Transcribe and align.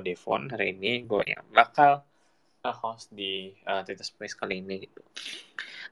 gue 0.00 0.16
Devon 0.16 0.48
hari 0.48 0.72
ini 0.72 1.04
gue 1.04 1.20
yang 1.28 1.44
bakal 1.52 2.00
host 2.64 3.12
di 3.12 3.52
uh, 3.68 3.84
Twitter 3.84 4.04
Space 4.04 4.32
kali 4.32 4.64
ini 4.64 4.88
gitu. 4.88 5.04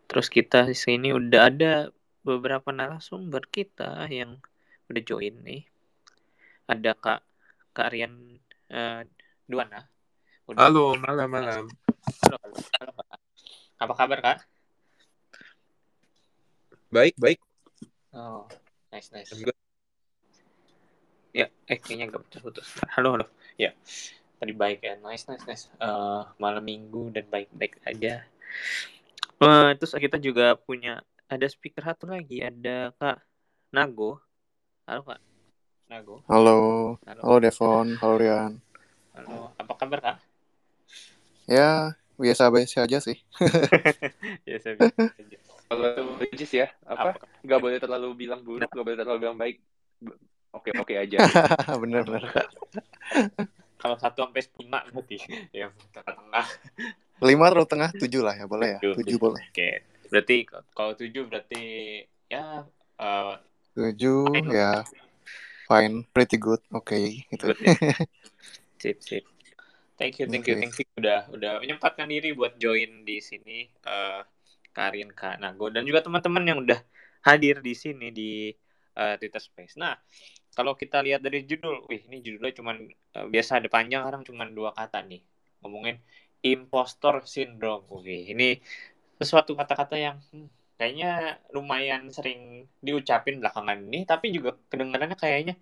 Terus 0.09 0.33
kita 0.33 0.65
di 0.65 0.73
sini 0.73 1.13
udah 1.13 1.43
ada 1.45 1.93
beberapa 2.25 2.73
narasumber 2.73 3.45
kita 3.53 4.09
yang 4.09 4.41
udah 4.89 5.03
join 5.05 5.37
nih. 5.45 5.69
Ada 6.65 6.97
Kak 6.97 7.21
Kak 7.77 7.93
Rian 7.93 8.41
uh, 8.73 9.05
Duana. 9.45 9.85
Udah. 10.49 10.73
Halo, 10.73 10.97
malam 10.97 11.29
malam. 11.29 11.65
Halo, 12.25 12.37
halo, 12.41 12.57
halo, 12.57 12.91
Kak. 12.97 13.21
Apa 13.77 13.93
kabar 13.93 14.19
Kak? 14.25 14.39
Baik, 16.89 17.13
baik. 17.21 17.41
Oh, 18.17 18.49
nice, 18.89 19.13
nice. 19.13 19.29
Ya, 21.37 21.53
eh 21.69 21.77
kayaknya 21.77 22.09
gak 22.09 22.25
putus-putus. 22.25 22.81
Halo, 22.97 23.21
halo. 23.21 23.29
Ya, 23.59 23.75
tadi 24.39 24.55
baik 24.55 24.87
ya. 24.87 24.95
Nice, 25.03 25.27
nice, 25.27 25.43
nice. 25.43 25.65
Uh, 25.83 26.23
malam 26.39 26.63
minggu 26.63 27.11
dan 27.11 27.27
baik-baik 27.27 27.83
aja. 27.83 28.23
Uh, 29.43 29.75
terus 29.75 29.99
kita 29.99 30.15
juga 30.23 30.55
punya 30.55 31.03
ada 31.27 31.43
speaker 31.51 31.83
satu 31.83 32.07
lagi. 32.07 32.39
Ada 32.39 32.95
Kak 32.95 33.19
Nago. 33.75 34.23
Halo 34.87 35.03
Kak. 35.03 35.19
Nago. 35.91 36.23
Halo. 36.31 36.59
Halo, 37.03 37.23
halo 37.27 37.37
Devon. 37.43 37.99
Halo 37.99 38.15
Rian. 38.15 38.53
Halo. 39.19 39.51
Apa 39.59 39.75
kabar 39.75 39.99
Kak? 40.07 40.17
Ya, 41.51 41.99
biasa-biasa 42.15 42.87
aja 42.87 43.03
sih. 43.03 43.19
biasa-biasa 44.47 45.19
aja. 45.19 45.39
Kalau 45.67 46.15
Jis 46.31 46.53
ya, 46.55 46.71
apa? 46.87 47.19
apa? 47.19 47.27
Gak 47.43 47.59
boleh 47.59 47.83
terlalu 47.83 48.15
bilang 48.15 48.39
buruk, 48.47 48.71
gak 48.71 48.87
boleh 48.87 48.95
terlalu 49.03 49.19
bilang 49.19 49.35
baik. 49.35 49.59
Oke 50.53 50.71
oke 50.75 50.95
aja. 50.97 51.19
bener 51.83 52.03
bener. 52.05 52.25
Kalau 53.79 53.97
satu 54.01 54.27
sampai 54.27 54.43
lima 54.59 54.81
berarti 54.91 55.17
ya 55.55 55.71
tengah-tengah. 55.95 56.47
Lima 57.23 57.45
atau 57.51 57.67
tengah 57.67 57.91
tujuh 57.95 58.23
lah 58.25 58.35
ya 58.35 58.47
boleh 58.49 58.79
ya. 58.79 58.81
Tujuh, 58.83 58.95
tujuh 59.05 59.19
boleh. 59.19 59.45
Oke. 59.51 59.85
Berarti 60.09 60.37
kalau 60.73 60.93
tujuh 60.97 61.23
berarti 61.29 61.63
ya. 62.33 62.65
Uh, 62.99 63.39
tujuh 63.79 64.27
fine. 64.27 64.51
ya 64.51 64.83
fine, 65.69 66.09
pretty 66.17 66.41
good, 66.41 66.59
oke 66.73 66.89
okay, 66.89 67.29
gitu. 67.29 67.53
Ya. 67.53 67.77
sip 68.83 68.99
sip. 69.05 69.25
Thank 70.01 70.23
you, 70.23 70.27
thank 70.31 70.47
okay. 70.47 70.57
you, 70.57 70.63
thank 70.65 70.75
you 70.81 70.89
udah 70.97 71.29
udah 71.29 71.53
menyempatkan 71.61 72.09
diri 72.09 72.33
buat 72.33 72.57
join 72.57 73.05
di 73.05 73.21
sini. 73.21 73.69
Uh, 73.85 74.25
Karin 74.73 75.11
Kak 75.13 75.43
Nago 75.43 75.69
dan 75.75 75.83
juga 75.85 76.07
teman-teman 76.07 76.45
yang 76.47 76.59
udah 76.63 76.79
hadir 77.27 77.59
di 77.59 77.75
sini 77.75 78.15
di 78.15 78.55
uh, 78.99 79.15
Twitter 79.17 79.39
Space. 79.39 79.79
Nah, 79.79 79.95
kalau 80.53 80.75
kita 80.75 80.99
lihat 81.07 81.23
dari 81.23 81.47
judul, 81.47 81.87
wih 81.87 82.03
ini 82.11 82.19
judulnya 82.19 82.53
cuma 82.59 82.75
uh, 82.75 83.27
biasa 83.31 83.63
ada 83.63 83.69
panjang, 83.71 84.03
sekarang 84.03 84.23
cuma 84.27 84.45
dua 84.51 84.75
kata 84.75 85.07
nih. 85.07 85.23
Ngomongin 85.63 85.97
impostor 86.43 87.23
syndrome. 87.27 87.87
Oke, 87.91 88.35
ini 88.35 88.59
sesuatu 89.19 89.55
kata-kata 89.55 89.95
yang 89.99 90.17
hmm, 90.35 90.49
kayaknya 90.79 91.39
lumayan 91.55 92.11
sering 92.11 92.67
diucapin 92.83 93.39
belakangan 93.43 93.79
ini, 93.87 94.03
tapi 94.07 94.35
juga 94.35 94.59
kedengarannya 94.71 95.19
kayaknya 95.19 95.55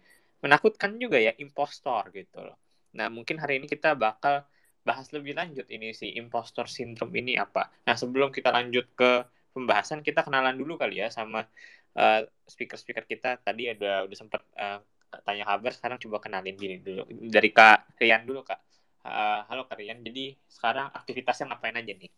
menakutkan 0.44 1.00
juga 1.00 1.16
ya 1.20 1.32
impostor 1.40 2.12
gitu 2.12 2.44
loh. 2.44 2.56
Nah, 2.96 3.08
mungkin 3.12 3.36
hari 3.40 3.60
ini 3.60 3.66
kita 3.68 3.96
bakal 3.96 4.44
bahas 4.86 5.10
lebih 5.10 5.34
lanjut 5.34 5.66
ini 5.66 5.90
si 5.92 6.14
impostor 6.14 6.70
syndrome 6.70 7.12
ini 7.18 7.34
apa. 7.36 7.72
Nah, 7.88 7.96
sebelum 7.98 8.30
kita 8.30 8.54
lanjut 8.54 8.86
ke 8.94 9.26
pembahasan, 9.56 10.04
kita 10.04 10.22
kenalan 10.22 10.54
dulu 10.54 10.78
kali 10.78 11.02
ya 11.02 11.08
sama 11.10 11.48
uh, 11.96 12.20
speaker-speaker 12.44 13.04
kita. 13.08 13.40
Tadi 13.40 13.72
ada 13.72 14.04
udah 14.04 14.16
sempat 14.16 14.44
uh, 14.54 14.78
tanya 15.24 15.48
kabar, 15.48 15.72
sekarang 15.72 15.98
coba 15.98 16.16
kenalin 16.20 16.54
gini 16.54 16.78
dulu. 16.78 17.08
Dari 17.08 17.50
Kak 17.50 17.96
Rian 17.96 18.28
dulu, 18.28 18.44
Kak. 18.44 18.60
Uh, 19.06 19.40
halo 19.48 19.64
Kak 19.64 19.80
Rian, 19.80 20.04
jadi 20.04 20.36
sekarang 20.46 20.92
aktivitasnya 20.92 21.50
ngapain 21.50 21.78
aja 21.78 21.92
nih? 21.94 22.10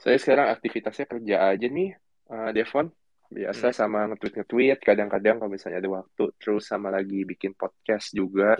Saya 0.00 0.16
sekarang 0.16 0.48
aktivitasnya 0.48 1.06
kerja 1.06 1.36
aja 1.52 1.66
nih, 1.68 1.90
uh, 2.32 2.50
Devon. 2.56 2.88
Biasa 3.30 3.70
hmm. 3.70 3.76
sama 3.76 4.10
nge-tweet-nge-tweet, 4.10 4.82
kadang-kadang 4.82 5.38
kalau 5.38 5.52
misalnya 5.52 5.78
ada 5.78 6.02
waktu. 6.02 6.34
Terus 6.40 6.66
sama 6.66 6.90
lagi 6.90 7.22
bikin 7.22 7.54
podcast 7.54 8.10
juga 8.10 8.58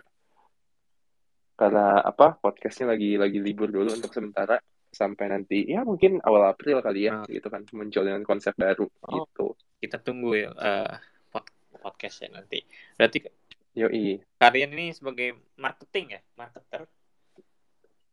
karena 1.60 2.00
apa 2.00 2.40
podcastnya 2.40 2.96
lagi 2.96 3.20
lagi 3.20 3.36
libur 3.36 3.68
dulu 3.68 3.92
untuk 3.92 4.08
sementara 4.16 4.56
sampai 4.88 5.28
nanti 5.28 5.68
ya 5.68 5.84
mungkin 5.84 6.16
awal 6.24 6.48
April 6.48 6.80
kali 6.80 7.04
ya 7.04 7.20
nah. 7.20 7.28
gitu 7.28 7.52
kan 7.52 7.68
muncul 7.76 8.00
dengan 8.00 8.24
konsep 8.24 8.56
baru 8.56 8.88
oh, 8.88 9.28
gitu 9.28 9.46
kita 9.90 9.98
tunggu 9.98 10.38
ya 10.38 10.54
uh, 10.54 10.94
pod 11.34 11.50
podcastnya 11.82 12.38
nanti 12.38 12.62
berarti 12.94 13.26
yoi 13.74 14.22
kalian 14.38 14.70
ini 14.78 14.94
sebagai 14.94 15.34
marketing 15.58 16.18
ya 16.18 16.20
marketer 16.38 16.86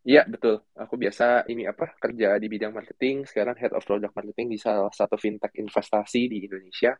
Iya 0.07 0.23
betul. 0.23 0.63
Aku 0.71 0.95
biasa 0.95 1.43
ini 1.51 1.67
apa 1.67 1.91
kerja 1.99 2.39
di 2.39 2.47
bidang 2.47 2.71
marketing. 2.71 3.27
Sekarang 3.27 3.59
head 3.59 3.75
of 3.75 3.83
product 3.83 4.15
marketing 4.15 4.47
di 4.47 4.55
salah 4.55 4.88
satu 4.88 5.19
fintech 5.19 5.51
investasi 5.59 6.31
di 6.31 6.47
Indonesia. 6.47 6.95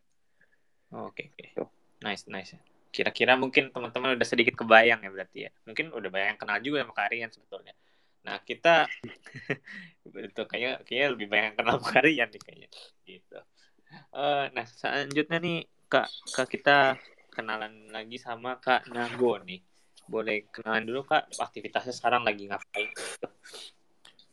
Oke 0.92 1.32
okay, 1.32 1.56
oke. 1.56 1.72
Okay. 1.72 2.04
Nice 2.04 2.28
nice 2.28 2.60
kira-kira 2.98 3.38
mungkin 3.38 3.70
teman-teman 3.70 4.18
udah 4.18 4.28
sedikit 4.28 4.58
kebayang 4.58 5.04
ya 5.04 5.10
berarti 5.12 5.40
ya 5.46 5.52
mungkin 5.68 5.94
udah 5.94 6.10
banyak 6.10 6.38
kenal 6.40 6.58
juga 6.64 6.82
sama 6.82 6.94
Karian 6.96 7.30
sebetulnya 7.30 7.74
nah 8.26 8.42
kita 8.44 8.90
itu 10.34 10.42
kayaknya 10.50 10.82
kayaknya 10.84 11.08
lebih 11.16 11.28
banyak 11.30 11.54
kenal 11.56 11.78
Karian 11.78 12.28
nih 12.32 12.42
gitu 12.42 12.47
uh, 14.18 14.50
nah 14.50 14.66
selanjutnya 14.66 15.38
nih 15.38 15.58
kak 15.86 16.10
kak 16.34 16.50
kita 16.50 16.98
kenalan 17.30 17.94
lagi 17.94 18.18
sama 18.18 18.58
kak 18.58 18.90
Nago 18.90 19.38
nih 19.46 19.62
boleh 20.10 20.50
kenalan 20.50 20.90
dulu 20.90 21.06
kak 21.06 21.30
aktivitasnya 21.38 21.94
sekarang 21.94 22.26
lagi 22.26 22.50
ngapain 22.50 22.90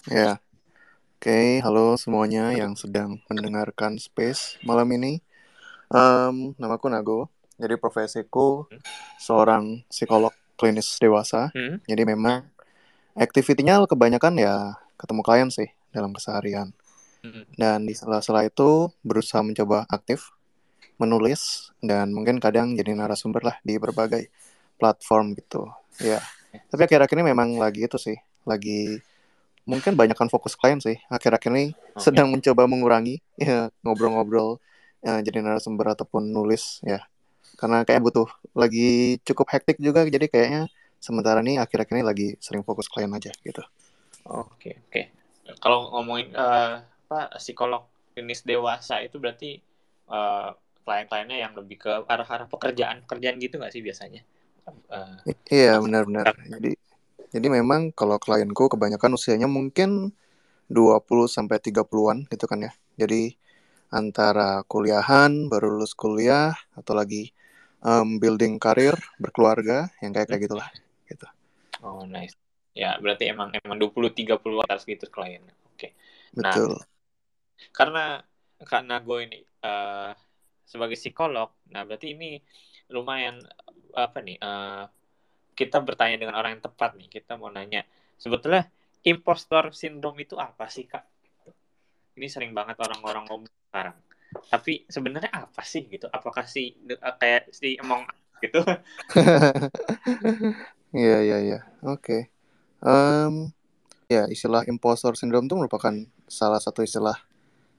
ya 0.09 0.41
oke 0.41 1.21
okay, 1.21 1.61
halo 1.61 2.01
semuanya 2.01 2.57
yang 2.57 2.73
sedang 2.73 3.21
mendengarkan 3.29 4.01
space 4.01 4.57
malam 4.65 4.89
ini 4.97 5.21
um, 5.93 6.57
namaku 6.57 6.89
Nago 6.89 7.29
jadi 7.55 7.79
profesiku 7.79 8.67
hmm. 8.67 8.83
seorang 9.23 9.87
psikolog 9.87 10.35
klinis 10.59 10.99
dewasa. 10.99 11.51
Hmm. 11.55 11.79
Jadi 11.87 12.03
memang 12.07 12.47
aktivitinya 13.15 13.83
kebanyakan 13.87 14.35
ya 14.39 14.55
ketemu 14.99 15.21
klien 15.23 15.49
sih 15.51 15.69
dalam 15.95 16.11
keseharian. 16.11 16.75
Dan 17.57 17.89
di 17.89 17.95
sela-sela 17.97 18.45
itu 18.45 18.93
berusaha 19.01 19.41
mencoba 19.41 19.89
aktif, 19.89 20.35
menulis 21.01 21.73
dan 21.83 22.15
mungkin 22.15 22.39
kadang 22.39 22.77
jadi 22.79 22.95
narasumber 22.95 23.43
lah 23.43 23.57
di 23.67 23.79
berbagai 23.81 24.31
platform 24.79 25.35
gitu. 25.39 25.71
Ya. 26.03 26.23
Tapi 26.71 26.87
akhir-akhir 26.87 27.17
ini 27.19 27.35
memang 27.35 27.59
lagi 27.59 27.87
itu 27.87 27.99
sih, 27.99 28.15
lagi 28.47 29.03
mungkin 29.65 29.97
banyakkan 29.97 30.29
fokus 30.29 30.55
klien 30.55 30.79
sih. 30.79 31.01
Akhir-akhir 31.11 31.51
ini 31.51 31.67
okay. 31.73 32.11
sedang 32.11 32.31
mencoba 32.31 32.69
mengurangi 32.69 33.19
ya 33.41 33.73
ngobrol-ngobrol 33.83 34.61
ya, 35.03 35.21
jadi 35.25 35.41
narasumber 35.43 35.97
ataupun 35.97 36.31
nulis 36.31 36.85
ya 36.85 37.03
karena 37.55 37.87
kayak 37.87 38.03
butuh 38.03 38.27
lagi 38.53 39.19
cukup 39.23 39.47
hektik 39.55 39.79
juga 39.79 40.03
jadi 40.05 40.27
kayaknya 40.27 40.63
sementara 40.99 41.39
ini 41.39 41.61
akhir-akhir 41.63 41.95
ini 41.95 42.05
lagi 42.05 42.29
sering 42.43 42.67
fokus 42.67 42.91
klien 42.91 43.11
aja 43.13 43.31
gitu. 43.45 43.63
Oke 44.27 44.81
oke. 44.91 45.03
Kalau 45.61 45.93
ngomongin 45.93 46.33
uh, 46.35 46.81
apa 47.05 47.37
psikolog 47.37 47.85
klinis 48.15 48.43
dewasa 48.43 49.05
itu 49.05 49.21
berarti 49.21 49.61
uh, 50.09 50.55
klien-kliennya 50.85 51.39
yang 51.41 51.53
lebih 51.57 51.81
ke 51.81 51.93
arah-arah 52.09 52.47
pekerjaan 52.49 53.05
pekerjaan 53.05 53.37
gitu 53.41 53.57
nggak 53.61 53.73
sih 53.73 53.83
biasanya? 53.85 54.23
Uh, 54.89 55.21
iya 55.53 55.77
benar-benar. 55.81 56.33
Jadi 56.49 56.73
jadi 57.35 57.47
memang 57.51 57.91
kalau 57.93 58.17
klienku 58.21 58.71
kebanyakan 58.71 59.19
usianya 59.19 59.51
mungkin 59.51 60.15
20 60.71 61.27
sampai 61.27 61.61
30-an 61.61 62.31
gitu 62.31 62.45
kan 62.47 62.65
ya. 62.65 62.73
Jadi 62.97 63.35
antara 63.91 64.63
kuliahan, 64.65 65.51
baru 65.51 65.79
lulus 65.79 65.93
kuliah 65.99 66.55
atau 66.75 66.95
lagi 66.97 67.35
um, 67.85 68.19
building 68.19 68.57
karir, 68.59 68.97
berkeluarga, 69.21 69.93
yang 70.01 70.15
kayak 70.15 70.31
kayak 70.31 70.43
gitulah, 70.49 70.69
gitu. 71.07 71.27
Oh 71.85 72.07
nice. 72.09 72.35
Ya 72.75 72.99
berarti 72.99 73.31
emang 73.31 73.55
emang 73.55 73.79
20 73.79 74.11
30 74.11 74.65
atas 74.67 74.83
gitu 74.83 75.07
klien. 75.11 75.43
Oke. 75.43 75.79
Okay. 75.79 75.91
Nah, 76.39 76.51
Betul. 76.51 76.73
Karena 77.71 78.23
Kak 78.63 78.83
Nago 78.87 79.21
ini 79.21 79.43
uh, 79.63 80.13
sebagai 80.65 80.97
psikolog, 80.97 81.53
nah 81.71 81.85
berarti 81.85 82.15
ini 82.17 82.41
lumayan 82.91 83.43
apa 83.95 84.19
nih? 84.25 84.39
Uh, 84.41 84.85
kita 85.55 85.79
bertanya 85.83 86.19
dengan 86.19 86.35
orang 86.35 86.59
yang 86.59 86.65
tepat 86.65 86.99
nih. 86.99 87.07
Kita 87.07 87.39
mau 87.39 87.53
nanya, 87.53 87.87
sebetulnya 88.19 88.67
impostor 89.07 89.71
syndrome 89.71 90.27
itu 90.27 90.35
apa 90.35 90.67
sih 90.67 90.89
kak? 90.89 91.07
Ini 92.15 92.27
sering 92.31 92.55
banget 92.55 92.79
orang-orang 92.79 93.27
ngomong 93.27 93.51
sekarang 93.71 93.97
tapi 94.51 94.83
sebenarnya 94.91 95.31
apa 95.31 95.63
sih 95.63 95.87
gitu 95.87 96.11
apakah 96.11 96.43
si 96.43 96.75
uh, 96.91 97.15
kayak 97.23 97.55
si 97.55 97.79
emong 97.79 98.03
gitu 98.43 98.61
Iya 100.95 101.19
iya 101.27 101.39
iya. 101.43 101.59
Oke. 101.83 102.31
Um, 102.79 103.51
ya 104.07 104.31
istilah 104.31 104.63
impostor 104.71 105.19
syndrome 105.19 105.51
itu 105.51 105.59
merupakan 105.59 105.91
salah 106.31 106.63
satu 106.63 106.87
istilah 106.87 107.19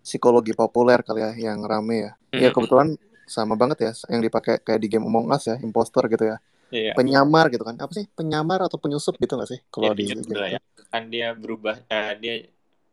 psikologi 0.06 0.54
populer 0.54 1.02
kali 1.02 1.26
ya 1.26 1.32
yang 1.50 1.66
rame 1.66 1.98
ya. 2.06 2.12
Hmm. 2.30 2.42
Ya 2.46 2.50
kebetulan 2.54 2.94
sama 3.26 3.58
banget 3.58 3.90
ya 3.90 3.92
yang 4.14 4.22
dipakai 4.22 4.62
kayak 4.62 4.78
di 4.78 4.88
game 4.88 5.10
Among 5.10 5.34
Us 5.34 5.50
ya, 5.50 5.58
impostor 5.66 6.06
gitu 6.14 6.30
ya. 6.30 6.38
Iya. 6.74 6.98
penyamar 6.98 7.54
gitu 7.54 7.62
kan 7.62 7.78
apa 7.78 7.94
sih 7.94 8.10
penyamar 8.18 8.58
atau 8.66 8.82
penyusup 8.82 9.22
gitu 9.22 9.38
nggak 9.38 9.50
sih 9.54 9.60
kalau 9.70 9.86
Ya, 9.86 9.94
di 9.94 10.10
penyusup 10.10 10.26
game 10.26 10.42
lah 10.42 10.50
itu? 10.50 10.56
ya. 10.58 10.62
Kan 10.90 11.04
dia 11.14 11.28
berubah, 11.38 11.76
eh, 11.88 12.12
dia 12.18 12.34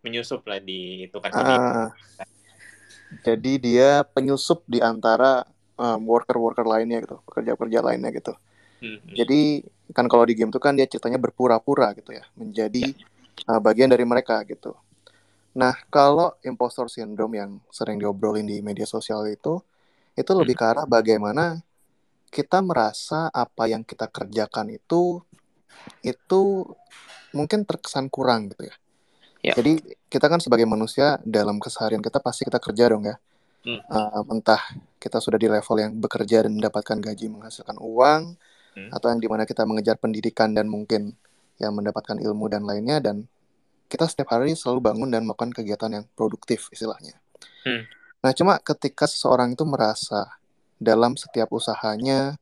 menyusup 0.04 0.44
lah 0.44 0.60
di 0.60 1.08
itu 1.08 1.16
kan. 1.16 1.30
Ah, 1.32 1.88
jadi 3.24 3.52
dia 3.58 3.88
penyusup 4.08 4.64
di 4.68 4.80
antara 4.80 5.48
um, 5.76 6.00
worker-worker 6.04 6.64
lainnya 6.64 7.00
gitu 7.00 7.20
pekerja-pekerja 7.28 7.80
lainnya 7.84 8.12
gitu 8.12 8.32
Hmm, 8.82 8.98
jadi 9.14 9.62
kan 9.94 10.10
kalau 10.10 10.26
di 10.26 10.34
game 10.34 10.50
itu 10.50 10.58
kan 10.58 10.74
dia 10.74 10.90
ceritanya 10.90 11.14
berpura-pura 11.14 11.94
gitu 11.94 12.18
ya 12.18 12.26
menjadi 12.34 12.90
uh, 13.46 13.62
bagian 13.62 13.86
dari 13.86 14.02
mereka 14.02 14.42
gitu 14.42 14.74
nah 15.52 15.76
kalau 15.92 16.32
impostor 16.44 16.88
syndrome 16.88 17.36
yang 17.36 17.50
sering 17.68 18.00
diobrolin 18.00 18.48
di 18.48 18.64
media 18.64 18.88
sosial 18.88 19.28
itu 19.28 19.60
itu 20.16 20.30
lebih 20.32 20.56
ke 20.56 20.64
arah 20.64 20.88
bagaimana 20.88 21.60
kita 22.32 22.64
merasa 22.64 23.28
apa 23.28 23.68
yang 23.68 23.84
kita 23.84 24.08
kerjakan 24.08 24.72
itu 24.72 25.20
itu 26.00 26.64
mungkin 27.36 27.64
terkesan 27.64 28.08
kurang 28.12 28.52
gitu 28.52 28.68
ya. 28.68 28.76
Ya. 29.42 29.52
Jadi 29.58 29.80
kita 30.08 30.30
kan 30.30 30.38
sebagai 30.38 30.64
manusia 30.64 31.18
dalam 31.24 31.60
keseharian 31.60 32.00
kita 32.00 32.20
pasti 32.20 32.48
kita 32.48 32.60
kerja 32.60 32.92
dong 32.92 33.04
ya. 33.08 33.16
Hmm. 33.64 33.80
Uh, 33.88 34.22
entah 34.36 34.60
kita 34.96 35.20
sudah 35.20 35.36
di 35.36 35.48
level 35.48 35.76
yang 35.80 35.92
bekerja 35.96 36.44
dan 36.44 36.52
mendapatkan 36.56 36.96
gaji 37.00 37.26
menghasilkan 37.28 37.76
uang, 37.80 38.36
Hmm. 38.72 38.88
atau 38.88 39.12
yang 39.12 39.20
di 39.20 39.28
mana 39.28 39.44
kita 39.44 39.68
mengejar 39.68 40.00
pendidikan 40.00 40.56
dan 40.56 40.64
mungkin 40.64 41.12
yang 41.60 41.76
mendapatkan 41.76 42.16
ilmu 42.16 42.48
dan 42.48 42.64
lainnya 42.64 43.04
dan 43.04 43.28
kita 43.92 44.08
setiap 44.08 44.32
hari 44.32 44.56
selalu 44.56 44.80
bangun 44.80 45.12
dan 45.12 45.28
melakukan 45.28 45.52
kegiatan 45.52 45.92
yang 45.92 46.04
produktif 46.16 46.72
istilahnya. 46.72 47.20
Hmm. 47.68 47.84
Nah 48.24 48.32
cuma 48.32 48.56
ketika 48.56 49.04
seseorang 49.04 49.52
itu 49.52 49.68
merasa 49.68 50.32
dalam 50.80 51.20
setiap 51.20 51.52
usahanya, 51.52 52.40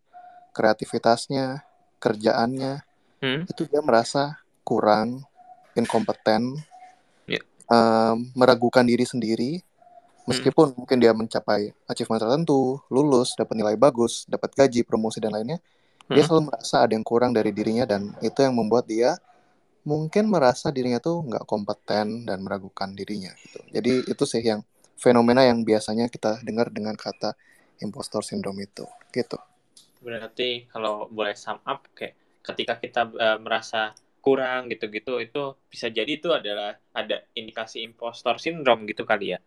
kreativitasnya, 0.55 1.67
kerjaannya, 1.99 2.87
Hmm. 3.21 3.45
itu 3.51 3.67
dia 3.69 3.83
merasa 3.83 4.41
kurang, 4.63 5.27
inkompeten, 5.77 6.57
Ya. 7.29 7.43
em, 7.69 8.33
meragukan 8.33 8.87
diri 8.87 9.05
sendiri, 9.05 9.61
meskipun 10.25 10.73
mungkin 10.73 10.97
dia 11.03 11.13
mencapai 11.13 11.75
achievement 11.85 12.23
tertentu, 12.23 12.81
lulus, 12.89 13.35
dapat 13.37 13.61
nilai 13.61 13.77
bagus, 13.77 14.25
dapat 14.25 14.55
gaji, 14.57 14.87
promosi 14.87 15.21
dan 15.21 15.35
lainnya, 15.37 15.59
dia 16.09 16.23
Hmm. 16.23 16.29
selalu 16.33 16.43
merasa 16.49 16.87
ada 16.87 16.93
yang 16.97 17.05
kurang 17.05 17.37
dari 17.37 17.53
dirinya 17.53 17.85
dan 17.85 18.15
itu 18.25 18.41
yang 18.41 18.57
membuat 18.57 18.89
dia 18.89 19.21
mungkin 19.85 20.29
merasa 20.29 20.69
dirinya 20.69 21.01
tuh 21.01 21.25
nggak 21.25 21.45
kompeten 21.49 22.29
dan 22.29 22.39
meragukan 22.45 22.93
dirinya 22.93 23.33
gitu. 23.41 23.61
Jadi 23.73 23.93
itu 24.09 24.25
sih 24.29 24.45
yang 24.45 24.61
fenomena 25.01 25.45
yang 25.47 25.65
biasanya 25.65 26.13
kita 26.13 26.45
dengar 26.45 26.69
dengan 26.69 26.93
kata 26.97 27.33
impostor 27.81 28.21
syndrome 28.21 28.61
itu 28.65 28.85
gitu. 29.13 29.41
Berarti 30.05 30.69
kalau 30.69 31.09
boleh 31.09 31.33
sum 31.33 31.61
up 31.65 31.89
kayak 31.97 32.17
ketika 32.45 32.77
kita 32.81 33.03
eh, 33.17 33.39
merasa 33.41 33.97
kurang 34.21 34.69
gitu-gitu 34.69 35.17
itu 35.17 35.57
bisa 35.73 35.89
jadi 35.89 36.21
itu 36.21 36.29
adalah 36.29 36.77
ada 36.93 37.25
indikasi 37.33 37.81
impostor 37.81 38.37
syndrome 38.37 38.85
gitu 38.85 39.09
kali 39.09 39.37
ya. 39.37 39.41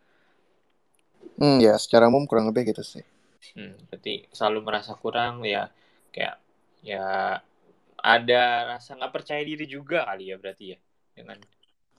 Hmm, 1.38 1.62
ya 1.62 1.77
secara 1.77 2.09
umum 2.09 2.25
kurang 2.25 2.50
lebih 2.50 2.74
gitu 2.74 2.81
sih. 2.81 3.06
Hmm, 3.53 3.77
berarti 3.89 4.25
selalu 4.33 4.59
merasa 4.65 4.97
kurang 4.97 5.45
ya 5.45 5.69
kayak 6.09 6.41
ya 6.81 7.38
ada 8.03 8.75
rasa 8.75 9.00
nggak 9.00 9.13
percaya 9.15 9.39
diri 9.41 9.63
juga 9.63 10.03
kali 10.03 10.29
ya 10.29 10.35
berarti 10.35 10.75
ya 10.75 10.77
dengan 11.15 11.39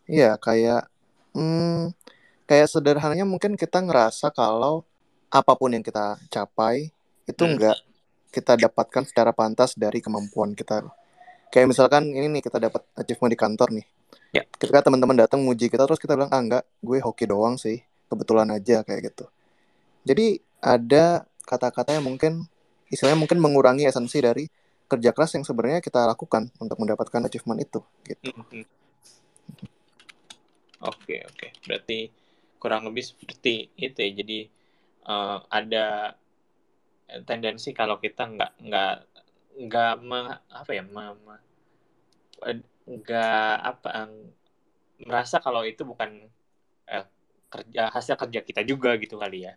Iya, 0.04 0.36
kayak 0.36 0.84
hmm, 1.32 1.96
kayak 2.44 2.68
sederhananya 2.68 3.24
mungkin 3.24 3.56
kita 3.56 3.80
ngerasa 3.80 4.28
kalau 4.36 4.84
apa 5.32 5.56
pun 5.56 5.72
yang 5.72 5.80
kita 5.80 6.20
capai 6.28 6.92
itu 7.24 7.42
Hmm. 7.48 7.56
kita 8.28 8.58
dapatkan 8.60 9.08
secara 9.08 9.32
pantas 9.32 9.72
dari 9.78 10.04
kemampuan 10.04 10.52
kita. 10.52 10.84
Kayak 11.48 11.72
misalkan 11.72 12.10
ini 12.10 12.26
nih 12.28 12.42
kita 12.44 12.58
dapat 12.60 12.84
achievement 12.98 13.32
di 13.32 13.38
kantor 13.38 13.68
nih. 13.80 13.86
Ya. 14.34 14.42
Ketika 14.58 14.84
teman-teman 14.84 15.14
datang 15.14 15.40
muji 15.40 15.70
kita 15.70 15.86
terus 15.86 16.02
kita 16.02 16.18
bilang 16.18 16.28
ah 16.34 16.42
enggak, 16.42 16.64
gue 16.82 16.98
hoki 17.00 17.24
doang 17.30 17.54
sih, 17.56 17.80
kebetulan 18.10 18.50
aja 18.50 18.82
kayak 18.82 19.14
gitu. 19.14 19.24
Jadi 20.04 20.42
ada 20.60 21.24
kata-kata 21.46 21.94
yang 21.96 22.04
mungkin 22.04 22.44
istilahnya 22.90 23.16
mungkin 23.16 23.38
mengurangi 23.38 23.86
esensi 23.86 24.18
dari 24.18 24.44
kerja 24.90 25.10
keras 25.16 25.32
yang 25.36 25.44
sebenarnya 25.46 25.80
kita 25.80 26.04
lakukan 26.04 26.52
untuk 26.60 26.76
mendapatkan 26.80 27.24
achievement 27.24 27.60
itu 27.62 27.80
gitu. 28.04 28.30
Hmm, 28.30 28.44
hmm. 28.50 28.66
Oke 30.84 31.24
oke 31.24 31.46
berarti 31.64 32.12
kurang 32.60 32.84
lebih 32.88 33.04
seperti 33.04 33.72
itu 33.80 33.98
ya 34.04 34.10
jadi 34.20 34.38
eh, 35.08 35.38
ada 35.48 35.86
tendensi 37.24 37.72
kalau 37.72 37.96
kita 37.96 38.28
nggak 38.28 38.52
nggak 38.60 38.94
nggak 39.64 39.92
me- 40.04 40.40
apa 40.52 40.70
ya 40.76 40.84
me- 40.84 41.16
me- 41.24 41.44
eh, 42.44 42.58
nggak 42.84 43.52
apa 43.64 43.88
merasa 45.00 45.40
kalau 45.40 45.64
itu 45.64 45.82
bukan 45.88 46.28
eh, 46.90 47.04
kerja 47.48 47.88
hasil 47.88 48.14
kerja 48.20 48.40
kita 48.44 48.60
juga 48.66 48.96
gitu 49.00 49.16
kali 49.16 49.48
ya 49.48 49.54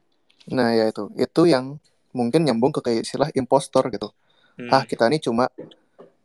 Nah, 0.47 0.71
ya 0.71 0.87
itu. 0.87 1.11
Itu 1.19 1.43
yang 1.43 1.75
mungkin 2.15 2.47
nyambung 2.47 2.71
ke 2.71 2.79
kayak 2.79 3.03
istilah 3.03 3.29
impostor 3.35 3.91
gitu. 3.91 4.15
Hmm, 4.57 4.69
Ah, 4.73 4.83
kita 4.83 5.05
ini 5.07 5.21
cuma 5.21 5.47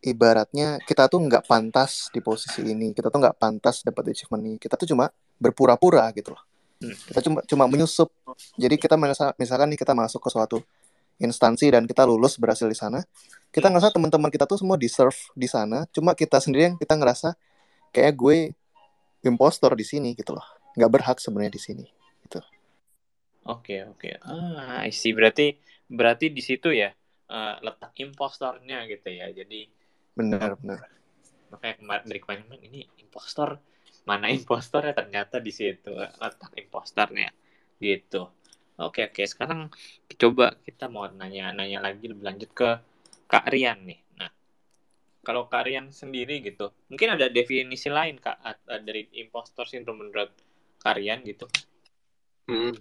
ibaratnya 0.03 0.81
kita 0.83 1.07
tuh 1.07 1.21
nggak 1.23 1.47
pantas 1.47 2.09
di 2.11 2.19
posisi 2.25 2.65
ini. 2.65 2.91
Kita 2.97 3.13
tuh 3.13 3.21
nggak 3.23 3.37
pantas 3.39 3.85
dapat 3.87 4.13
achievement 4.13 4.43
ini. 4.43 4.57
Kita 4.59 4.75
tuh 4.75 4.89
cuma 4.89 5.13
berpura-pura 5.39 6.09
gitu 6.17 6.35
loh. 6.35 6.43
Hmm. 6.83 6.97
Kita 6.97 7.21
cuma 7.23 7.39
cuma 7.47 7.65
menyusup. 7.69 8.11
Jadi 8.59 8.75
kita 8.81 8.97
merasa 8.99 9.37
misalkan 9.39 9.71
nih 9.71 9.79
kita 9.79 9.93
masuk 9.95 10.19
ke 10.25 10.31
suatu 10.33 10.59
instansi 11.23 11.71
dan 11.71 11.87
kita 11.87 12.03
lulus 12.09 12.41
berhasil 12.41 12.67
di 12.67 12.75
sana. 12.75 13.05
Kita 13.53 13.69
ngerasa 13.69 13.93
teman-teman 13.95 14.33
kita 14.33 14.49
tuh 14.49 14.59
semua 14.59 14.81
deserve 14.81 15.15
di 15.37 15.47
sana. 15.47 15.85
Cuma 15.93 16.17
kita 16.17 16.41
sendiri 16.41 16.73
yang 16.73 16.77
kita 16.81 16.97
ngerasa 16.99 17.37
kayak 17.95 18.17
gue 18.17 18.37
impostor 19.23 19.77
di 19.79 19.85
sini 19.87 20.17
gitu 20.17 20.35
loh. 20.35 20.47
Nggak 20.75 20.91
berhak 20.91 21.19
sebenarnya 21.23 21.53
di 21.53 21.63
sini. 21.63 21.87
oke 23.47 23.75
oke 23.91 24.09
ah 24.23 24.87
I 24.87 24.95
see 24.95 25.11
berarti 25.15 25.59
berarti 25.91 26.31
di 26.31 26.43
situ 26.43 26.71
ya 26.71 26.95
eh, 27.33 27.57
letak 27.65 27.93
impostornya 28.05 28.85
gitu 28.93 29.09
ya. 29.09 29.27
Jadi 29.33 29.61
Benar, 30.13 30.61
benar. 30.61 30.79
makanya 31.49 31.77
kemarin 31.81 32.05
dari 32.09 32.21
kemarin 32.21 32.45
ini 32.61 32.81
impostor? 33.01 33.57
Mana 34.05 34.29
impostornya? 34.29 34.93
Ternyata 34.93 35.41
di 35.41 35.53
situ 35.55 35.93
letak 35.97 36.53
impostornya. 36.61 37.31
Gitu. 37.81 38.23
Oke 38.81 39.09
oke 39.09 39.23
sekarang 39.29 39.69
coba 40.21 40.57
kita 40.67 40.89
mau 40.93 41.05
nanya 41.09 41.53
nanya 41.53 41.79
lagi 41.87 42.09
lebih 42.09 42.25
lanjut 42.25 42.51
ke 42.57 42.69
Kak 43.29 43.47
Rian 43.53 43.79
nih. 43.85 44.01
Nah 44.21 44.31
kalau 45.23 45.47
Kak 45.47 45.69
Rian 45.69 45.93
sendiri 45.93 46.41
gitu 46.43 46.73
mungkin 46.91 47.15
ada 47.15 47.29
definisi 47.31 47.89
lain 47.93 48.17
Kak 48.19 48.39
at- 48.43 48.83
dari 48.83 49.07
impostor 49.23 49.65
syndrome 49.69 50.09
menurut 50.09 50.33
Kak 50.83 50.95
Rian 50.99 51.23
gitu. 51.23 51.47
Hmm, 52.49 52.75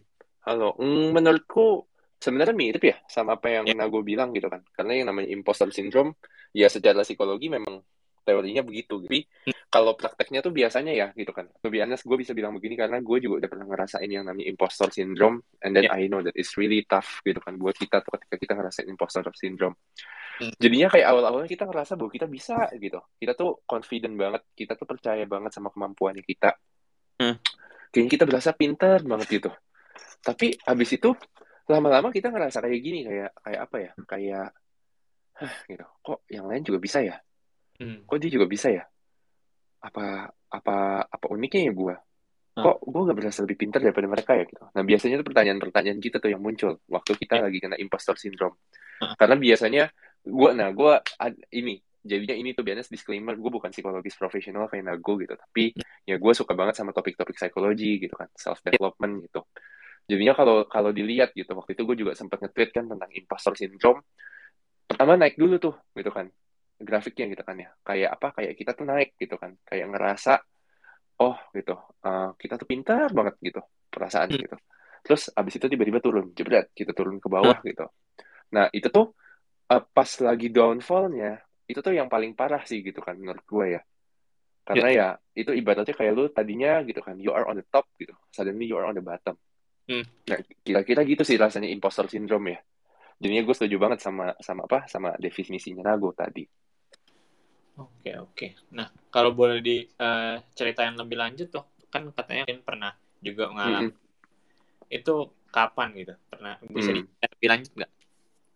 halo. 0.47 0.73
Hmm, 0.79 1.13
menurutku 1.13 1.85
sebenarnya 2.21 2.53
mirip 2.53 2.83
ya 2.85 2.95
sama 3.09 3.41
apa 3.41 3.49
yang 3.49 3.65
Nago 3.73 4.05
bilang 4.05 4.29
gitu 4.31 4.45
kan. 4.47 4.61
Karena 4.77 5.01
yang 5.01 5.09
namanya 5.09 5.33
imposter 5.33 5.73
syndrome 5.73 6.13
ya 6.53 6.69
secara 6.69 7.01
psikologi 7.01 7.49
memang 7.49 7.81
teorinya 8.21 8.61
begitu. 8.61 9.01
Tapi 9.01 9.25
kalau 9.73 9.97
prakteknya 9.97 10.45
tuh 10.45 10.53
biasanya 10.53 10.93
ya 10.93 11.07
gitu 11.17 11.33
kan. 11.33 11.49
Lebih 11.65 11.89
honest 11.89 12.05
gue 12.05 12.17
bisa 12.21 12.37
bilang 12.37 12.53
begini 12.53 12.77
karena 12.77 13.01
gue 13.01 13.17
juga 13.17 13.41
udah 13.41 13.49
pernah 13.49 13.65
ngerasain 13.65 14.05
yang 14.05 14.29
namanya 14.29 14.45
imposter 14.53 14.93
syndrome 14.93 15.41
and 15.65 15.73
then 15.73 15.89
Ya. 15.89 15.97
I 15.97 16.05
know 16.05 16.21
that 16.21 16.37
it's 16.37 16.53
really 16.61 16.85
tough 16.85 17.25
gitu 17.25 17.41
kan 17.41 17.57
buat 17.57 17.73
kita 17.73 18.05
tuh 18.05 18.13
ketika 18.21 18.35
kita 18.37 18.53
ngerasain 18.53 18.85
imposter 18.85 19.25
syndrome. 19.33 19.73
Hmm. 20.37 20.53
Jadinya 20.61 20.93
kayak 20.93 21.09
awal-awalnya 21.09 21.49
kita 21.49 21.65
ngerasa 21.65 21.97
bahwa 21.97 22.11
kita 22.13 22.29
bisa 22.29 22.69
gitu. 22.77 23.01
Kita 23.17 23.33
tuh 23.33 23.65
confident 23.65 24.13
banget, 24.13 24.45
kita 24.53 24.77
tuh 24.77 24.85
percaya 24.85 25.25
banget 25.25 25.51
sama 25.57 25.73
kemampuannya 25.73 26.21
kita. 26.21 26.53
Hmm. 27.17 27.41
Kayaknya 27.89 28.11
kita 28.13 28.25
berasa 28.29 28.49
pintar 28.53 29.01
banget 29.01 29.27
gitu. 29.41 29.49
Tapi 30.21 30.53
habis 30.69 30.89
itu 30.93 31.17
lama-lama 31.69 32.09
kita 32.09 32.31
ngerasa 32.31 32.63
kayak 32.63 32.81
gini 32.81 32.99
kayak 33.05 33.31
kayak 33.41 33.59
apa 33.65 33.75
ya? 33.77 33.91
Kayak 34.07 34.47
hah 35.37 35.55
gitu. 35.67 35.85
Kok 36.01 36.19
yang 36.29 36.45
lain 36.47 36.63
juga 36.65 36.79
bisa 36.81 36.99
ya? 37.01 37.17
Hmm. 37.81 38.05
Kok 38.05 38.17
dia 38.21 38.29
juga 38.29 38.45
bisa 38.45 38.69
ya? 38.69 38.83
Apa 39.81 40.29
apa 40.51 40.77
apa 41.05 41.25
uniknya 41.29 41.69
ya 41.69 41.73
gua? 41.73 41.95
Hmm. 42.57 42.63
Kok 42.67 42.77
gua 42.85 43.01
gak 43.09 43.17
berasa 43.17 43.39
lebih 43.45 43.57
pintar 43.57 43.79
daripada 43.81 44.07
mereka 44.09 44.31
ya 44.37 44.43
gitu. 44.45 44.63
Nah, 44.69 44.83
biasanya 44.83 45.15
tuh 45.23 45.27
pertanyaan-pertanyaan 45.31 45.99
kita 46.03 46.17
tuh 46.19 46.29
yang 46.29 46.41
muncul 46.43 46.77
waktu 46.91 47.11
kita 47.17 47.39
Ya. 47.39 47.43
lagi 47.47 47.57
kena 47.63 47.77
imposter 47.79 48.15
syndrome. 48.19 48.59
Hmm. 49.01 49.15
Karena 49.17 49.35
biasanya 49.39 49.83
gua 50.21 50.53
nah 50.53 50.69
gua 50.69 51.01
ad- 51.17 51.41
ini 51.49 51.81
jadinya 52.01 52.33
ini 52.33 52.57
tuh 52.57 52.65
biasanya 52.65 52.89
disclaimer 52.89 53.37
gue 53.37 53.51
bukan 53.53 53.69
psikologis 53.69 54.17
profesional 54.17 54.65
kayak 54.65 54.89
Nago 54.89 55.21
gitu 55.21 55.37
tapi 55.37 55.69
ya 56.01 56.17
gue 56.17 56.33
suka 56.33 56.57
banget 56.57 56.73
sama 56.73 56.97
topik-topik 56.97 57.37
psikologi 57.37 58.01
gitu 58.01 58.17
kan 58.17 58.25
self 58.33 58.57
development 58.65 59.21
gitu 59.29 59.45
jadinya 60.11 60.35
kalau 60.35 60.67
kalau 60.67 60.91
dilihat 60.91 61.31
gitu 61.31 61.55
waktu 61.55 61.71
itu 61.79 61.87
gue 61.87 61.95
juga 62.03 62.11
sempat 62.19 62.43
nge-tweet 62.43 62.75
kan 62.75 62.85
tentang 62.91 63.07
imposter 63.15 63.55
syndrome. 63.55 64.03
Pertama 64.83 65.15
naik 65.15 65.39
dulu 65.39 65.55
tuh 65.55 65.75
gitu 65.95 66.11
kan 66.11 66.27
grafiknya 66.83 67.31
gitu 67.31 67.43
kan 67.47 67.55
ya. 67.55 67.71
Kayak 67.87 68.19
apa? 68.19 68.27
Kayak 68.35 68.53
kita 68.59 68.71
tuh 68.75 68.85
naik 68.91 69.15
gitu 69.15 69.39
kan. 69.39 69.55
Kayak 69.63 69.87
ngerasa 69.95 70.33
oh 71.23 71.39
gitu 71.55 71.79
eh, 72.03 72.29
kita 72.35 72.59
tuh 72.59 72.67
pintar 72.67 73.07
banget 73.15 73.39
gitu 73.39 73.63
perasaan 73.87 74.35
Hmm. 74.35 74.41
gitu. 74.43 74.57
Terus 75.01 75.31
abis 75.31 75.53
itu 75.57 75.65
tiba-tiba 75.71 76.03
turun 76.03 76.35
jebret 76.35 76.67
kita 76.75 76.91
turun 76.91 77.23
ke 77.23 77.31
bawah 77.31 77.55
gitu. 77.63 77.87
Nah 78.51 78.67
itu 78.75 78.91
tuh 78.91 79.15
uh, 79.71 79.81
pas 79.95 80.11
lagi 80.19 80.51
downfallnya 80.51 81.39
itu 81.65 81.79
tuh 81.79 81.95
yang 81.95 82.11
paling 82.11 82.35
parah 82.35 82.61
sih 82.67 82.83
gitu 82.83 82.99
kan 82.99 83.15
menurut 83.15 83.41
gue 83.47 83.79
ya. 83.79 83.81
Karena 84.61 84.89
ya 84.91 85.07
itu 85.33 85.55
ibaratnya 85.55 85.95
kayak 85.95 86.13
lu 86.13 86.29
tadinya 86.29 86.83
gitu 86.85 86.99
kan 87.01 87.15
you 87.17 87.31
are 87.31 87.47
on 87.47 87.57
the 87.57 87.65
top 87.71 87.87
gitu. 87.95 88.13
Suddenly 88.29 88.67
you 88.67 88.75
are 88.75 88.85
on 88.85 88.93
the 88.93 89.01
bottom 89.01 89.39
Hmm. 89.91 90.07
nah 90.23 90.39
kira-kira 90.63 91.03
gitu 91.03 91.27
sih 91.27 91.35
rasanya 91.35 91.67
imposter 91.67 92.07
syndrome 92.07 92.55
ya 92.55 92.59
jadinya 93.19 93.43
gue 93.43 93.55
setuju 93.59 93.75
banget 93.75 93.99
sama 93.99 94.31
sama 94.39 94.63
apa 94.71 94.87
sama 94.87 95.09
definisinya 95.19 95.83
Nago 95.83 96.15
tadi 96.15 96.47
Oke 97.81 98.11
oke. 98.19 98.47
Nah 98.77 98.87
kalau 99.09 99.31
boleh 99.33 99.63
diceritain 99.63 100.93
lebih 100.93 101.17
lanjut 101.17 101.47
tuh, 101.49 101.65
kan 101.89 102.05
katanya 102.13 102.43
Vin 102.45 102.61
pernah 102.61 102.93
juga 103.23 103.49
mengalami. 103.49 103.89
Mm-mm. 103.89 104.91
Itu 104.91 105.31
kapan 105.49 105.89
gitu? 105.97 106.13
Pernah 106.29 106.59
bisa 106.67 106.91
Hmm. 106.93 107.01
diceritain 107.01 107.31
lebih 107.39 107.49
lanjut 107.49 107.71
nggak? 107.79 107.91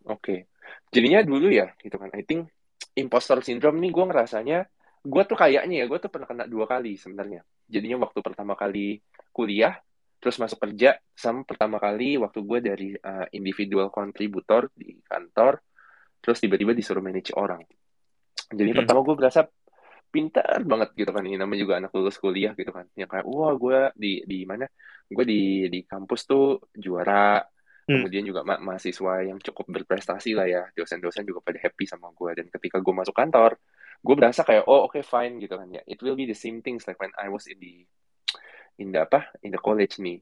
Oke, 0.06 0.46
jadinya 0.94 1.26
dulu 1.26 1.50
ya 1.50 1.74
gitu 1.82 1.96
kan. 1.98 2.14
I 2.14 2.22
think 2.22 2.52
imposter 2.94 3.42
syndrome 3.42 3.82
nih 3.82 3.90
gue 3.90 4.06
ngerasanya, 4.06 4.60
gue 5.02 5.24
tuh 5.26 5.38
kayaknya 5.38 5.76
ya 5.82 5.86
gue 5.90 5.98
tuh 5.98 6.12
pernah 6.14 6.28
kena 6.30 6.46
dua 6.46 6.70
kali 6.70 6.94
sebenarnya. 7.00 7.42
Jadinya 7.66 8.06
waktu 8.06 8.20
pertama 8.22 8.54
kali 8.54 9.02
kuliah, 9.34 9.74
terus 10.26 10.42
masuk 10.42 10.58
kerja, 10.58 10.98
sama 11.14 11.46
pertama 11.46 11.78
kali 11.78 12.18
waktu 12.18 12.42
gue 12.42 12.60
dari 12.66 12.90
uh, 12.98 13.30
individual 13.30 13.94
contributor 13.94 14.74
di 14.74 14.98
kantor, 15.06 15.62
terus 16.18 16.42
tiba-tiba 16.42 16.74
disuruh 16.74 16.98
manage 17.06 17.30
orang. 17.38 17.62
Jadi 18.50 18.74
Hmm. 18.74 18.82
pertama 18.82 19.06
gue 19.06 19.14
berasa 19.14 19.46
pintar 20.10 20.66
banget 20.66 20.98
gitu 20.98 21.14
kan. 21.14 21.22
Ini 21.22 21.38
namanya 21.38 21.62
juga 21.62 21.74
anak 21.78 21.94
lulus 21.94 22.18
kuliah 22.18 22.58
gitu 22.58 22.74
kan. 22.74 22.90
Yang 22.98 23.10
kayak 23.14 23.26
wah 23.30 23.54
gue 23.54 23.80
di 23.94 24.26
di 24.26 24.50
mana? 24.50 24.66
Gue 25.06 25.30
di 25.30 25.70
di 25.70 25.86
kampus 25.86 26.26
tuh 26.26 26.58
juara. 26.74 27.46
Hmm. 27.86 28.02
Kemudian 28.02 28.26
juga 28.26 28.42
ma- 28.42 28.58
mahasiswa 28.58 29.30
yang 29.30 29.38
cukup 29.38 29.70
berprestasi 29.70 30.34
lah 30.34 30.50
ya. 30.50 30.66
Dosen-dosen 30.74 31.22
juga 31.22 31.46
pada 31.46 31.62
happy 31.62 31.86
sama 31.86 32.10
gue. 32.18 32.34
Dan 32.34 32.50
ketika 32.50 32.82
gue 32.82 32.94
masuk 32.98 33.14
kantor, 33.14 33.62
gue 34.02 34.16
berasa 34.18 34.42
kayak 34.42 34.66
oh 34.66 34.90
oke 34.90 35.06
fine 35.06 35.38
gitu 35.38 35.54
kan 35.54 35.70
ya. 35.70 35.86
It 35.86 36.02
will 36.02 36.18
be 36.18 36.26
the 36.26 36.34
same 36.34 36.66
things 36.66 36.90
like 36.90 36.98
when 36.98 37.14
I 37.14 37.30
was 37.30 37.46
in 37.46 37.62
the 37.62 37.86
in 38.80 38.92
the 38.92 39.00
apa? 39.04 39.32
In 39.44 39.52
the 39.56 39.62
college 39.62 40.00
nih. 40.02 40.20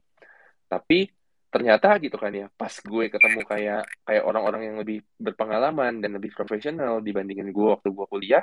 Tapi 0.68 1.10
ternyata 1.54 2.02
gitu 2.02 2.18
kan 2.18 2.34
ya 2.34 2.50
pas 2.50 2.74
gue 2.82 3.04
ketemu 3.06 3.46
kayak 3.46 3.86
kayak 4.02 4.22
orang-orang 4.26 4.74
yang 4.74 4.76
lebih 4.82 5.06
berpengalaman 5.14 6.02
dan 6.02 6.18
lebih 6.18 6.34
profesional 6.34 6.98
dibandingin 6.98 7.54
gue 7.54 7.66
waktu 7.70 7.94
gue 7.94 8.06
kuliah 8.10 8.42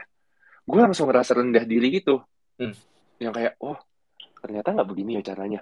gue 0.64 0.80
langsung 0.80 1.12
ngerasa 1.12 1.36
rendah 1.36 1.68
diri 1.68 2.00
gitu. 2.00 2.24
Hmm. 2.56 2.72
yang 3.20 3.34
kayak 3.36 3.58
oh 3.62 3.76
ternyata 4.40 4.72
nggak 4.74 4.88
begini 4.88 5.20
ya 5.20 5.24
caranya. 5.34 5.62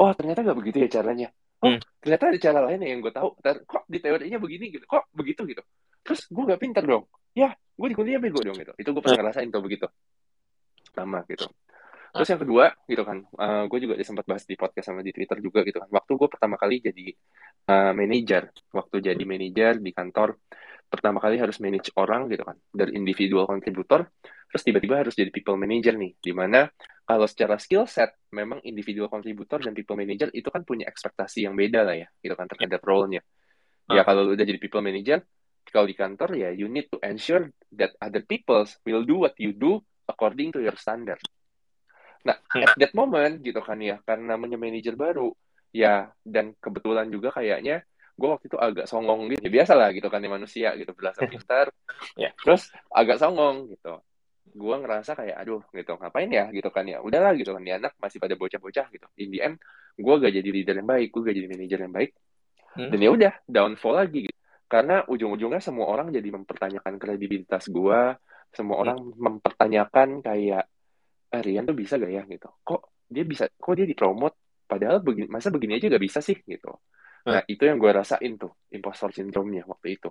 Oh 0.00 0.10
ternyata 0.16 0.42
nggak 0.42 0.58
begitu 0.58 0.76
ya 0.82 0.88
caranya. 1.00 1.28
Oh 1.62 1.76
Hmm. 1.76 1.80
ternyata 2.02 2.22
ada 2.32 2.38
cara 2.40 2.58
lain 2.66 2.80
yang 2.82 3.00
gue 3.04 3.12
tahu. 3.14 3.28
Kok 3.44 3.84
di 3.86 3.98
teorinya 4.02 4.38
begini 4.42 4.64
gitu? 4.74 4.84
Kok 4.88 5.14
begitu 5.14 5.46
gitu? 5.46 5.62
Terus 6.02 6.26
gue 6.26 6.42
nggak 6.42 6.60
pintar 6.60 6.82
dong. 6.82 7.06
Ya 7.38 7.54
gue 7.54 7.86
di 7.86 7.94
kuliah 7.94 8.18
bego 8.18 8.42
dong 8.42 8.58
gitu. 8.58 8.74
Itu 8.74 8.90
gue 8.90 9.02
pernah 9.04 9.30
ngerasain 9.30 9.48
tuh 9.52 9.62
begitu. 9.62 9.86
Sama 10.90 11.22
gitu 11.30 11.46
terus 12.10 12.28
yang 12.30 12.40
kedua 12.42 12.64
gitu 12.90 13.02
kan 13.06 13.22
gue 13.70 13.78
juga 13.78 13.94
sempat 14.02 14.26
bahas 14.26 14.44
di 14.44 14.54
podcast 14.58 14.90
sama 14.90 15.00
di 15.06 15.14
twitter 15.14 15.38
juga 15.38 15.62
gitu 15.62 15.78
kan. 15.78 15.88
Waktu 15.90 16.12
gue 16.18 16.28
pertama 16.28 16.56
kali 16.58 16.82
jadi 16.82 17.06
uh, 17.70 17.92
manajer 17.94 18.50
waktu 18.74 18.96
jadi 18.98 19.22
manajer 19.22 19.78
di 19.78 19.90
kantor 19.94 20.38
pertama 20.90 21.22
kali 21.22 21.38
harus 21.38 21.62
manage 21.62 21.94
orang 21.94 22.26
gitu 22.26 22.42
kan 22.42 22.58
dari 22.74 22.98
individual 22.98 23.46
contributor 23.46 24.10
terus 24.50 24.62
tiba-tiba 24.66 25.06
harus 25.06 25.14
jadi 25.14 25.30
people 25.30 25.54
manager 25.54 25.94
nih 25.94 26.18
di 26.18 26.34
mana 26.34 26.66
kalau 27.06 27.26
secara 27.30 27.54
skill 27.62 27.86
set 27.86 28.10
memang 28.34 28.58
individual 28.66 29.06
contributor 29.06 29.62
dan 29.62 29.70
people 29.70 29.94
manager 29.94 30.26
itu 30.34 30.50
kan 30.50 30.66
punya 30.66 30.90
ekspektasi 30.90 31.46
yang 31.46 31.54
beda 31.54 31.86
lah 31.86 31.94
ya 31.94 32.08
gitu 32.18 32.34
kan 32.34 32.50
terhadap 32.50 32.82
role-nya. 32.82 33.22
Ya 33.90 34.02
Ah. 34.02 34.04
kalau 34.06 34.30
udah 34.34 34.46
jadi 34.46 34.58
people 34.58 34.82
manager 34.82 35.22
kalau 35.70 35.86
di 35.86 35.94
kantor 35.94 36.34
ya 36.34 36.50
you 36.50 36.66
need 36.66 36.90
to 36.90 36.98
ensure 37.06 37.50
that 37.70 37.94
other 38.02 38.22
people 38.26 38.66
will 38.82 39.06
do 39.06 39.22
what 39.22 39.34
you 39.38 39.54
do 39.54 39.78
according 40.10 40.50
to 40.50 40.58
your 40.58 40.74
standard 40.74 41.22
nah 42.20 42.36
Hmm. 42.50 42.66
at 42.66 42.74
that 42.76 42.92
moment 42.92 43.40
gitu 43.40 43.60
kan 43.60 43.78
ya 43.78 43.96
karena 44.04 44.36
namanya 44.36 44.60
manager 44.60 44.94
baru 44.94 45.32
ya 45.70 46.10
dan 46.20 46.52
kebetulan 46.58 47.06
juga 47.08 47.30
kayaknya 47.30 47.80
gue 48.14 48.28
waktu 48.28 48.52
itu 48.52 48.58
agak 48.60 48.84
songong 48.84 49.32
gitu 49.32 49.40
ya 49.46 49.50
biasa 49.50 49.72
lah 49.78 49.88
gitu 49.94 50.12
kan 50.12 50.20
ya 50.20 50.28
manusia 50.28 50.68
gitu 50.76 50.92
berasa 50.92 51.24
pintar 51.30 51.72
Ya. 52.16 52.34
terus 52.36 52.68
agak 52.92 53.16
songong 53.16 53.70
gitu 53.72 54.02
gue 54.50 54.74
ngerasa 54.82 55.14
kayak 55.14 55.36
aduh 55.40 55.62
gitu 55.70 55.94
ngapain 55.94 56.26
ya 56.26 56.50
gitu 56.50 56.68
kan 56.68 56.82
ya 56.84 56.98
udahlah 56.98 57.32
gitu 57.38 57.54
kan 57.54 57.62
ya 57.62 57.78
anak 57.78 57.94
masih 57.96 58.18
pada 58.18 58.34
bocah-bocah 58.34 58.86
gitu 58.90 59.06
in 59.16 59.30
the 59.30 59.40
end 59.40 59.56
gue 59.94 60.14
gak 60.16 60.32
jadi 60.34 60.48
leader 60.50 60.74
yang 60.74 60.88
baik 60.88 61.08
gue 61.14 61.22
gak 61.22 61.36
jadi 61.38 61.48
manajer 61.48 61.78
yang 61.86 61.94
baik 61.94 62.12
Hmm. 62.70 62.86
dan 62.86 62.98
ya 63.02 63.10
udah 63.10 63.32
downfall 63.46 63.98
lagi 63.98 64.30
gitu 64.30 64.38
karena 64.66 65.02
ujung-ujungnya 65.06 65.58
semua 65.58 65.90
orang 65.90 66.14
jadi 66.14 66.30
mempertanyakan 66.30 67.02
kredibilitas 67.02 67.66
gue 67.66 68.00
semua 68.50 68.76
Hmm. 68.78 68.82
orang 68.86 68.98
mempertanyakan 69.18 70.08
kayak 70.22 70.70
eh, 71.30 71.42
Rian 71.42 71.64
tuh 71.64 71.74
bisa 71.74 71.96
gak 71.96 72.10
ya? 72.10 72.22
Gitu. 72.26 72.48
Kok 72.62 73.06
dia 73.06 73.24
bisa 73.24 73.44
kok 73.48 73.74
dia 73.74 73.86
dipromot? 73.86 74.34
Padahal 74.66 75.02
begini 75.02 75.26
masa 75.26 75.50
begini 75.50 75.78
aja 75.78 75.90
gak 75.90 76.02
bisa 76.02 76.18
sih? 76.20 76.38
Gitu. 76.38 76.70
Nah 77.26 77.42
itu 77.44 77.62
yang 77.62 77.76
gue 77.76 77.90
rasain 77.90 78.34
tuh 78.34 78.54
impostor 78.70 79.10
syndrome-nya 79.10 79.66
waktu 79.66 79.98
itu. 80.00 80.08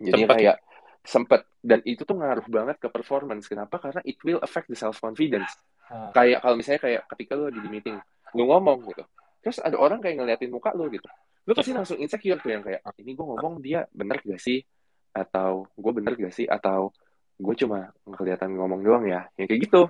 Jadi 0.00 0.22
Sempet. 0.24 0.36
kayak 0.36 0.56
sempet. 1.00 1.40
Dan 1.60 1.80
itu 1.84 2.04
tuh 2.04 2.16
ngaruh 2.16 2.44
banget 2.48 2.76
ke 2.80 2.88
performance. 2.88 3.48
Kenapa? 3.48 3.76
Karena 3.76 4.00
it 4.04 4.16
will 4.20 4.40
affect 4.40 4.68
the 4.68 4.76
self 4.76 5.00
confidence 5.00 5.52
Ah. 5.90 6.14
kayak 6.14 6.38
kalau 6.38 6.54
misalnya 6.54 6.78
kayak 6.86 7.02
ketika 7.10 7.34
lu 7.34 7.50
lagi 7.50 7.58
di 7.58 7.66
meeting 7.66 7.98
lu 8.38 8.46
ngomong 8.46 8.78
gitu 8.86 9.02
terus 9.42 9.58
ada 9.58 9.74
orang 9.74 9.98
kayak 9.98 10.22
ngeliatin 10.22 10.46
muka 10.46 10.70
lu 10.70 10.86
gitu 10.86 11.10
lu 11.42 11.50
pasti 11.50 11.74
langsung 11.74 11.98
insecure 11.98 12.38
tuh 12.38 12.46
yang 12.46 12.62
kayak 12.62 12.78
"Ah, 12.86 12.94
ini 12.94 13.10
gue 13.10 13.26
ngomong 13.26 13.58
dia 13.58 13.90
bener 13.90 14.22
gak 14.22 14.38
sih? 14.38 14.62
Atau 15.10 15.66
gue 15.74 15.90
bener 15.90 16.14
gak 16.14 16.30
sih? 16.30 16.46
Atau 16.46 16.94
gue 17.34 17.54
cuma 17.58 17.90
kelihatan 18.06 18.54
ngomong 18.54 18.86
doang 18.86 19.02
ya? 19.02 19.26
Yang 19.34 19.46
kayak 19.50 19.60
gitu 19.66 19.80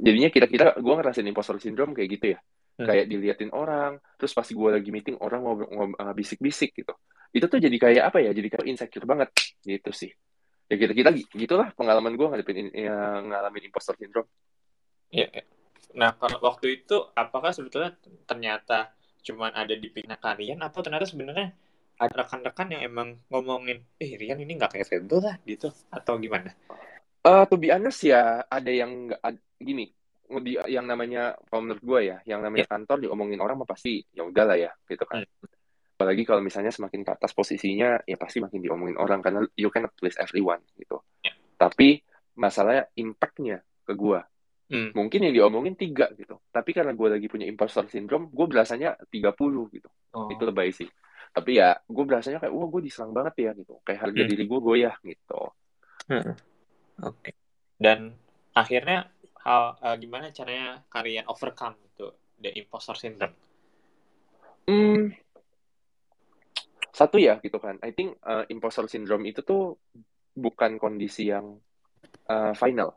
Ya. 0.00 0.08
jadinya 0.08 0.30
kira-kira 0.32 0.66
gue 0.80 0.94
ngerasain 0.96 1.28
imposter 1.28 1.60
syndrome 1.60 1.92
kayak 1.92 2.10
gitu 2.16 2.26
ya 2.36 2.40
Hmm. 2.80 2.88
kayak 2.88 3.12
diliatin 3.12 3.52
orang 3.52 4.00
terus 4.16 4.32
pas 4.32 4.48
gue 4.48 4.70
lagi 4.72 4.88
meeting 4.88 5.20
orang 5.20 5.44
ngobrol 5.44 5.68
ngob- 5.68 6.00
uh, 6.00 6.16
bisik-bisik 6.16 6.72
gitu 6.72 6.96
itu 7.30 7.44
tuh 7.44 7.60
jadi 7.60 7.76
kayak 7.76 8.08
apa 8.08 8.24
ya 8.24 8.32
jadi 8.32 8.48
kayak 8.56 8.64
insecure 8.64 9.04
banget 9.04 9.28
gitu 9.60 9.92
sih 9.92 10.08
ya 10.64 10.80
kira-kira 10.80 11.12
gi- 11.12 11.28
gitulah 11.28 11.68
pengalaman 11.76 12.16
gue 12.16 12.24
ngadepin 12.24 12.56
in- 12.56 12.72
ya, 12.72 13.20
ngalamin 13.20 13.68
imposter 13.68 13.92
syndrome 14.00 14.24
Iya. 15.12 15.28
iya. 15.28 15.44
Nah, 15.90 16.14
kalau 16.16 16.38
waktu 16.40 16.80
itu 16.80 16.96
apakah 17.12 17.50
sebetulnya 17.50 17.98
ternyata 18.24 18.94
cuman 19.20 19.50
ada 19.52 19.74
di 19.74 19.90
pikiran 19.90 20.16
kalian 20.16 20.62
atau 20.62 20.80
ternyata 20.80 21.04
sebenarnya 21.04 21.50
ada 21.98 22.14
rekan-rekan 22.14 22.70
yang 22.72 22.82
emang 22.86 23.18
ngomongin, 23.28 23.84
eh 24.00 24.16
Rian 24.16 24.40
ini 24.40 24.56
nggak 24.56 24.72
capable 24.72 25.20
lah 25.20 25.36
gitu 25.44 25.68
atau 25.90 26.14
gimana? 26.16 26.54
Eh, 27.20 27.44
to 27.46 27.56
be 27.56 27.68
honest 27.68 28.00
ya 28.00 28.40
ada 28.42 28.70
yang 28.70 29.06
nggak 29.06 29.20
ad- 29.20 29.44
gini 29.56 29.92
di, 30.40 30.56
yang 30.70 30.88
namanya 30.88 31.36
kalau 31.46 31.68
menurut 31.68 31.82
gue 31.82 32.00
ya 32.06 32.16
yang 32.24 32.40
namanya 32.40 32.64
kantor 32.64 32.96
diomongin 33.02 33.36
orang 33.38 33.60
mah 33.60 33.68
pasti 33.68 34.00
ya 34.08 34.24
udahlah 34.24 34.56
ya 34.56 34.72
gitu 34.86 35.04
kan 35.04 35.20
apalagi 35.92 36.24
kalau 36.24 36.40
misalnya 36.40 36.72
semakin 36.72 37.04
ke 37.04 37.12
atas 37.12 37.36
posisinya 37.36 38.00
ya 38.06 38.16
pasti 38.16 38.40
makin 38.40 38.64
diomongin 38.64 38.96
orang 38.96 39.20
karena 39.20 39.44
you 39.52 39.68
cannot 39.68 39.92
please 39.92 40.16
everyone 40.16 40.64
gitu 40.74 40.96
Ya. 41.20 41.36
tapi 41.58 42.00
masalahnya 42.34 42.88
impactnya 42.94 43.60
ke 43.84 43.92
gue 43.92 44.20
Hmm. 44.70 44.94
mungkin 44.94 45.26
yang 45.26 45.34
diomongin 45.34 45.74
tiga 45.74 46.06
gitu 46.14 46.38
tapi 46.48 46.70
karena 46.70 46.94
gue 46.94 47.08
lagi 47.10 47.26
punya 47.26 47.42
imposter 47.44 47.90
syndrome 47.90 48.30
gue 48.30 48.46
berasanya 48.46 48.94
30 49.10 49.34
gitu 49.68 49.90
Oh. 50.14 50.30
itu 50.30 50.40
lebay 50.40 50.70
sih 50.70 50.86
tapi 51.34 51.58
ya 51.58 51.74
gue 51.84 52.04
berasanya 52.06 52.38
kayak 52.38 52.54
wah 52.54 52.70
gue 52.70 52.80
diserang 52.80 53.10
banget 53.10 53.34
ya 53.44 53.50
gitu 53.52 53.82
kayak 53.82 53.98
harga 54.08 54.22
Hmm. 54.22 54.30
diri 54.30 54.44
gue 54.46 54.60
goyah 54.62 54.94
gitu 55.02 55.40
Hmm. 56.06 56.32
Oke. 57.04 57.36
Dan 57.80 58.12
akhirnya 58.52 59.08
hal 59.40 59.76
eh, 59.80 59.96
gimana 60.00 60.28
caranya 60.32 60.84
kalian 60.92 61.24
overcome 61.28 61.76
itu 61.84 62.12
the 62.40 62.52
imposter 62.56 62.96
syndrome? 62.96 63.36
Hmm, 64.68 65.10
satu 67.00 67.16
ya 67.16 67.40
gitu 67.40 67.56
kan. 67.56 67.80
I 67.80 67.96
think 67.96 68.20
uh, 68.28 68.44
imposter 68.52 68.84
syndrome 68.84 69.24
itu 69.24 69.40
tuh 69.40 69.80
bukan 70.36 70.76
kondisi 70.76 71.32
yang 71.32 71.56
uh, 72.28 72.52
final. 72.52 72.92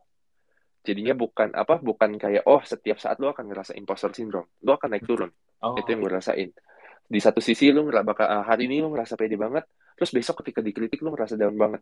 Jadinya 0.84 1.16
bukan 1.16 1.56
apa, 1.56 1.80
bukan 1.80 2.20
kayak 2.20 2.44
oh 2.44 2.60
setiap 2.60 3.00
saat 3.00 3.24
lo 3.24 3.32
akan 3.32 3.48
ngerasa 3.48 3.72
imposter 3.80 4.12
syndrome, 4.12 4.52
lo 4.68 4.76
akan 4.76 4.90
naik 4.92 5.08
turun. 5.08 5.32
Oh. 5.64 5.80
Itu 5.80 5.96
yang 5.96 6.04
gue 6.04 6.12
rasain. 6.12 6.52
Di 7.08 7.20
satu 7.24 7.40
sisi 7.40 7.72
lo 7.72 7.88
bakal 7.88 8.28
uh, 8.28 8.44
hari 8.44 8.68
ini 8.68 8.84
lo 8.84 8.92
ngerasa 8.92 9.16
pede 9.16 9.40
banget, 9.40 9.64
terus 9.96 10.12
besok 10.12 10.44
ketika 10.44 10.60
dikritik 10.60 11.00
lo 11.00 11.16
ngerasa 11.16 11.40
down 11.40 11.56
banget. 11.56 11.82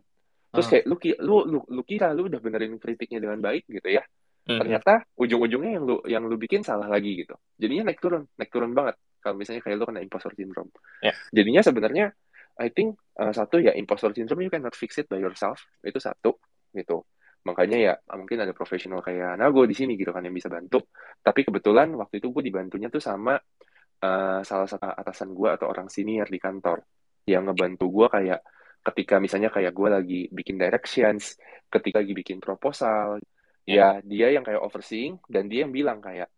Terus 0.52 0.66
Ah. 0.68 0.70
kayak 0.76 0.84
lu, 0.84 0.96
lu, 1.24 1.36
lu, 1.48 1.58
lu 1.64 1.82
kira 1.82 2.12
lu 2.12 2.28
udah 2.28 2.40
benerin 2.44 2.76
kritiknya 2.76 3.24
dengan 3.24 3.40
baik 3.40 3.64
gitu 3.66 3.88
ya. 3.88 4.04
Hmm. 4.42 4.58
Ternyata 4.58 5.06
ujung-ujungnya 5.16 5.80
yang 5.80 5.84
lu 5.86 5.96
yang 6.04 6.22
lu 6.28 6.36
bikin 6.36 6.60
salah 6.60 6.90
lagi 6.90 7.24
gitu. 7.24 7.32
Jadinya 7.56 7.88
naik 7.88 8.02
turun, 8.02 8.28
naik 8.36 8.50
turun 8.52 8.76
banget. 8.76 9.00
Kalau 9.22 9.38
misalnya 9.38 9.62
kayak 9.64 9.76
lu 9.80 9.86
kena 9.88 10.02
imposter 10.02 10.34
syndrome. 10.34 10.70
Ya. 11.00 11.14
Jadinya 11.30 11.62
sebenarnya 11.64 12.12
I 12.60 12.68
think 12.68 13.00
uh, 13.16 13.32
satu 13.32 13.62
ya 13.64 13.72
imposter 13.72 14.12
syndrome 14.12 14.44
you 14.44 14.52
cannot 14.52 14.76
fix 14.76 14.98
it 15.00 15.06
by 15.08 15.16
yourself. 15.16 15.62
Itu 15.80 16.02
satu 16.02 16.36
gitu. 16.74 17.06
Makanya 17.48 17.78
ya 17.78 17.94
mungkin 18.14 18.42
ada 18.42 18.54
profesional 18.54 19.02
kayak 19.02 19.38
Nago 19.38 19.66
di 19.66 19.74
sini 19.74 19.94
gitu 19.94 20.10
kan 20.10 20.26
yang 20.26 20.34
bisa 20.34 20.50
bantu. 20.50 20.84
Tapi 21.22 21.46
kebetulan 21.46 21.94
waktu 21.94 22.18
itu 22.18 22.34
gue 22.34 22.42
dibantunya 22.42 22.90
tuh 22.90 23.02
sama 23.02 23.38
uh, 24.02 24.40
salah 24.42 24.68
satu 24.68 24.90
atasan 24.90 25.30
gue 25.34 25.48
atau 25.54 25.66
orang 25.70 25.86
senior 25.86 26.26
di 26.26 26.38
kantor 26.42 26.82
yang 27.26 27.46
ngebantu 27.46 27.86
gue 27.86 28.06
kayak 28.10 28.40
ketika 28.82 29.22
misalnya 29.22 29.48
kayak 29.48 29.72
gue 29.72 29.88
lagi 29.88 30.20
bikin 30.34 30.58
directions, 30.58 31.38
ketika 31.70 32.02
lagi 32.02 32.14
bikin 32.14 32.42
proposal, 32.42 33.22
ya 33.62 34.02
dia 34.02 34.34
yang 34.34 34.42
kayak 34.42 34.58
overseeing 34.58 35.22
dan 35.30 35.46
dia 35.46 35.64
yang 35.64 35.72
bilang 35.72 36.02
kayak 36.02 36.28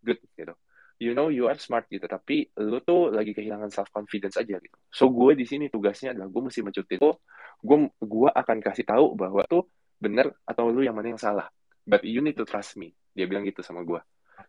good 0.00 0.18
gitu. 0.34 0.56
You 1.02 1.18
know 1.18 1.28
you 1.28 1.50
are 1.50 1.58
smart 1.58 1.90
gitu, 1.90 2.06
tapi 2.06 2.46
lu 2.62 2.78
tuh 2.80 3.10
lagi 3.10 3.34
kehilangan 3.34 3.74
self 3.74 3.90
confidence 3.90 4.38
aja 4.38 4.56
gitu. 4.56 4.76
So 4.88 5.10
gue 5.10 5.34
di 5.34 5.44
sini 5.44 5.66
tugasnya 5.66 6.14
adalah 6.14 6.30
gue 6.30 6.42
mesti 6.46 6.60
mencuti 6.62 6.94
itu, 6.94 7.10
gue 7.58 7.76
gue 7.90 8.28
akan 8.30 8.58
kasih 8.62 8.86
tahu 8.86 9.18
bahwa 9.18 9.42
tuh 9.50 9.66
bener 9.98 10.30
atau 10.46 10.70
lu 10.70 10.86
yang 10.86 10.94
mana 10.94 11.14
yang 11.14 11.20
salah. 11.20 11.50
But 11.82 12.06
you 12.06 12.22
need 12.22 12.38
to 12.38 12.46
trust 12.46 12.78
me. 12.78 12.94
Dia 13.12 13.26
bilang 13.26 13.42
gitu 13.42 13.66
sama 13.66 13.82
gue. 13.82 13.98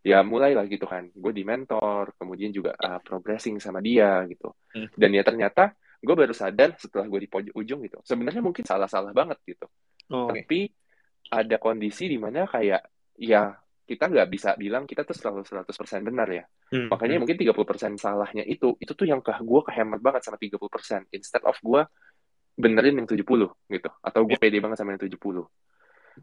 Ya 0.05 0.21
mulailah 0.21 0.69
gitu 0.69 0.85
kan. 0.85 1.09
Gue 1.09 1.33
di 1.33 1.41
mentor, 1.41 2.13
kemudian 2.21 2.53
juga 2.53 2.77
uh, 2.77 3.01
progressing 3.01 3.57
sama 3.57 3.81
dia 3.81 4.21
gitu. 4.29 4.53
Hmm. 4.77 4.93
Dan 4.93 5.09
ya 5.17 5.25
ternyata 5.25 5.73
gue 6.03 6.15
baru 6.19 6.36
sadar 6.36 6.75
setelah 6.75 7.07
gue 7.07 7.19
di 7.24 7.29
pojok 7.31 7.55
ujung 7.55 7.79
gitu. 7.88 7.98
Sebenarnya 8.03 8.43
mungkin 8.43 8.67
salah-salah 8.67 9.15
banget 9.15 9.39
gitu. 9.48 9.65
Oh, 10.12 10.27
Tapi 10.27 10.67
ada 11.31 11.55
kondisi 11.57 12.12
di 12.12 12.19
mana 12.19 12.43
kayak 12.43 12.83
ya 13.15 13.55
kita 13.83 14.12
nggak 14.12 14.27
bisa 14.27 14.55
bilang 14.60 14.83
kita 14.83 15.07
tuh 15.07 15.15
selalu 15.15 15.48
100% 15.48 16.03
benar 16.03 16.27
ya. 16.27 16.43
Hmm, 16.72 16.91
Makanya 16.91 17.19
hmm. 17.19 17.22
mungkin 17.24 17.38
30% 17.39 18.00
salahnya 18.00 18.43
itu, 18.43 18.75
itu 18.79 18.91
tuh 18.91 19.07
yang 19.07 19.24
ke 19.24 19.31
gue 19.39 19.62
kehemat 19.63 20.00
banget 20.03 20.22
sama 20.27 20.36
30%. 20.36 21.07
Instead 21.15 21.43
of 21.48 21.55
gue 21.63 21.81
benerin 22.60 23.00
yang 23.00 23.07
70 23.07 23.24
gitu. 23.72 23.89
Atau 24.03 24.27
gue 24.27 24.36
pede 24.39 24.60
banget 24.60 24.77
sama 24.79 24.95
yang 24.95 25.03
70. 25.03 25.48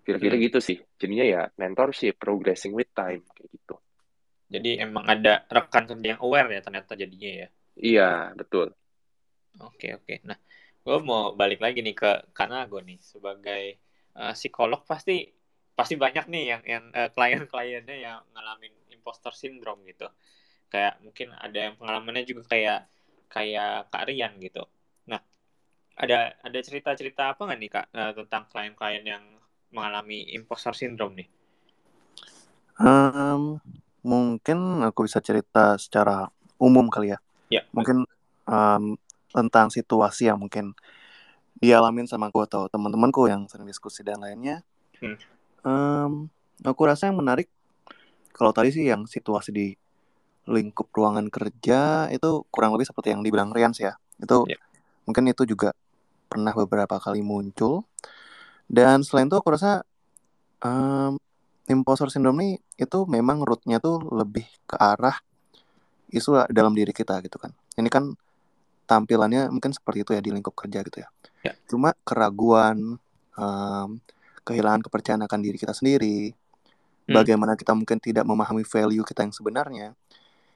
Kira-kira 0.04 0.34
Hmm. 0.36 0.44
gitu 0.44 0.58
sih. 0.60 0.76
Jadinya 1.00 1.24
ya 1.24 1.40
mentorship, 1.56 2.20
progressing 2.20 2.76
with 2.76 2.92
time. 2.92 3.24
Kayak 3.32 3.48
gitu. 3.56 3.76
Jadi 4.50 4.70
emang 4.82 5.06
ada 5.06 5.46
rekan 5.46 5.86
kerja 5.86 6.06
yang 6.16 6.20
aware 6.26 6.48
ya 6.58 6.60
ternyata 6.64 6.92
jadinya 6.98 7.30
ya. 7.44 7.48
Iya, 7.78 8.10
betul. 8.34 8.74
Oke 9.58 9.98
oke. 9.98 10.14
Nah, 10.22 10.38
gue 10.86 10.96
mau 11.02 11.34
balik 11.34 11.58
lagi 11.58 11.82
nih 11.82 11.96
ke 11.98 12.10
Kanago 12.30 12.78
nih 12.78 12.98
sebagai 13.02 13.62
eh, 14.14 14.34
psikolog 14.38 14.86
pasti 14.86 15.26
pasti 15.74 15.94
banyak 15.96 16.28
nih 16.30 16.44
yang 16.46 16.62
yang 16.64 16.84
eh, 16.94 17.08
klien-kliennya 17.10 17.96
yang 17.98 18.18
ngalamin 18.36 18.72
imposter 18.94 19.34
syndrome 19.34 19.82
gitu. 19.90 20.06
Kayak 20.70 21.02
mungkin 21.02 21.34
ada 21.34 21.58
yang 21.58 21.74
pengalamannya 21.74 22.22
juga 22.22 22.46
kayak 22.46 22.86
kayak 23.26 23.90
Kak 23.90 24.04
Rian 24.06 24.38
gitu. 24.38 24.62
Nah, 25.10 25.18
ada 25.98 26.38
ada 26.38 26.58
cerita-cerita 26.62 27.34
apa 27.34 27.42
nggak 27.48 27.58
nih 27.58 27.70
Kak 27.74 27.86
eh, 27.90 28.12
tentang 28.22 28.44
klien-klien 28.46 29.04
yang 29.04 29.24
mengalami 29.74 30.30
imposter 30.34 30.74
syndrome 30.74 31.18
nih? 31.18 31.28
Em, 32.80 33.60
mungkin 34.00 34.58
aku 34.82 35.04
bisa 35.04 35.20
cerita 35.20 35.76
secara 35.76 36.32
umum 36.56 36.88
kali 36.88 37.12
ya. 37.12 37.18
Ya. 37.52 37.62
Mungkin 37.76 38.08
em, 38.48 38.84
tentang 39.30 39.70
situasi 39.70 40.30
yang 40.30 40.38
mungkin 40.38 40.74
dialamin 41.60 42.08
sama 42.08 42.32
aku 42.32 42.42
atau 42.46 42.66
teman-temanku 42.66 43.28
yang 43.28 43.46
sering 43.46 43.68
diskusi 43.68 44.00
dan 44.00 44.22
lainnya. 44.22 44.64
Hmm. 44.98 45.16
Em, 45.60 46.12
aku 46.64 46.80
rasa 46.88 47.08
yang 47.12 47.20
menarik 47.20 47.46
kalau 48.32 48.50
tadi 48.56 48.72
sih 48.72 48.88
yang 48.88 49.04
situasi 49.04 49.50
di 49.52 49.66
lingkup 50.48 50.88
ruangan 50.90 51.28
kerja 51.28 52.08
itu 52.08 52.42
kurang 52.48 52.72
lebih 52.74 52.88
seperti 52.88 53.12
yang 53.12 53.20
dibilang 53.20 53.52
Rian 53.52 53.76
sih 53.76 53.86
ya. 53.86 53.94
Itu 54.16 54.48
Ya. 54.48 54.56
mungkin 55.04 55.28
itu 55.28 55.44
juga 55.44 55.76
pernah 56.30 56.54
beberapa 56.56 56.96
kali 56.96 57.20
muncul. 57.20 57.84
Dan 58.70 59.02
selain 59.02 59.28
itu 59.28 59.36
aku 59.36 59.52
rasa 59.52 59.84
em, 60.64 61.20
imposter 61.68 62.08
syndrome 62.08 62.40
nih 62.40 62.52
itu 62.80 62.98
memang 63.04 63.44
rootnya 63.44 63.78
tuh 63.78 64.00
lebih 64.10 64.48
ke 64.64 64.76
arah 64.80 65.18
isu 66.10 66.50
dalam 66.50 66.74
diri 66.74 66.90
kita 66.90 67.22
gitu 67.22 67.36
kan. 67.38 67.52
Ini 67.78 67.86
kan 67.92 68.16
tampilannya 68.90 69.46
mungkin 69.54 69.70
seperti 69.70 70.02
itu 70.02 70.10
ya 70.18 70.20
di 70.20 70.34
lingkup 70.34 70.58
kerja 70.58 70.82
gitu 70.82 70.98
ya. 70.98 71.08
Ya. 71.46 71.52
Cuma 71.70 71.94
keraguan, 72.02 72.98
em, 73.38 73.88
kehilangan 74.42 74.82
kepercayaan 74.82 75.22
akan 75.30 75.38
diri 75.38 75.54
kita 75.62 75.70
sendiri, 75.70 76.34
Hmm. 77.06 77.14
bagaimana 77.14 77.54
kita 77.54 77.70
mungkin 77.70 78.02
tidak 78.02 78.26
memahami 78.26 78.66
value 78.66 79.06
kita 79.06 79.22
yang 79.22 79.30
sebenarnya, 79.30 79.94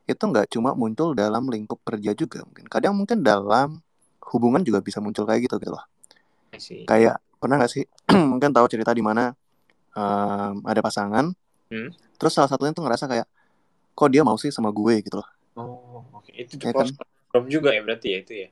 itu 0.04 0.18
nggak 0.20 0.50
cuma 0.50 0.74
muncul 0.74 1.14
dalam 1.14 1.46
lingkup 1.46 1.78
kerja 1.86 2.10
juga 2.12 2.42
mungkin. 2.42 2.66
Kadang 2.66 2.98
mungkin 2.98 3.22
dalam 3.22 3.78
hubungan 4.34 4.66
juga 4.66 4.82
bisa 4.82 4.98
muncul 4.98 5.22
kayak 5.24 5.46
gitu 5.46 5.56
gitu 5.62 5.70
loh. 5.70 5.84
Kayak 6.86 7.22
pernah 7.38 7.58
nggak 7.62 7.70
sih 7.70 7.84
mungkin 8.34 8.50
tahu 8.50 8.66
cerita 8.66 8.90
di 8.90 9.02
mana 9.02 9.30
em, 9.94 10.54
ada 10.66 10.80
pasangan, 10.82 11.30
Hmm. 11.70 11.90
terus 12.18 12.34
salah 12.34 12.50
satunya 12.50 12.74
tuh 12.74 12.82
ngerasa 12.82 13.06
kayak 13.06 13.26
kok 13.94 14.10
dia 14.10 14.26
mau 14.26 14.34
sih 14.34 14.50
sama 14.50 14.74
gue 14.74 15.00
gitu 15.00 15.22
loh. 15.22 15.28
Oh, 15.54 16.02
oke. 16.18 16.34
Itu 16.34 16.58
Ya 16.58 16.74
imposter 16.74 17.06
syndrome 17.34 17.50
juga 17.50 17.74
ya 17.74 17.82
berarti 17.82 18.08
ya 18.14 18.18
itu 18.22 18.32
ya. 18.38 18.48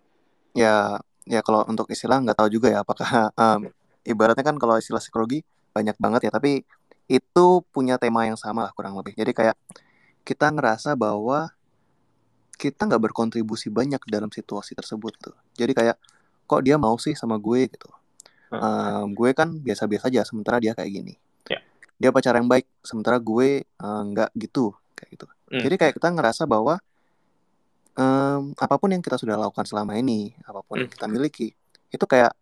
Ya 0.58 0.76
ya 1.22 1.40
kalau 1.46 1.62
untuk 1.70 1.86
istilah 1.94 2.18
nggak 2.18 2.34
tahu 2.34 2.50
juga 2.50 2.66
ya 2.74 2.82
apakah 2.82 3.30
em, 3.30 3.70
ibaratnya 4.02 4.42
kan 4.42 4.58
kalau 4.58 4.74
istilah 4.74 4.98
psikologi 4.98 5.46
banyak 5.70 5.94
banget 6.02 6.26
ya 6.26 6.30
tapi 6.34 6.66
itu 7.06 7.46
punya 7.70 7.94
tema 8.02 8.26
yang 8.26 8.34
sama 8.34 8.66
lah 8.66 8.74
kurang 8.74 8.98
lebih. 8.98 9.14
Jadi 9.14 9.30
kayak 9.30 9.56
kita 10.26 10.50
ngerasa 10.50 10.98
bahwa 10.98 11.54
kita 12.58 12.90
nggak 12.90 13.02
berkontribusi 13.10 13.70
banyak 13.70 14.02
dalam 14.10 14.34
situasi 14.34 14.74
tersebut 14.74 15.14
gitu. 15.14 15.30
Jadi 15.54 15.72
kayak 15.78 15.96
kok 16.50 16.62
dia 16.66 16.74
mau 16.74 16.98
sih 16.98 17.14
sama 17.14 17.38
gue 17.38 17.70
gitu. 17.70 17.86
Hmm. 18.50 19.06
Em, 19.06 19.06
gue 19.14 19.30
kan 19.30 19.46
biasa-biasa 19.62 20.10
aja 20.10 20.26
sementara 20.26 20.58
dia 20.58 20.74
kayak 20.74 20.90
gini. 20.90 21.14
Ya. 21.46 21.62
Dia 22.02 22.10
pacar 22.10 22.34
yang 22.34 22.50
baik 22.50 22.66
sementara 22.82 23.22
gue 23.22 23.62
eh, 23.62 24.02
nggak 24.10 24.34
gitu 24.42 24.74
kayak 24.98 25.10
gitu. 25.14 25.26
Hmm. 25.30 25.62
Jadi 25.62 25.74
kayak 25.78 25.94
kita 26.02 26.10
ngerasa 26.10 26.50
bahwa 26.50 26.82
em, 27.92 28.56
apa 28.56 28.74
pun 28.80 28.88
yang 28.88 29.04
kita 29.04 29.20
sudah 29.20 29.36
lakukan 29.36 29.68
selama 29.68 29.96
ini, 29.96 30.32
apa 30.44 30.64
pun 30.64 30.80
yang 30.80 30.88
Hmm. 30.88 30.94
kita 30.96 31.06
miliki, 31.08 31.48
itu 31.92 32.04
kayak 32.08 32.32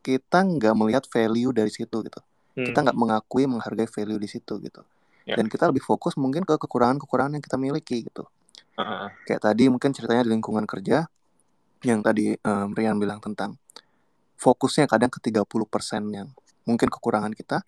kita 0.00 0.38
nggak 0.44 0.74
melihat 0.76 1.04
value 1.08 1.52
dari 1.52 1.72
situ 1.72 2.04
gitu. 2.04 2.20
Hmm. 2.54 2.66
Kita 2.68 2.84
nggak 2.84 2.96
mengakui, 2.96 3.44
menghargai 3.44 3.88
value 3.88 4.20
di 4.20 4.28
situ 4.28 4.60
gitu. 4.60 4.82
Ya. 5.24 5.40
Dan 5.40 5.48
kita 5.48 5.68
lebih 5.72 5.80
fokus 5.80 6.20
mungkin 6.20 6.44
ke 6.44 6.56
kekurangan-kekurangan 6.60 7.40
yang 7.40 7.44
kita 7.44 7.56
miliki 7.56 8.04
gitu. 8.04 8.28
Ah, 8.76 9.08
ah. 9.08 9.10
Kayak 9.24 9.48
tadi 9.48 9.72
mungkin 9.72 9.96
ceritanya 9.96 10.28
di 10.28 10.30
lingkungan 10.36 10.68
kerja 10.68 11.08
yang 11.84 12.00
tadi 12.04 12.36
em, 12.36 12.68
Rian 12.72 12.96
bilang 13.00 13.20
tentang 13.24 13.56
fokusnya 14.36 14.84
kadang 14.90 15.08
ke 15.08 15.20
30% 15.24 16.12
yang 16.12 16.28
mungkin 16.68 16.88
kekurangan 16.92 17.32
kita. 17.32 17.64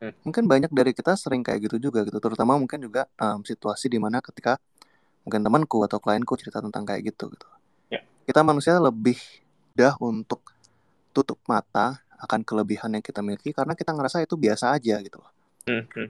Hmm. 0.00 0.12
Mungkin 0.24 0.44
banyak 0.48 0.70
dari 0.72 0.92
kita 0.96 1.16
sering 1.16 1.44
kayak 1.44 1.68
gitu 1.68 1.76
juga 1.90 2.04
gitu. 2.04 2.16
Terutama 2.20 2.56
mungkin 2.56 2.80
juga 2.80 3.04
em, 3.20 3.44
situasi 3.44 3.92
di 3.92 4.00
mana 4.00 4.24
ketika 4.24 4.56
mungkin 5.24 5.40
temanku 5.40 5.80
atau 5.88 5.98
klienku 5.98 6.36
cerita 6.36 6.60
tentang 6.60 6.84
kayak 6.84 7.10
gitu 7.10 7.32
gitu. 7.32 7.48
Ya. 7.88 8.04
Kita 8.28 8.44
manusia 8.44 8.76
lebih 8.76 9.16
mudah 9.74 9.98
untuk 9.98 10.54
tutup 11.10 11.40
mata 11.50 12.04
akan 12.20 12.46
kelebihan 12.46 12.94
yang 12.94 13.04
kita 13.04 13.20
miliki 13.20 13.50
karena 13.50 13.74
kita 13.74 13.90
ngerasa 13.90 14.22
itu 14.22 14.36
biasa 14.38 14.70
aja 14.76 15.00
gitu 15.02 15.18
loh. 15.18 15.32
Hmm, 15.66 15.84
hmm. 15.90 16.08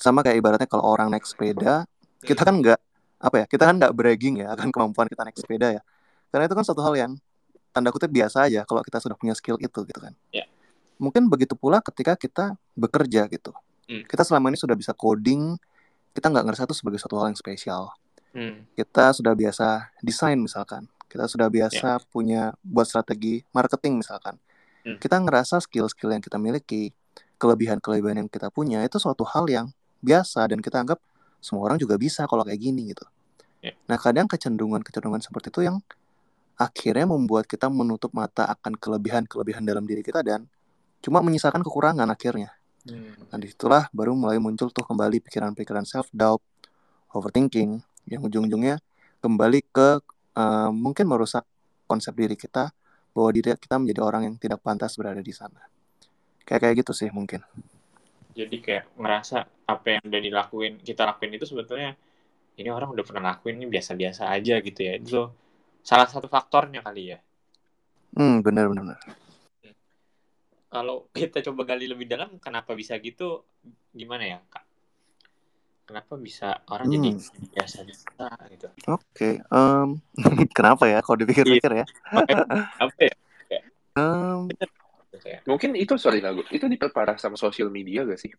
Sama 0.00 0.24
kayak 0.24 0.38
ibaratnya 0.38 0.68
kalau 0.68 0.86
orang 0.86 1.12
naik 1.12 1.26
sepeda, 1.26 1.84
kita 2.22 2.46
kan 2.46 2.60
nggak 2.60 2.80
apa 3.20 3.36
ya, 3.44 3.46
kita 3.48 3.64
kan 3.68 3.74
nggak 3.76 3.92
bragging 3.92 4.40
ya 4.40 4.54
akan 4.56 4.72
kemampuan 4.72 5.08
kita 5.08 5.26
naik 5.26 5.36
sepeda 5.36 5.80
ya. 5.80 5.82
Karena 6.30 6.46
itu 6.46 6.54
kan 6.54 6.64
satu 6.64 6.80
hal 6.80 6.94
yang 6.96 7.12
tanda 7.70 7.90
kutip 7.90 8.10
biasa 8.10 8.48
aja 8.48 8.62
kalau 8.64 8.80
kita 8.82 8.98
sudah 9.02 9.16
punya 9.18 9.34
skill 9.36 9.58
itu 9.60 9.80
gitu 9.84 10.00
kan. 10.00 10.14
Ya. 10.32 10.46
Mungkin 11.00 11.26
begitu 11.26 11.56
pula 11.56 11.80
ketika 11.80 12.16
kita 12.16 12.56
bekerja 12.76 13.28
gitu. 13.28 13.52
Hmm. 13.90 14.06
Kita 14.06 14.22
selama 14.22 14.52
ini 14.52 14.58
sudah 14.60 14.76
bisa 14.78 14.94
coding, 14.94 15.58
kita 16.14 16.30
nggak 16.30 16.44
ngerasa 16.46 16.70
itu 16.70 16.76
sebagai 16.76 16.98
suatu 17.02 17.18
hal 17.18 17.34
yang 17.34 17.38
spesial. 17.38 17.92
Hmm. 18.30 18.66
Kita 18.78 19.10
sudah 19.14 19.34
biasa 19.34 19.90
desain 20.02 20.38
misalkan. 20.38 20.86
Kita 21.10 21.26
sudah 21.26 21.50
biasa 21.50 21.98
punya 22.10 22.54
buat 22.62 22.86
strategi 22.86 23.42
marketing 23.50 24.02
misalkan. 24.02 24.38
Hmm. 24.86 24.96
Kita 24.96 25.18
ngerasa 25.18 25.58
skill-skill 25.60 26.14
yang 26.14 26.22
kita 26.22 26.38
miliki, 26.38 26.94
kelebihan-kelebihan 27.40 28.24
yang 28.26 28.30
kita 28.30 28.52
punya 28.52 28.84
itu 28.84 29.00
suatu 29.00 29.24
hal 29.24 29.48
yang 29.50 29.66
biasa 30.04 30.48
dan 30.48 30.60
kita 30.60 30.80
anggap 30.80 31.00
semua 31.40 31.72
orang 31.72 31.80
juga 31.80 31.96
bisa 31.96 32.28
kalau 32.28 32.44
kayak 32.44 32.60
gini 32.60 32.92
gitu. 32.92 33.04
Ya. 33.60 33.76
Nah 33.88 33.96
kadang 34.00 34.28
kecenderungan-kecenderungan 34.28 35.20
seperti 35.24 35.52
itu 35.52 35.60
yang 35.68 35.80
akhirnya 36.60 37.08
membuat 37.08 37.48
kita 37.48 37.72
menutup 37.72 38.12
mata 38.12 38.44
akan 38.48 38.76
kelebihan-kelebihan 38.76 39.64
dalam 39.64 39.88
diri 39.88 40.04
kita 40.04 40.20
dan 40.20 40.44
cuma 41.00 41.24
menyisakan 41.24 41.64
kekurangan 41.64 42.08
akhirnya. 42.08 42.52
Hmm. 42.84 43.16
Nah 43.32 43.36
di 43.40 43.48
situlah 43.48 43.88
baru 43.92 44.12
mulai 44.12 44.36
muncul 44.36 44.68
tuh 44.68 44.84
kembali 44.84 45.24
pikiran-pikiran 45.24 45.88
self 45.88 46.12
doubt, 46.12 46.44
overthinking, 47.16 47.80
yang 48.10 48.20
ujung-ujungnya 48.26 48.82
kembali 49.22 49.60
ke 49.70 50.02
eh, 50.36 50.70
mungkin 50.74 51.06
merusak 51.06 51.46
konsep 51.86 52.12
diri 52.18 52.34
kita 52.34 52.74
bahwa 53.14 53.30
diri 53.34 53.54
kita 53.58 53.78
menjadi 53.78 54.00
orang 54.02 54.22
yang 54.30 54.34
tidak 54.38 54.62
pantas 54.62 54.94
berada 54.98 55.22
di 55.22 55.34
sana. 55.34 55.62
Kayak 56.46 56.60
kayak 56.66 56.74
gitu 56.82 56.92
sih 56.94 57.10
mungkin. 57.10 57.42
Jadi 58.34 58.62
kayak 58.62 58.94
ngerasa 58.94 59.46
apa 59.66 59.86
yang 59.98 60.02
udah 60.06 60.22
dilakuin 60.22 60.72
kita 60.82 61.06
lakuin 61.06 61.34
itu 61.34 61.46
sebetulnya 61.46 61.94
ini 62.58 62.70
orang 62.70 62.90
udah 62.94 63.04
pernah 63.06 63.34
lakuin 63.34 63.58
ini 63.58 63.66
biasa-biasa 63.70 64.30
aja 64.30 64.58
gitu 64.62 64.80
ya. 64.82 64.98
Itu 64.98 65.30
salah 65.82 66.06
satu 66.06 66.30
faktornya 66.30 66.82
kali 66.82 67.14
ya. 67.14 67.18
Hmm 68.14 68.42
benar 68.42 68.70
benar. 68.70 68.98
benar. 68.98 69.00
Kalau 70.70 71.10
kita 71.10 71.42
coba 71.50 71.74
gali 71.74 71.90
lebih 71.90 72.06
dalam 72.06 72.38
kenapa 72.38 72.78
bisa 72.78 72.94
gitu 73.02 73.42
gimana 73.90 74.22
ya 74.22 74.38
kak? 74.46 74.69
Kenapa 75.90 76.14
bisa 76.22 76.62
orang 76.70 76.86
jadi 76.86 77.18
Hmm. 77.18 77.18
biasa-biasa 77.50 78.22
gitu? 78.54 78.68
Oke. 78.94 79.42
em, 79.42 79.88
kenapa 80.56 80.86
ya? 80.86 81.02
Kalau 81.02 81.18
dipikir-pikir 81.18 81.82
ya. 81.82 81.84
Makanya, 82.14 82.46
apa 82.78 83.00
ya? 83.02 83.14
Um, 83.98 84.46
ya. 85.26 85.42
Mungkin 85.50 85.74
itu 85.74 85.98
sorry 85.98 86.22
lagu. 86.22 86.46
Itu 86.46 86.70
diperparah 86.70 87.18
sama 87.18 87.34
sosial 87.34 87.74
media 87.74 88.06
gak 88.06 88.22
sih? 88.22 88.30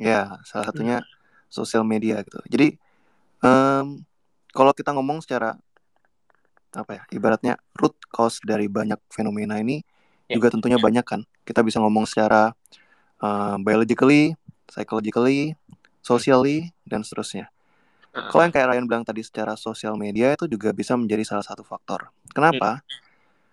ya, 0.00 0.40
salah 0.48 0.72
satunya 0.72 1.04
sosial 1.52 1.84
media 1.84 2.24
gitu. 2.24 2.40
Jadi 2.48 2.80
em, 3.44 4.00
kalau 4.56 4.72
kita 4.72 4.96
ngomong 4.96 5.20
secara 5.20 5.60
apa 6.72 6.90
ya, 6.96 7.02
ibaratnya 7.12 7.60
root 7.76 7.92
cause 8.08 8.40
dari 8.40 8.72
banyak 8.72 8.96
fenomena 9.12 9.60
ini 9.60 9.84
Ya. 10.32 10.40
juga 10.40 10.48
tentunya 10.56 10.80
banyak 10.80 11.04
kan. 11.04 11.20
Kita 11.44 11.60
bisa 11.60 11.76
ngomong 11.84 12.08
secara 12.08 12.56
um, 13.20 13.60
biologically, 13.60 14.32
psychologically, 14.72 15.52
socially, 16.04 16.68
dan 16.84 17.00
seterusnya. 17.00 17.48
Kalau 18.14 18.46
yang 18.46 18.54
kayak 18.54 18.70
Ryan 18.70 18.86
bilang 18.86 19.02
tadi 19.02 19.26
secara 19.26 19.58
sosial 19.58 19.98
media 19.98 20.36
itu 20.36 20.46
juga 20.46 20.70
bisa 20.70 20.94
menjadi 20.94 21.26
salah 21.26 21.42
satu 21.42 21.66
faktor. 21.66 22.14
Kenapa? 22.30 22.84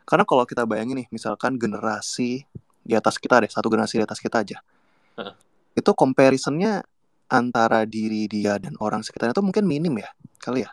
Karena 0.06 0.28
kalau 0.28 0.44
kita 0.46 0.68
bayangin 0.70 1.02
nih, 1.02 1.08
misalkan 1.10 1.58
generasi 1.58 2.46
di 2.84 2.94
atas 2.94 3.18
kita 3.18 3.42
deh, 3.42 3.50
satu 3.50 3.72
generasi 3.74 3.98
di 3.98 4.06
atas 4.06 4.22
kita 4.22 4.44
aja. 4.46 4.62
Itu 5.74 5.96
comparisonnya 5.98 6.86
antara 7.32 7.88
diri 7.88 8.28
dia 8.28 8.60
dan 8.60 8.76
orang 8.84 9.02
sekitarnya 9.02 9.32
itu 9.32 9.42
mungkin 9.42 9.64
minim 9.64 9.96
ya, 9.98 10.12
kali 10.44 10.68
ya. 10.68 10.72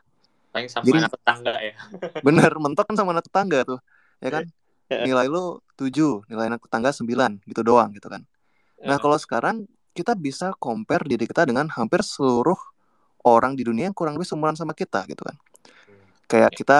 paling 0.49 0.67
sama 0.67 0.85
Jadi- 0.89 1.01
anak 1.07 1.13
tetangga 1.15 1.55
ya. 1.61 1.75
Bener, 2.27 2.53
mentok 2.59 2.85
kan 2.91 2.97
sama 2.99 3.15
anak 3.15 3.31
tetangga 3.31 3.63
tuh. 3.63 3.81
Ya 4.19 4.29
kan? 4.33 4.45
Nilai 4.91 5.29
lu 5.31 5.61
7, 5.79 6.27
nilai 6.27 6.51
anak 6.51 6.65
tetangga 6.67 6.91
9, 6.91 7.39
gitu 7.47 7.61
doang 7.63 7.93
gitu 7.95 8.09
kan. 8.11 8.27
Nah, 8.83 8.97
kalau 8.99 9.21
sekarang 9.21 9.69
kita 9.99 10.15
bisa 10.15 10.55
compare 10.63 11.03
diri 11.03 11.27
kita 11.27 11.43
dengan 11.43 11.67
hampir 11.75 12.07
seluruh 12.07 12.55
orang 13.27 13.59
di 13.59 13.67
dunia 13.67 13.91
yang 13.91 13.97
kurang 13.97 14.15
lebih 14.15 14.31
seumuran 14.31 14.55
sama 14.55 14.71
kita 14.73 15.03
gitu 15.11 15.27
kan. 15.27 15.35
Kayak 16.31 16.55
kita 16.55 16.79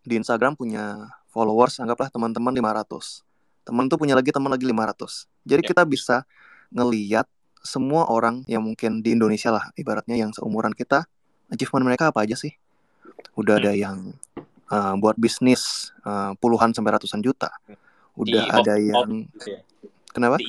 di 0.00 0.16
Instagram 0.16 0.56
punya 0.56 1.12
followers 1.28 1.76
anggaplah 1.76 2.08
teman-teman 2.08 2.56
500. 2.56 3.20
Teman 3.68 3.84
tuh 3.92 4.00
punya 4.00 4.16
lagi 4.16 4.32
teman 4.32 4.48
lagi 4.48 4.64
500. 4.64 5.28
Jadi 5.44 5.60
Ya. 5.60 5.68
kita 5.68 5.82
bisa 5.84 6.16
ngeliat 6.72 7.28
semua 7.60 8.08
orang 8.08 8.40
yang 8.48 8.64
mungkin 8.64 9.04
di 9.04 9.12
Indonesia 9.12 9.52
lah 9.52 9.68
ibaratnya 9.76 10.16
yang 10.16 10.32
seumuran 10.32 10.72
kita 10.72 11.04
achievement 11.52 11.84
mereka 11.84 12.08
apa 12.08 12.24
aja 12.24 12.32
sih? 12.32 12.56
Udah 13.36 13.60
ada 13.60 13.76
yang 13.76 14.16
uh, 14.72 14.94
buat 14.96 15.20
bisnis 15.20 15.92
uh, 16.06 16.32
puluhan 16.40 16.72
sampai 16.72 16.96
ratusan 16.96 17.20
juta. 17.20 17.52
Udah 18.16 18.46
CEO 18.48 18.56
ada 18.56 18.74
yang 18.80 19.28
Gitu 19.36 19.48
ya. 19.52 19.60
kenapa? 20.10 20.40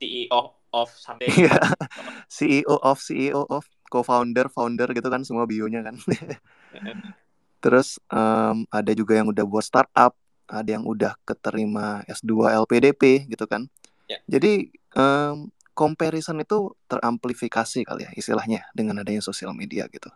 CEO 0.00 0.40
of 0.72 0.90
something. 0.94 1.30
Iya. 1.30 1.58
CEO 2.26 2.76
of 2.80 2.98
CEO 2.98 3.42
of 3.46 3.66
co-founder 3.86 4.50
founder 4.50 4.90
gitu 4.90 5.06
kan 5.06 5.22
semua 5.22 5.46
bionya 5.46 5.86
kan. 5.86 5.96
Terus 7.62 7.98
em, 8.10 8.66
ada 8.70 8.92
juga 8.94 9.18
yang 9.18 9.30
udah 9.30 9.44
buat 9.46 9.64
startup, 9.64 10.14
ada 10.46 10.70
yang 10.70 10.86
udah 10.86 11.18
keterima 11.26 12.02
S2 12.06 12.50
LPDP 12.66 13.30
gitu 13.30 13.46
kan. 13.46 13.66
Ya. 14.06 14.18
Jadi 14.26 14.70
em, 14.94 15.50
comparison 15.76 16.40
itu 16.40 16.72
teramplifikasi 16.88 17.84
kali 17.84 18.08
ya 18.08 18.10
istilahnya 18.16 18.64
dengan 18.72 19.04
adanya 19.04 19.20
sosial 19.20 19.52
media 19.52 19.84
gitu. 19.92 20.08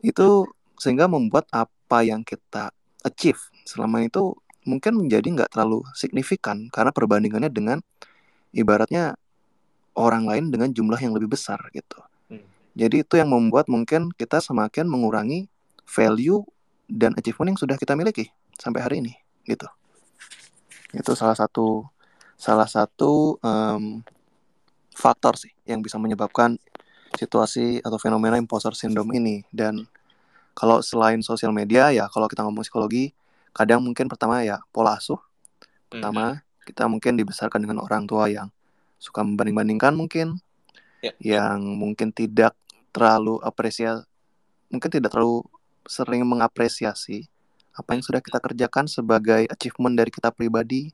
Itu 0.00 0.48
sehingga 0.80 1.04
membuat 1.04 1.44
apa 1.52 2.00
yang 2.00 2.24
kita 2.24 2.72
achieve 3.04 3.40
selama 3.68 4.00
itu 4.00 4.32
mungkin 4.64 4.96
menjadi 4.96 5.28
nggak 5.28 5.50
terlalu 5.52 5.84
signifikan 5.92 6.72
karena 6.72 6.92
perbandingannya 6.92 7.52
dengan 7.52 7.78
ibaratnya 8.56 9.19
orang 10.00 10.24
lain 10.24 10.48
dengan 10.48 10.72
jumlah 10.72 10.96
yang 10.96 11.12
lebih 11.12 11.30
besar 11.36 11.60
gitu. 11.76 12.00
Hmm. 12.32 12.44
Jadi 12.72 13.04
itu 13.04 13.14
yang 13.20 13.28
membuat 13.28 13.68
mungkin 13.68 14.08
kita 14.16 14.40
semakin 14.40 14.88
mengurangi 14.88 15.46
value 15.84 16.42
dan 16.88 17.12
achievement 17.14 17.54
yang 17.54 17.60
sudah 17.60 17.76
kita 17.76 17.94
miliki 17.94 18.32
sampai 18.56 18.80
hari 18.80 18.96
ini 19.04 19.14
gitu. 19.44 19.68
Itu 20.96 21.14
salah 21.14 21.36
satu 21.36 21.86
salah 22.40 22.66
satu 22.66 23.36
em, 23.44 24.00
faktor 24.96 25.36
sih 25.36 25.52
yang 25.68 25.84
bisa 25.84 26.00
menyebabkan 26.00 26.56
situasi 27.14 27.84
atau 27.84 28.00
fenomena 28.00 28.40
imposter 28.40 28.72
syndrome 28.72 29.12
ini 29.12 29.44
dan 29.52 29.84
kalau 30.54 30.80
selain 30.80 31.20
sosial 31.20 31.50
media 31.50 31.90
ya 31.90 32.06
kalau 32.08 32.26
kita 32.30 32.46
ngomong 32.46 32.62
psikologi 32.62 33.12
kadang 33.50 33.82
mungkin 33.82 34.06
pertama 34.06 34.46
ya 34.46 34.62
pola 34.70 34.98
asuh 34.98 35.18
pertama 35.90 36.42
kita 36.62 36.86
mungkin 36.86 37.18
dibesarkan 37.18 37.66
dengan 37.66 37.82
orang 37.82 38.06
tua 38.06 38.30
yang 38.30 38.48
suka 39.00 39.24
membanding-bandingkan 39.24 39.96
mungkin 39.96 40.38
Ya. 41.00 41.16
yang 41.16 41.64
mungkin 41.80 42.12
tidak 42.12 42.52
terlalu 42.92 43.40
apresiasi 43.40 44.04
mungkin 44.68 44.92
tidak 44.92 45.16
terlalu 45.16 45.40
sering 45.88 46.20
mengapresiasi 46.28 47.24
apa 47.72 47.96
yang 47.96 48.04
sudah 48.04 48.20
kita 48.20 48.36
kerjakan 48.36 48.84
sebagai 48.84 49.48
achievement 49.48 49.96
dari 49.96 50.12
kita 50.12 50.28
pribadi 50.28 50.92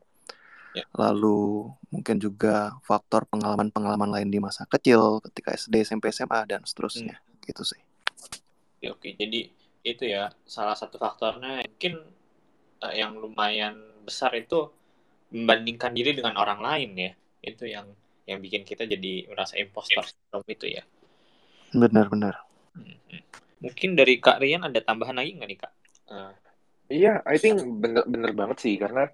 Ya. 0.71 0.87
lalu 0.95 1.67
mungkin 1.91 2.23
juga 2.23 2.79
faktor 2.87 3.27
pengalaman-pengalaman 3.27 4.15
lain 4.15 4.29
di 4.31 4.39
masa 4.39 4.63
kecil 4.71 5.19
ketika 5.27 5.57
SD 5.59 5.83
SMP 5.83 6.15
SMA 6.15 6.47
dan 6.47 6.63
seterusnya 6.63 7.19
gitu 7.43 7.67
sih 7.67 7.83
Oke, 8.77 8.93
oke. 8.93 9.09
Jadi 9.17 9.41
itu 9.83 10.05
ya 10.05 10.29
salah 10.45 10.77
satu 10.77 11.01
faktornya 11.01 11.65
mungkin 11.65 11.97
eh, 12.85 12.95
yang 12.95 13.17
lumayan 13.17 13.75
besar 14.05 14.37
itu 14.37 14.69
membandingkan 15.33 15.91
diri 15.91 16.13
dengan 16.13 16.37
orang 16.37 16.61
lain 16.63 16.91
ya. 16.95 17.13
Itu 17.47 17.65
yang 17.71 17.87
yang 18.27 18.43
bikin 18.43 18.67
kita 18.67 18.91
jadi 18.91 19.31
merasa 19.31 19.55
impostor 19.55 20.03
syndrome 20.03 20.51
itu 20.51 20.67
ya. 20.67 20.83
benar-benar 21.71 22.43
Mhm. 22.77 23.23
Mungkin 23.57 23.97
dari 23.97 24.21
Kak 24.21 24.37
Rian 24.45 24.69
ada 24.69 24.85
tambahan 24.85 25.17
lagi 25.17 25.33
nggak 25.41 25.49
nih 25.49 25.59
Kak? 25.59 25.73
Eh, 26.13 26.33
Iya, 26.87 27.19
I 27.27 27.37
think 27.43 27.59
bener 27.83 28.07
bener 28.07 28.31
banget 28.31 28.63
sih 28.63 28.79
karena 28.79 29.11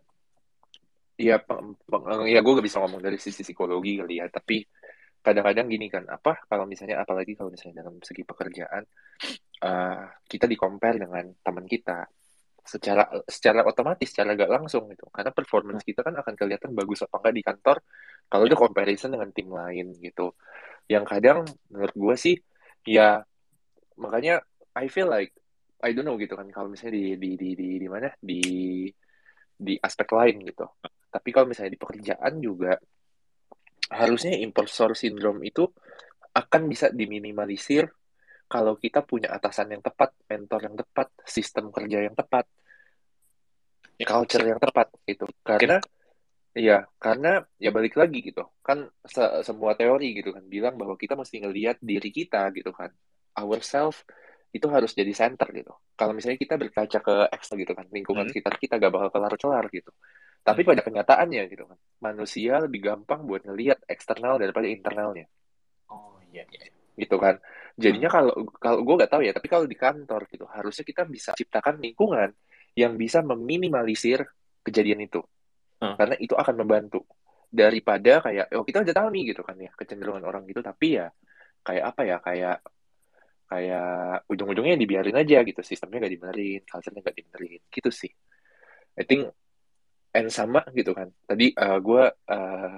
ya 1.17 1.41
peng- 1.41 1.79
peng- 1.89 2.29
ya 2.29 2.45
gue 2.45 2.53
gak 2.59 2.67
bisa 2.69 2.85
ngomong 2.85 3.01
dari 3.01 3.17
sisi 3.17 3.41
psikologi 3.41 3.97
kali 3.97 4.21
ya, 4.21 4.29
tapi 4.29 4.61
kadang-kadang 5.23 5.71
gini 5.71 5.87
kan, 5.89 6.05
apa 6.11 6.45
kalau 6.51 6.69
misalnya 6.69 7.01
apalagi 7.01 7.33
kalau 7.33 7.49
misalnya 7.49 7.87
dalam 7.87 7.97
segi 8.05 8.27
pekerjaan 8.27 8.85
eh, 9.63 10.05
kita 10.29 10.45
di 10.51 10.57
compare 10.59 11.01
dengan 11.01 11.33
teman 11.41 11.65
kita 11.65 12.05
secara 12.63 13.11
secara 13.27 13.67
otomatis, 13.67 14.07
secara 14.07 14.39
gak 14.39 14.51
langsung 14.51 14.87
gitu, 14.95 15.11
karena 15.11 15.35
performance 15.35 15.83
kita 15.83 16.07
kan 16.07 16.15
akan 16.15 16.35
kelihatan 16.39 16.71
bagus 16.73 17.03
apa 17.03 17.19
enggak 17.19 17.35
di 17.35 17.43
kantor 17.43 17.77
kalau 18.31 18.45
udah 18.47 18.59
comparison 18.59 19.11
dengan 19.11 19.29
tim 19.35 19.51
lain 19.51 19.87
gitu. 19.99 20.33
Yang 20.87 21.05
kadang 21.11 21.39
menurut 21.71 21.95
gue 21.95 22.15
sih 22.17 22.37
ya 22.87 23.23
makanya 23.99 24.43
I 24.79 24.87
feel 24.89 25.11
like 25.11 25.35
I 25.83 25.91
don't 25.93 26.07
know 26.07 26.15
gitu 26.17 26.39
kan 26.39 26.47
kalau 26.55 26.71
misalnya 26.71 26.95
di 26.95 27.19
di 27.19 27.31
di 27.35 27.51
di, 27.59 27.69
di 27.83 27.89
mana 27.91 28.09
di 28.23 28.43
di 29.59 29.75
aspek 29.79 30.07
lain 30.15 30.47
gitu. 30.47 30.67
Tapi 31.13 31.29
kalau 31.35 31.51
misalnya 31.51 31.75
di 31.75 31.81
pekerjaan 31.83 32.39
juga 32.39 32.79
harusnya 33.93 34.39
impostor 34.41 34.97
syndrome 34.97 35.45
itu 35.45 35.69
akan 36.33 36.71
bisa 36.71 36.89
diminimalisir 36.89 37.85
kalau 38.53 38.75
kita 38.77 39.01
punya 39.01 39.33
atasan 39.33 39.73
yang 39.73 39.81
tepat, 39.81 40.13
mentor 40.29 40.61
yang 40.69 40.77
tepat, 40.77 41.09
sistem 41.25 41.73
kerja 41.73 41.99
yang 42.05 42.13
tepat, 42.13 42.45
ya, 43.97 44.05
culture 44.05 44.45
yang 44.45 44.61
tepat 44.61 44.93
gitu. 45.09 45.25
Karena 45.41 45.81
ya 46.53 46.85
karena 47.01 47.41
ya 47.57 47.73
balik 47.73 47.97
lagi 47.97 48.21
gitu. 48.21 48.45
Kan 48.61 48.93
se- 49.09 49.41
semua 49.49 49.73
teori 49.73 50.21
gitu 50.21 50.37
kan 50.37 50.45
bilang 50.45 50.77
bahwa 50.77 51.01
kita 51.01 51.17
mesti 51.17 51.41
ngelihat 51.41 51.81
diri 51.81 52.11
kita 52.13 52.53
gitu 52.53 52.77
kan. 52.77 52.93
Ourself 53.41 54.05
itu 54.53 54.69
harus 54.69 54.93
jadi 54.93 55.13
center 55.17 55.49
gitu. 55.57 55.73
Kalau 55.97 56.13
misalnya 56.13 56.37
kita 56.37 56.61
berkaca 56.61 56.99
ke 57.01 57.15
Excel 57.33 57.57
gitu 57.65 57.73
kan, 57.73 57.89
lingkungan 57.89 58.29
Hmm. 58.29 58.33
sekitar 58.37 58.61
kita 58.61 58.77
gak 58.77 58.93
bakal 58.93 59.09
kelar-kelar 59.09 59.65
gitu. 59.73 59.89
Tapi 60.45 60.61
Hmm. 60.61 60.69
pada 60.77 60.81
kenyataannya 60.85 61.43
gitu 61.49 61.65
kan, 61.73 61.79
manusia 62.05 62.61
lebih 62.61 62.85
gampang 62.85 63.25
buat 63.25 63.49
ngelihat 63.49 63.81
eksternal 63.89 64.37
daripada 64.37 64.69
internalnya 64.69 65.25
Oh 65.89 66.21
iya 66.29 66.45
iya. 66.53 66.69
gitu 67.01 67.17
kan. 67.17 67.41
Jadinya 67.77 68.09
kalau 68.13 68.35
kalau 68.61 68.81
gue 68.85 68.95
nggak 69.01 69.13
tahu 69.13 69.23
ya, 69.25 69.33
tapi 69.33 69.49
kalau 69.49 69.65
di 69.65 69.77
kantor 69.77 70.29
gitu, 70.29 70.45
harusnya 70.49 70.85
kita 70.85 71.03
bisa 71.09 71.31
ciptakan 71.33 71.81
lingkungan 71.81 72.31
yang 72.77 72.97
bisa 72.97 73.25
meminimalisir 73.25 74.25
kejadian 74.61 75.09
itu. 75.09 75.21
Hmm. 75.81 75.97
Karena 75.97 76.17
itu 76.21 76.37
akan 76.37 76.55
membantu 76.65 77.05
daripada 77.53 78.25
kayak 78.25 78.49
oh 78.57 78.65
kita 78.65 78.81
udah 78.81 78.97
tahu 78.97 79.09
nih 79.13 79.23
gitu 79.37 79.43
kan 79.45 79.57
ya 79.61 79.71
kecenderungan 79.77 80.25
orang 80.25 80.45
gitu, 80.49 80.61
tapi 80.65 81.01
ya 81.01 81.09
kayak 81.63 81.85
apa 81.93 82.01
ya 82.05 82.17
kayak 82.21 82.57
kayak 83.53 84.25
ujung-ujungnya 84.33 84.77
dibiarin 84.81 85.17
aja 85.21 85.45
gitu, 85.45 85.61
sistemnya 85.61 86.09
nggak 86.09 86.15
dibenerin, 86.17 86.61
culture-nya 86.65 87.01
nggak 87.05 87.17
dibenerin, 87.17 87.61
gitu 87.69 87.91
sih. 87.93 88.13
I 88.97 89.05
think 89.05 89.29
and 90.17 90.29
sama 90.33 90.65
gitu 90.73 90.93
kan. 90.97 91.13
Tadi 91.25 91.53
eh, 91.53 91.79
gue 91.81 92.03
eh, 92.09 92.77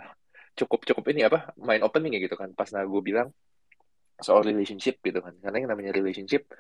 cukup 0.54 0.80
cukup 0.86 1.04
ini 1.14 1.26
apa 1.26 1.54
main 1.58 1.82
opening 1.82 2.18
ya 2.18 2.20
gitu 2.26 2.34
kan. 2.38 2.50
Pas 2.54 2.70
nah 2.74 2.82
gue 2.82 3.02
bilang 3.02 3.30
soal 4.20 4.42
relationship 4.46 5.00
gitu 5.02 5.18
kan. 5.22 5.34
Karena 5.38 5.56
yang 5.64 5.70
namanya 5.74 5.92
relationship 5.94 6.50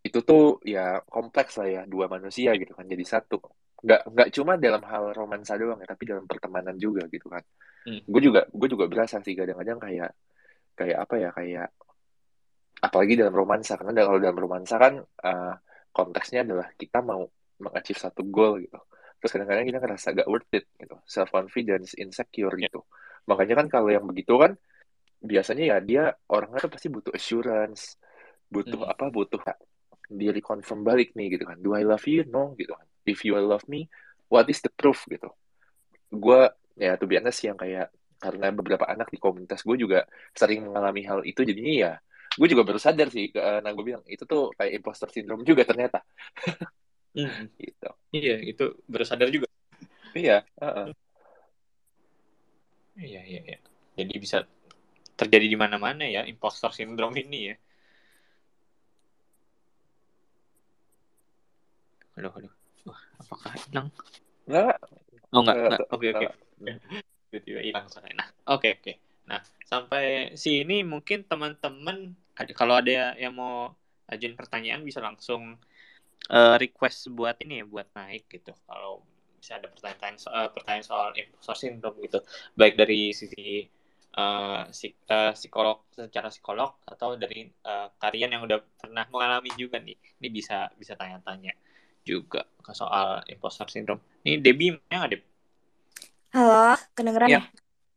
itu 0.00 0.18
tuh 0.24 0.58
ya 0.64 1.04
kompleks 1.04 1.60
lah 1.60 1.68
ya 1.68 1.82
dua 1.84 2.08
manusia 2.08 2.56
gitu 2.56 2.72
kan 2.72 2.86
jadi 2.88 3.04
satu. 3.04 3.38
Nggak 3.80 4.00
nggak 4.12 4.28
cuma 4.36 4.52
dalam 4.56 4.82
hal 4.84 5.12
romansa 5.12 5.56
doang 5.56 5.80
ya, 5.80 5.88
tapi 5.88 6.04
dalam 6.08 6.24
pertemanan 6.24 6.76
juga 6.76 7.04
gitu 7.08 7.28
kan. 7.28 7.42
Hmm. 7.84 8.00
Gue 8.04 8.20
juga 8.20 8.44
gue 8.48 8.68
juga 8.68 8.84
berasa 8.88 9.20
sih 9.24 9.32
kadang-kadang 9.36 9.78
kayak 9.80 10.10
kayak 10.76 10.98
apa 11.04 11.14
ya 11.20 11.30
kayak 11.32 11.68
apalagi 12.80 13.14
dalam 13.20 13.36
romansa 13.36 13.76
karena 13.76 14.08
kalau 14.08 14.20
dalam 14.20 14.38
romansa 14.40 14.74
kan 14.80 15.04
eh, 15.04 15.54
konteksnya 15.92 16.48
adalah 16.48 16.72
kita 16.74 17.04
mau 17.04 17.28
mengachieve 17.60 18.00
satu 18.00 18.24
goal 18.24 18.62
gitu. 18.64 18.80
terus 19.20 19.30
kadang-kadang 19.36 19.68
kita 19.68 19.78
ngerasa 19.84 20.06
gak 20.16 20.28
worth 20.32 20.48
it 20.56 20.64
gitu 20.80 20.96
self 21.04 21.28
confidence 21.28 21.92
insecure 22.00 22.56
gitu 22.56 22.88
makanya 23.28 23.60
kan 23.60 23.66
kalau 23.68 23.92
yang 23.92 24.08
begitu 24.08 24.32
kan 24.40 24.56
biasanya 25.20 25.64
ya 25.72 25.76
dia 25.84 26.02
orangnya 26.32 26.60
tuh 26.64 26.72
pasti 26.72 26.88
butuh 26.88 27.12
assurance 27.12 27.96
butuh 28.48 28.80
Hmm. 28.80 28.92
apa 28.92 29.04
butuh 29.12 29.40
diri 30.10 30.40
confirm 30.42 30.82
balik 30.82 31.14
nih 31.14 31.36
gitu 31.38 31.44
kan 31.46 31.58
do 31.60 31.72
I 31.76 31.84
love 31.86 32.04
you 32.08 32.24
no 32.26 32.56
gitu 32.58 32.72
kan 32.74 32.86
if 33.06 33.22
you 33.24 33.36
love 33.38 33.64
me 33.70 33.86
what 34.32 34.48
is 34.50 34.60
the 34.64 34.72
proof 34.72 35.04
gitu 35.06 35.28
gue 36.10 36.40
ya 36.80 36.96
tuh 37.00 37.06
biasa 37.10 37.28
sih 37.30 37.46
yang 37.52 37.58
kayak 37.60 37.92
karena 38.20 38.52
beberapa 38.52 38.84
anak 38.88 39.08
di 39.14 39.18
komunitas 39.20 39.62
gue 39.64 39.76
juga 39.80 40.04
sering 40.36 40.66
mengalami 40.66 41.02
hal 41.08 41.20
itu 41.24 41.40
jadinya 41.46 41.72
ya 41.74 41.92
gue 42.38 42.48
juga 42.50 42.62
baru 42.66 42.80
sadar 42.80 43.08
sih 43.12 43.30
eh, 43.32 43.58
nah 43.64 43.70
gue 43.74 43.84
bilang 43.84 44.02
itu 44.08 44.24
tuh 44.26 44.50
kayak 44.58 44.72
imposter 44.80 45.08
syndrome 45.12 45.44
juga 45.46 45.62
ternyata 45.66 46.00
Hmm. 47.14 47.50
gitu 47.62 47.90
Iya, 48.10 48.42
itu 48.42 48.64
baru 48.90 49.04
sadar 49.06 49.28
juga. 49.30 49.46
iya 50.18 50.42
heeh. 50.62 50.88
Iya, 52.98 53.20
iya, 53.30 53.40
iya. 53.48 53.58
Jadi 53.98 54.12
bisa 54.24 54.38
terjadi 55.20 55.46
di 55.52 55.58
mana-mana 55.60 56.08
ya 56.08 56.24
impostor 56.24 56.72
syndrome 56.72 57.20
ini 57.20 57.52
ya. 57.52 57.56
Aduh, 62.16 62.32
aduh. 62.32 62.52
Wah, 62.88 63.00
apakah 63.20 63.52
hilang? 63.60 63.88
nggak 64.48 64.76
Oh, 65.30 65.40
enggak, 65.46 65.56
Eh, 65.56 65.64
enggak. 65.68 65.80
Oke, 65.94 66.06
oke. 66.10 66.26
Tiba-tiba 67.30 67.60
hilang 67.62 67.86
soalnya. 67.86 68.26
Nah, 68.26 68.28
oke, 68.50 68.68
oke. 68.80 68.92
Nah, 69.30 69.40
sampai 69.62 70.34
sini 70.34 70.82
mungkin 70.82 71.22
teman-teman 71.22 72.10
ada 72.34 72.50
kalau 72.56 72.74
ada 72.82 73.14
yang 73.14 73.36
mau 73.36 73.70
ajuin 74.10 74.34
pertanyaan 74.34 74.82
bisa 74.82 74.98
langsung 74.98 75.54
eh, 76.30 76.56
request 76.58 77.10
buat 77.14 77.38
ini 77.46 77.62
ya, 77.62 77.64
buat 77.66 77.86
naik 77.94 78.26
gitu. 78.26 78.50
Kalau 78.66 79.06
bisa 79.38 79.56
ada 79.56 79.70
pertanyaan 79.70 80.18
so- 80.18 80.34
eh, 80.34 80.50
pertanyaan 80.50 80.84
soal 80.84 81.08
imposter 81.14 81.56
syndrome 81.56 81.96
gitu, 82.02 82.18
baik 82.58 82.74
dari 82.74 83.14
sisi 83.14 83.70
psik- 84.70 85.00
eh, 85.08 85.32
psikolog 85.38 85.76
secara 85.94 86.28
psikolog 86.34 86.70
atau 86.86 87.14
dari 87.22 87.46
eh, 87.50 87.88
kalian 88.02 88.30
yang 88.34 88.42
udah 88.48 88.58
pernah 88.80 89.04
mengalami 89.12 89.50
juga 89.58 89.78
nih. 89.78 89.96
Ini 90.20 90.28
bisa 90.32 90.56
bisa 90.80 90.94
tanya-tanya 90.98 91.52
juga 92.04 92.42
ke 92.64 92.72
soal 92.74 93.22
imposter 93.30 93.66
syndrome. 93.70 94.02
Ini 94.26 94.40
Debbie 94.42 94.74
yang 94.92 95.02
ada 95.06 95.16
Halo, 96.34 96.76
kedengeran 96.94 97.30
Ya. 97.30 97.38
ya? 97.38 97.42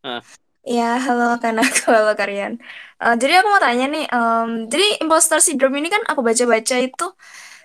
Ah. 0.03 0.21
Ya, 0.63 0.95
halo 1.05 1.35
aku, 1.35 1.59
halo 1.91 2.15
Karian. 2.15 2.53
Eh, 3.03 3.15
jadi 3.21 3.43
aku 3.43 3.47
mau 3.51 3.59
tanya 3.59 3.85
nih, 3.91 4.03
em, 4.15 4.49
jadi 4.71 4.85
imposter 5.03 5.39
syndrome 5.43 5.75
ini 5.79 5.91
kan 5.91 6.01
aku 6.07 6.23
baca-baca 6.23 6.75
itu 6.79 7.05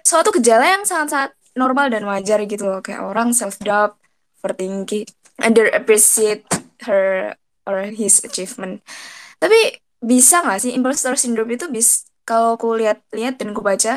suatu 0.02 0.30
gejala 0.38 0.64
yang 0.78 0.82
sangat-sangat 0.90 1.32
normal 1.58 1.86
dan 1.94 2.02
wajar 2.10 2.38
gitu 2.46 2.64
loh, 2.70 2.80
kayak 2.86 3.02
orang 3.06 3.30
self-doubt, 3.34 3.94
overthinking, 4.42 5.06
underappreciate 5.42 6.46
her 6.86 7.34
or 7.68 7.84
his 7.92 8.24
achievement. 8.26 8.80
Tapi 9.42 9.58
bisa 10.02 10.42
nggak 10.44 10.58
sih 10.64 10.72
imposter 10.78 11.14
syndrome 11.18 11.52
itu 11.56 11.66
bis 11.76 12.08
kalau 12.28 12.56
aku 12.56 12.68
lihat-lihat 12.80 13.34
dan 13.40 13.48
aku 13.54 13.62
baca 13.64 13.92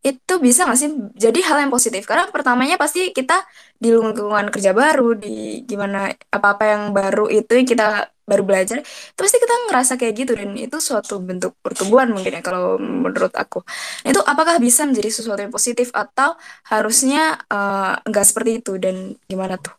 itu 0.00 0.34
bisa 0.40 0.64
nggak 0.64 0.78
sih 0.80 0.88
jadi 1.24 1.38
hal 1.48 1.56
yang 1.68 1.72
positif? 1.76 2.02
Karena 2.08 2.24
pertamanya 2.32 2.76
pasti 2.80 3.12
kita 3.12 3.44
di 3.76 3.92
lingkungan 3.92 4.48
kerja 4.48 4.72
baru, 4.72 5.12
di 5.12 5.60
gimana 5.68 6.08
apa-apa 6.32 6.64
yang 6.72 6.82
baru 6.96 7.28
itu 7.28 7.52
yang 7.52 7.68
kita 7.68 8.08
baru 8.24 8.42
belajar, 8.48 8.78
itu 8.80 9.20
pasti 9.20 9.38
kita 9.42 9.54
ngerasa 9.68 9.92
kayak 10.00 10.14
gitu 10.24 10.32
dan 10.40 10.50
itu 10.56 10.76
suatu 10.80 11.20
bentuk 11.20 11.52
pertumbuhan 11.60 12.08
mungkin 12.14 12.32
ya 12.38 12.42
kalau 12.46 12.80
menurut 12.80 13.34
aku. 13.36 13.60
Nah, 14.06 14.08
itu 14.14 14.22
apakah 14.24 14.56
bisa 14.62 14.86
menjadi 14.88 15.10
sesuatu 15.12 15.40
yang 15.44 15.52
positif 15.52 15.92
atau 15.92 16.32
harusnya 16.72 17.36
eh, 17.52 17.92
nggak 18.08 18.24
seperti 18.24 18.50
itu 18.64 18.72
dan 18.80 18.96
gimana 19.28 19.60
tuh? 19.60 19.74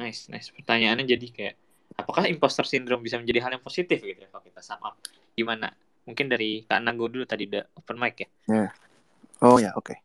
Nice, 0.00 0.20
nice. 0.32 0.48
Pertanyaannya 0.56 1.04
jadi 1.12 1.26
kayak, 1.36 1.54
apakah 1.96 2.28
imposter 2.28 2.62
syndrome 2.68 3.02
bisa 3.02 3.16
menjadi 3.16 3.48
hal 3.48 3.50
yang 3.56 3.64
positif 3.64 3.98
gitu 4.04 4.20
ya 4.20 4.28
kalau 4.28 4.44
kita 4.44 4.60
sum 4.60 4.80
up? 4.84 4.94
Gimana? 5.32 5.72
Mungkin 6.06 6.30
dari 6.30 6.62
Kak 6.62 6.80
Nanggo 6.84 7.10
dulu 7.10 7.26
tadi 7.26 7.50
udah 7.50 7.64
open 7.74 7.96
mic 7.98 8.22
ya? 8.22 8.28
Oh 9.42 9.58
ya, 9.58 9.74
oke. 9.74 9.96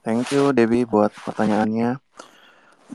Thank 0.00 0.32
you 0.32 0.56
Debbie 0.56 0.88
buat 0.88 1.12
pertanyaannya. 1.12 2.00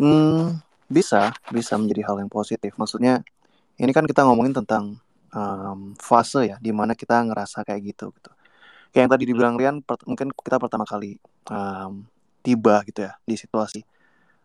Hmm, 0.02 0.58
bisa, 0.90 1.30
bisa 1.54 1.78
menjadi 1.78 2.10
hal 2.10 2.26
yang 2.26 2.32
positif. 2.32 2.74
Maksudnya, 2.74 3.22
ini 3.78 3.92
kan 3.94 4.10
kita 4.10 4.26
ngomongin 4.26 4.58
tentang 4.58 4.98
um, 5.30 5.94
fase 6.02 6.50
ya, 6.50 6.58
di 6.58 6.74
mana 6.74 6.98
kita 6.98 7.22
ngerasa 7.22 7.62
kayak 7.62 7.94
gitu. 7.94 8.10
gitu. 8.18 8.32
Kayak 8.90 9.02
yang 9.06 9.12
tadi 9.14 9.24
dibilang 9.30 9.54
Rian, 9.62 9.86
mungkin 10.10 10.34
kita 10.34 10.58
pertama 10.58 10.90
kali 10.90 11.22
um, 11.54 12.02
tiba 12.44 12.84
gitu 12.84 13.08
ya 13.08 13.16
di 13.24 13.40
situasi 13.40 13.82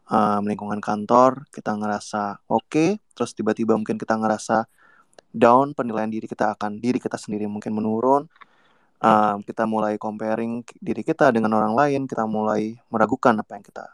um, 0.08 0.42
lingkungan 0.44 0.80
kantor, 0.80 1.46
kita 1.52 1.76
ngerasa 1.76 2.42
oke, 2.48 2.98
terus 3.12 3.30
tiba-tiba 3.36 3.76
mungkin 3.76 4.00
kita 4.00 4.16
ngerasa 4.16 4.66
down, 5.30 5.76
penilaian 5.76 6.08
diri 6.08 6.24
kita 6.24 6.56
akan 6.56 6.80
diri 6.80 6.98
kita 6.98 7.20
sendiri 7.20 7.44
mungkin 7.46 7.76
menurun. 7.76 8.26
Um, 8.98 9.46
kita 9.46 9.62
mulai 9.62 9.94
comparing 9.94 10.66
diri 10.82 11.06
kita 11.06 11.30
dengan 11.30 11.54
orang 11.54 11.70
lain, 11.78 12.00
kita 12.10 12.26
mulai 12.26 12.74
meragukan 12.90 13.30
apa 13.38 13.54
yang 13.54 13.62
kita 13.62 13.84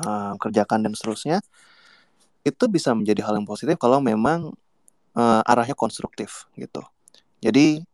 um, 0.00 0.34
kerjakan 0.40 0.88
dan 0.88 0.96
seterusnya. 0.96 1.44
Itu 2.40 2.64
bisa 2.72 2.96
menjadi 2.96 3.28
hal 3.28 3.36
yang 3.36 3.44
positif 3.44 3.76
kalau 3.76 4.00
memang 4.00 4.56
uh, 5.12 5.42
arahnya 5.44 5.76
konstruktif 5.76 6.48
gitu. 6.56 6.80
Jadi 7.44 7.84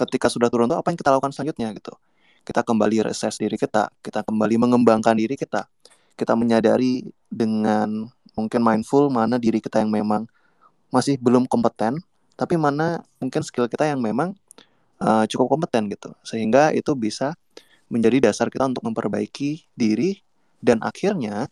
ketika 0.00 0.26
sudah 0.26 0.50
turun 0.50 0.66
tuh 0.66 0.80
apa 0.80 0.90
yang 0.90 0.98
kita 0.98 1.14
lakukan 1.14 1.30
selanjutnya 1.30 1.70
gitu. 1.78 1.94
Kita 2.42 2.64
kembali 2.64 3.06
reses 3.06 3.36
diri 3.36 3.54
kita, 3.60 3.92
kita 4.00 4.24
kembali 4.24 4.56
mengembangkan 4.56 5.14
diri 5.14 5.36
kita. 5.36 5.68
Kita 6.20 6.36
menyadari 6.36 7.08
dengan 7.32 8.12
mungkin 8.36 8.60
mindful 8.60 9.08
mana 9.08 9.40
diri 9.40 9.64
kita 9.64 9.80
yang 9.80 9.88
memang 9.88 10.28
masih 10.92 11.16
belum 11.16 11.48
kompeten, 11.48 12.04
tapi 12.36 12.60
mana 12.60 13.00
mungkin 13.16 13.40
skill 13.40 13.72
kita 13.72 13.88
yang 13.88 14.04
memang 14.04 14.36
uh, 15.00 15.24
cukup 15.24 15.56
kompeten 15.56 15.88
gitu. 15.88 16.12
Sehingga 16.20 16.76
itu 16.76 16.92
bisa 16.92 17.32
menjadi 17.88 18.28
dasar 18.28 18.52
kita 18.52 18.68
untuk 18.68 18.84
memperbaiki 18.84 19.64
diri 19.72 20.20
dan 20.60 20.84
akhirnya 20.84 21.48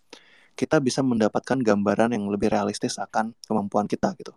kita 0.59 0.83
bisa 0.85 1.01
mendapatkan 1.01 1.57
gambaran 1.63 2.13
yang 2.13 2.29
lebih 2.29 2.53
realistis 2.53 3.01
akan 3.01 3.33
kemampuan 3.47 3.89
kita 3.89 4.13
gitu. 4.21 4.37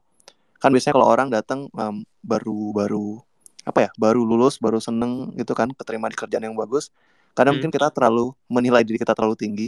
Kan 0.62 0.70
biasanya 0.72 0.96
kalau 0.96 1.10
orang 1.10 1.28
datang 1.34 1.68
um, 1.74 2.06
baru-baru 2.22 3.20
apa 3.66 3.86
ya, 3.86 3.90
baru 3.98 4.26
lulus, 4.26 4.58
baru 4.58 4.82
seneng 4.82 5.34
gitu 5.38 5.54
kan, 5.54 5.70
keterima 5.74 6.10
di 6.10 6.18
kerjaan 6.18 6.46
yang 6.46 6.58
bagus, 6.58 6.90
kadang 7.34 7.58
Hmm. 7.58 7.62
mungkin 7.62 7.74
kita 7.74 7.90
terlalu 7.94 8.34
menilai 8.50 8.82
diri 8.86 8.98
kita 8.98 9.14
terlalu 9.14 9.38
tinggi. 9.38 9.68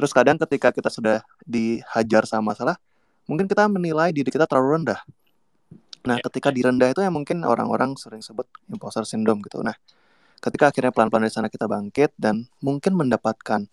Terus 0.00 0.16
kadang 0.16 0.40
ketika 0.40 0.72
kita 0.72 0.88
sudah 0.88 1.20
dihajar 1.44 2.24
sama 2.24 2.56
masalah, 2.56 2.80
mungkin 3.28 3.44
kita 3.44 3.68
menilai 3.68 4.16
diri 4.16 4.32
kita 4.32 4.48
terlalu 4.48 4.80
rendah. 4.80 5.04
Nah, 6.08 6.16
Ya, 6.16 6.24
ketika 6.24 6.48
ya. 6.48 6.56
di 6.56 6.60
rendah 6.64 6.88
itu 6.88 7.04
yang 7.04 7.12
mungkin 7.12 7.44
orang-orang 7.44 7.92
sering 8.00 8.24
sebut 8.24 8.48
imposter 8.72 9.04
syndrome 9.04 9.44
gitu. 9.44 9.60
Nah, 9.60 9.76
ketika 10.40 10.72
akhirnya 10.72 10.88
pelan-pelan 10.88 11.28
dari 11.28 11.34
sana 11.36 11.52
kita 11.52 11.68
bangkit 11.68 12.16
dan 12.16 12.48
mungkin 12.64 12.96
mendapatkan 12.96 13.68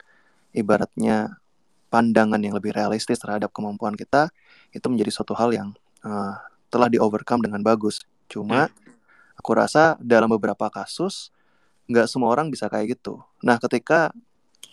ibaratnya 0.51 1.39
pandangan 1.87 2.43
yang 2.43 2.51
lebih 2.59 2.75
realistis 2.75 3.23
terhadap 3.23 3.55
kemampuan 3.55 3.95
kita, 3.95 4.27
itu 4.75 4.83
menjadi 4.91 5.15
suatu 5.15 5.31
hal 5.31 5.55
yang 5.55 5.71
uh, 6.03 6.35
telah 6.67 6.91
di 6.91 6.99
overcome 6.99 7.47
dengan 7.47 7.63
bagus. 7.63 8.03
Cuma 8.27 8.67
aku 9.39 9.55
rasa 9.55 9.95
dalam 10.03 10.27
beberapa 10.27 10.67
kasus 10.67 11.31
nggak 11.87 12.11
semua 12.11 12.35
orang 12.35 12.51
bisa 12.51 12.67
kayak 12.67 12.99
gitu. 12.99 13.23
Nah, 13.39 13.55
ketika 13.63 14.11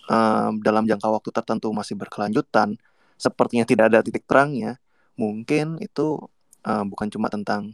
um, 0.09 0.61
dalam 0.61 0.85
jangka 0.85 1.07
waktu 1.09 1.29
tertentu 1.33 1.71
masih 1.73 1.97
berkelanjutan, 1.97 2.77
sepertinya 3.15 3.65
tidak 3.65 3.85
ada 3.93 3.99
titik 4.05 4.27
terangnya, 4.27 4.77
mungkin 5.15 5.79
itu 5.81 6.19
uh, 6.67 6.83
bukan 6.83 7.07
cuma 7.09 7.31
tentang 7.31 7.73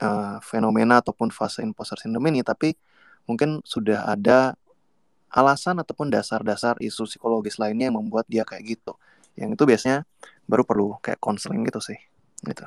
uh, 0.00 0.40
fenomena 0.42 0.98
ataupun 1.04 1.30
fase 1.30 1.62
imposter 1.62 2.00
syndrome 2.00 2.32
ini, 2.32 2.40
tapi 2.42 2.74
mungkin 3.28 3.60
sudah 3.62 4.08
ada 4.08 4.56
alasan 5.28 5.76
ataupun 5.84 6.08
dasar-dasar 6.08 6.80
isu 6.80 7.04
psikologis 7.04 7.60
lainnya 7.60 7.92
yang 7.92 8.00
membuat 8.00 8.24
dia 8.26 8.48
kayak 8.48 8.64
gitu. 8.64 8.96
Yang 9.36 9.60
itu 9.60 9.64
biasanya 9.68 9.98
baru 10.48 10.64
perlu 10.64 10.96
kayak 11.04 11.20
konseling 11.20 11.62
gitu 11.68 11.84
sih. 11.84 12.00
Gitu. 12.40 12.64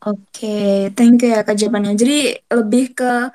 Oke, 0.00 0.90
thank 0.96 1.22
you 1.22 1.30
ya 1.30 1.44
Kak. 1.44 1.54
Jadi 1.60 2.34
lebih 2.50 2.96
ke 2.96 3.30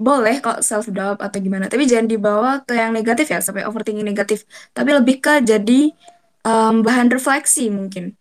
boleh 0.00 0.40
kok 0.40 0.64
self 0.64 0.88
doubt 0.88 1.20
atau 1.20 1.36
gimana, 1.36 1.68
tapi 1.68 1.84
jangan 1.84 2.08
dibawa 2.08 2.64
ke 2.64 2.72
yang 2.72 2.96
negatif 2.96 3.28
ya 3.28 3.44
sampai 3.44 3.68
overthinking 3.68 4.08
negatif. 4.08 4.48
Tapi 4.72 4.96
lebih 4.96 5.20
ke 5.20 5.44
jadi 5.44 5.92
em, 6.40 6.74
bahan 6.80 7.12
refleksi 7.12 7.68
mungkin. 7.68 8.16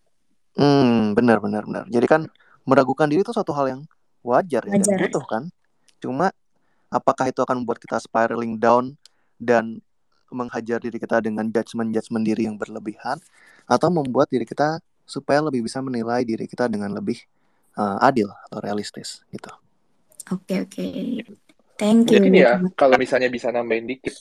Hmm, 0.59 1.15
benar 1.15 1.39
benar 1.39 1.63
benar. 1.63 1.83
Jadi 1.87 2.03
kan 2.03 2.21
meragukan 2.67 3.07
diri 3.07 3.23
itu 3.23 3.31
suatu 3.31 3.55
hal 3.55 3.79
yang 3.79 3.81
wajar 4.19 4.67
ya 4.67 4.75
dan 4.75 4.91
Wajar. 4.91 4.99
butuh 5.07 5.23
kan. 5.23 5.43
Cuma 6.03 6.35
apakah 6.91 7.31
itu 7.31 7.39
akan 7.39 7.63
membuat 7.63 7.79
kita 7.79 7.95
spiraling 8.03 8.59
down 8.59 8.99
dan 9.39 9.79
menghajar 10.29 10.83
diri 10.83 10.99
kita 10.99 11.23
dengan 11.23 11.47
judgement-judgement 11.47 12.23
diri 12.27 12.45
yang 12.45 12.59
berlebihan 12.59 13.17
atau 13.65 13.87
membuat 13.87 14.27
diri 14.27 14.43
kita 14.43 14.83
supaya 15.07 15.41
lebih 15.41 15.65
bisa 15.65 15.79
menilai 15.81 16.21
diri 16.27 16.45
kita 16.45 16.69
dengan 16.69 16.93
lebih 16.93 17.23
uh, 17.79 17.97
adil 18.03 18.29
atau 18.45 18.59
realistis 18.61 19.25
gitu. 19.31 19.49
Oke, 20.29 20.61
oke. 20.61 20.85
Thank 21.79 22.11
you. 22.11 22.19
Mungkin 22.19 22.35
ya, 22.35 22.59
kalau 22.75 22.99
misalnya 22.99 23.31
bisa 23.31 23.55
nambahin 23.55 23.87
dikit, 23.87 24.11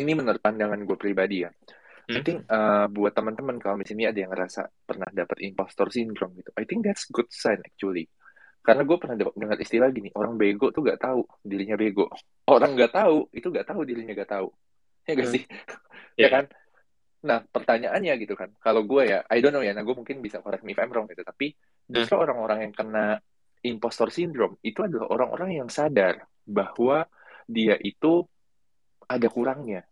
ini 0.00 0.16
menurut 0.16 0.40
pandangan 0.40 0.80
gue 0.80 0.96
pribadi 0.96 1.44
ya. 1.44 1.52
I 2.08 2.24
think 2.24 2.48
uh, 2.48 2.88
buat 2.88 3.12
teman-teman 3.12 3.60
kalau 3.60 3.76
di 3.76 3.84
sini 3.84 4.08
ada 4.08 4.16
yang 4.16 4.32
ngerasa 4.32 4.64
pernah 4.88 5.12
dapat 5.12 5.44
impostor 5.44 5.92
syndrome 5.92 6.40
gitu, 6.40 6.56
I 6.56 6.64
think 6.64 6.80
that's 6.88 7.04
good 7.12 7.28
sign 7.28 7.60
actually. 7.60 8.08
Karena 8.64 8.80
gue 8.88 8.96
pernah 8.96 9.16
dengar 9.36 9.60
istilah 9.60 9.92
gini, 9.92 10.08
orang 10.16 10.40
bego 10.40 10.72
tuh 10.72 10.88
gak 10.88 11.04
tahu 11.04 11.20
dirinya 11.44 11.76
bego. 11.76 12.08
Orang 12.48 12.80
gak 12.80 12.96
tahu, 12.96 13.28
itu 13.36 13.52
gak 13.52 13.68
tahu 13.68 13.84
dirinya 13.84 14.16
gak 14.16 14.40
tahu. 14.40 14.48
Ya 15.04 15.12
gak 15.20 15.28
Hmm. 15.28 15.34
sih? 15.36 15.42
Iya. 16.16 16.24
ya 16.24 16.28
kan? 16.32 16.44
Nah, 17.28 17.38
pertanyaannya 17.44 18.12
gitu 18.24 18.34
kan, 18.40 18.56
kalau 18.56 18.88
gue 18.88 19.04
ya, 19.04 19.20
I 19.28 19.44
don't 19.44 19.52
know 19.52 19.60
ya, 19.60 19.76
nah 19.76 19.84
gue 19.84 19.92
mungkin 19.92 20.24
bisa 20.24 20.40
correct 20.40 20.64
me 20.64 20.72
if 20.72 20.80
I'm 20.80 20.88
wrong 20.88 21.12
gitu, 21.12 21.20
tapi 21.20 21.52
justru 21.92 22.16
orang-orang 22.16 22.68
yang 22.68 22.72
kena 22.72 23.20
impostor 23.68 24.08
syndrome 24.08 24.56
itu 24.64 24.80
adalah 24.80 25.12
orang-orang 25.12 25.60
yang 25.60 25.68
sadar 25.68 26.24
bahwa 26.48 27.04
dia 27.44 27.76
itu 27.78 28.24
ada 29.04 29.28
kurangnya. 29.28 29.84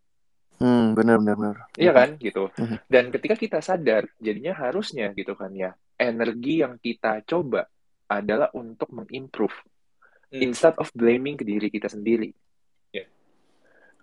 Hmm, 0.57 0.97
benar 0.97 1.21
benar 1.21 1.37
benar. 1.37 1.57
Iya 1.77 1.93
kan 1.93 2.17
gitu. 2.17 2.49
Mhm. 2.57 2.77
Dan 2.89 3.05
ketika 3.13 3.37
kita 3.37 3.59
sadar, 3.61 4.09
jadinya 4.17 4.57
harusnya 4.57 5.13
gitu 5.13 5.37
kan 5.37 5.53
ya, 5.53 5.77
energi 6.01 6.65
yang 6.65 6.81
kita 6.81 7.21
coba 7.29 7.69
adalah 8.09 8.49
untuk 8.57 8.89
mengimprove 8.97 9.53
Hmm. 10.27 10.43
instead 10.43 10.75
of 10.83 10.91
blaming 10.91 11.39
ke 11.39 11.47
diri 11.47 11.71
kita 11.71 11.87
sendiri. 11.87 12.35
Iya. 12.91 13.07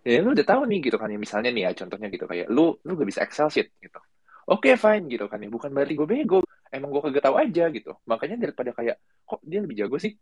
Ya 0.07 0.19
lu 0.23 0.31
udah 0.31 0.47
tahu 0.47 0.63
nih 0.71 0.87
gitu 0.87 0.95
kan 0.95 1.11
ya 1.11 1.19
misalnya 1.19 1.51
nih 1.51 1.67
ya 1.67 1.71
contohnya 1.75 2.07
gitu 2.07 2.23
kayak 2.31 2.47
lu 2.47 2.79
lu 2.87 2.95
gak 2.95 3.09
bisa 3.11 3.27
Excel 3.27 3.51
sheet 3.51 3.75
gitu. 3.83 3.99
Oke 4.47 4.75
fine 4.79 5.07
gitu 5.11 5.27
kan 5.27 5.39
ya 5.43 5.51
bukan 5.51 5.75
berarti 5.75 5.99
gue 5.99 6.07
bego, 6.07 6.39
emang 6.71 6.95
gue 6.95 7.01
kagak 7.11 7.27
tahu 7.27 7.35
aja 7.43 7.67
gitu. 7.75 7.91
Makanya 8.07 8.39
daripada 8.39 8.71
kayak 8.71 8.95
kok 9.27 9.39
dia 9.43 9.59
lebih 9.63 9.75
jago 9.83 9.99
sih 9.99 10.15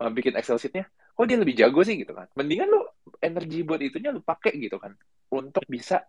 uh, 0.00 0.10
bikin 0.10 0.34
Excel 0.34 0.56
sheetnya, 0.56 0.88
kok 0.88 1.26
dia 1.28 1.36
lebih 1.36 1.54
jago 1.54 1.84
sih 1.84 2.00
gitu 2.00 2.16
kan. 2.16 2.26
Mendingan 2.34 2.68
lu 2.72 2.80
energi 3.20 3.60
buat 3.62 3.78
itunya 3.78 4.10
lu 4.10 4.24
pakai 4.24 4.56
gitu 4.56 4.80
kan 4.80 4.96
untuk 5.30 5.62
bisa 5.68 6.02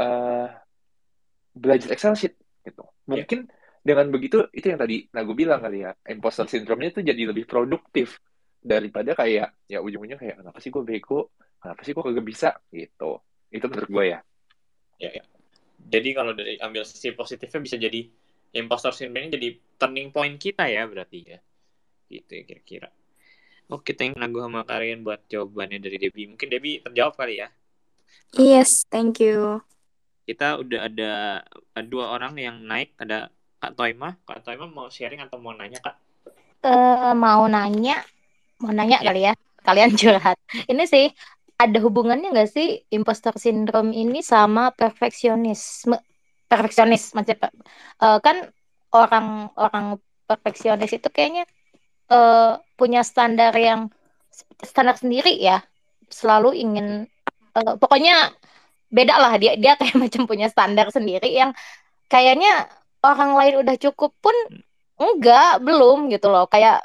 uh, 0.00 0.48
belajar 1.52 1.92
Excel 1.92 2.16
sheet 2.16 2.34
gitu. 2.64 2.84
Mungkin 3.06 3.48
dengan 3.84 4.06
begitu 4.10 4.48
itu 4.52 4.66
yang 4.68 4.80
tadi 4.80 5.06
Nago 5.14 5.32
bilang 5.32 5.60
kali 5.62 5.84
ya, 5.86 5.92
imposter 6.08 6.44
syndrome-nya 6.44 6.92
itu 6.92 7.00
jadi 7.04 7.22
lebih 7.30 7.44
produktif 7.48 8.20
daripada 8.58 9.14
kayak 9.14 9.54
ya 9.70 9.78
ujung-ujungnya 9.78 10.18
kayak 10.18 10.36
kenapa 10.42 10.58
sih 10.58 10.68
gue 10.68 10.82
bego, 10.82 11.32
kenapa 11.62 11.80
sih 11.86 11.92
gue 11.94 12.04
kagak 12.04 12.26
bisa 12.26 12.50
gitu. 12.74 13.22
Itu 13.48 13.64
menurut 13.70 13.88
gue 13.88 14.04
ya. 14.12 14.20
Ya, 14.98 15.10
ya. 15.22 15.24
Jadi 15.78 16.10
kalau 16.10 16.34
dari 16.34 16.58
ambil 16.58 16.82
sisi 16.82 17.14
positifnya 17.14 17.60
bisa 17.62 17.76
jadi 17.78 18.02
impostor 18.58 18.92
syndrome 18.92 19.30
ini 19.30 19.30
jadi 19.38 19.48
turning 19.78 20.10
point 20.10 20.36
kita 20.36 20.66
ya 20.68 20.84
berarti 20.84 21.18
ya. 21.24 21.38
Gitu 22.10 22.30
ya 22.34 22.42
kira-kira. 22.44 22.88
Oke, 23.68 23.92
thank 23.92 24.16
you 24.16 24.20
Nago 24.20 24.40
sama 24.40 24.64
Karian 24.64 25.04
buat 25.04 25.20
jawabannya 25.28 25.76
dari 25.76 26.00
Debbie. 26.00 26.24
Mungkin 26.24 26.48
Debbie 26.48 26.80
terjawab 26.80 27.20
kali 27.20 27.44
ya. 27.44 27.52
Yes, 28.32 28.88
thank 28.88 29.20
you. 29.20 29.60
Kita 30.24 30.56
udah 30.56 30.88
ada 30.88 31.10
dua 31.84 32.16
orang 32.16 32.32
yang 32.40 32.64
naik. 32.64 32.96
Ada 32.96 33.28
Kak 33.60 33.76
Toima. 33.76 34.16
Kak 34.24 34.40
Toima 34.40 34.64
mau 34.68 34.88
sharing 34.88 35.20
atau 35.20 35.36
mau 35.36 35.52
nanya, 35.52 35.84
Kak? 35.84 35.96
Eh, 36.64 37.12
mau 37.12 37.44
nanya, 37.44 38.00
mau 38.64 38.72
nanya 38.72 39.04
Ya. 39.04 39.08
kali 39.12 39.20
ya. 39.28 39.32
Kalian 39.60 39.92
curhat. 40.00 40.40
Ini 40.64 40.84
sih 40.88 41.12
ada 41.60 41.78
hubungannya 41.84 42.32
nggak 42.32 42.48
sih 42.48 42.88
imposter 42.88 43.36
syndrome 43.36 43.92
ini 43.92 44.24
sama 44.24 44.72
perfeksionisme? 44.72 46.00
Perfeksionis 46.48 47.12
maksudnya 47.12 47.52
eh, 48.00 48.18
kan 48.24 48.48
orang-orang 48.96 50.00
perfeksionis 50.24 50.88
itu 50.96 51.08
kayaknya 51.12 51.44
eh, 52.12 52.52
punya 52.78 53.00
standar 53.04 53.52
yang 53.56 53.80
standar 54.62 54.96
sendiri 55.02 55.32
ya. 55.38 55.62
Selalu 56.08 56.48
ingin 56.64 56.86
eh, 57.58 57.74
pokoknya 57.80 58.32
beda 58.88 59.14
lah 59.20 59.32
dia 59.42 59.52
dia 59.60 59.72
kayak 59.80 59.96
macam 60.04 60.22
punya 60.30 60.48
standar 60.52 60.88
sendiri 60.96 61.28
yang 61.32 61.52
kayaknya 62.12 62.68
orang 63.04 63.32
lain 63.38 63.54
udah 63.62 63.76
cukup 63.80 64.12
pun 64.24 64.36
enggak 64.98 65.62
belum 65.66 66.10
gitu 66.12 66.26
loh 66.32 66.44
kayak 66.50 66.82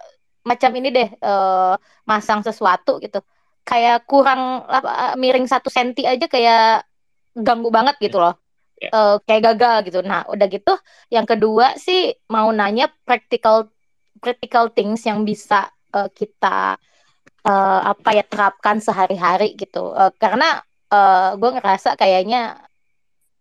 macam 0.50 0.72
ini 0.76 0.90
deh 0.94 1.10
eh, 1.12 1.74
masang 2.10 2.42
sesuatu 2.48 3.00
gitu 3.04 3.20
kayak 3.64 4.04
kurang 4.10 4.68
apa, 4.68 5.16
miring 5.22 5.48
satu 5.48 5.70
senti 5.72 6.04
aja 6.06 6.26
kayak 6.28 6.84
ganggu 7.36 7.70
banget 7.74 7.98
gitu 8.02 8.20
loh 8.24 8.36
Ya. 8.84 8.92
Eh, 8.92 9.16
kayak 9.24 9.44
gagal 9.56 9.76
gitu 9.88 10.00
nah 10.04 10.28
udah 10.28 10.48
gitu 10.52 10.76
yang 11.08 11.24
kedua 11.24 11.78
sih 11.80 12.12
mau 12.28 12.52
nanya 12.52 12.92
practical 13.08 13.72
practical 14.24 14.72
things 14.72 15.04
yang 15.04 15.28
bisa 15.28 15.68
eh, 15.92 16.10
kita 16.16 16.80
eh, 17.46 17.82
apa 17.92 18.10
ya 18.18 18.24
terapkan 18.26 18.78
sehari-hari 18.80 19.56
gitu. 19.60 19.92
Eh, 19.96 20.12
karena 20.18 20.64
gue 21.42 21.50
ngerasa 21.58 21.98
kayaknya 21.98 22.62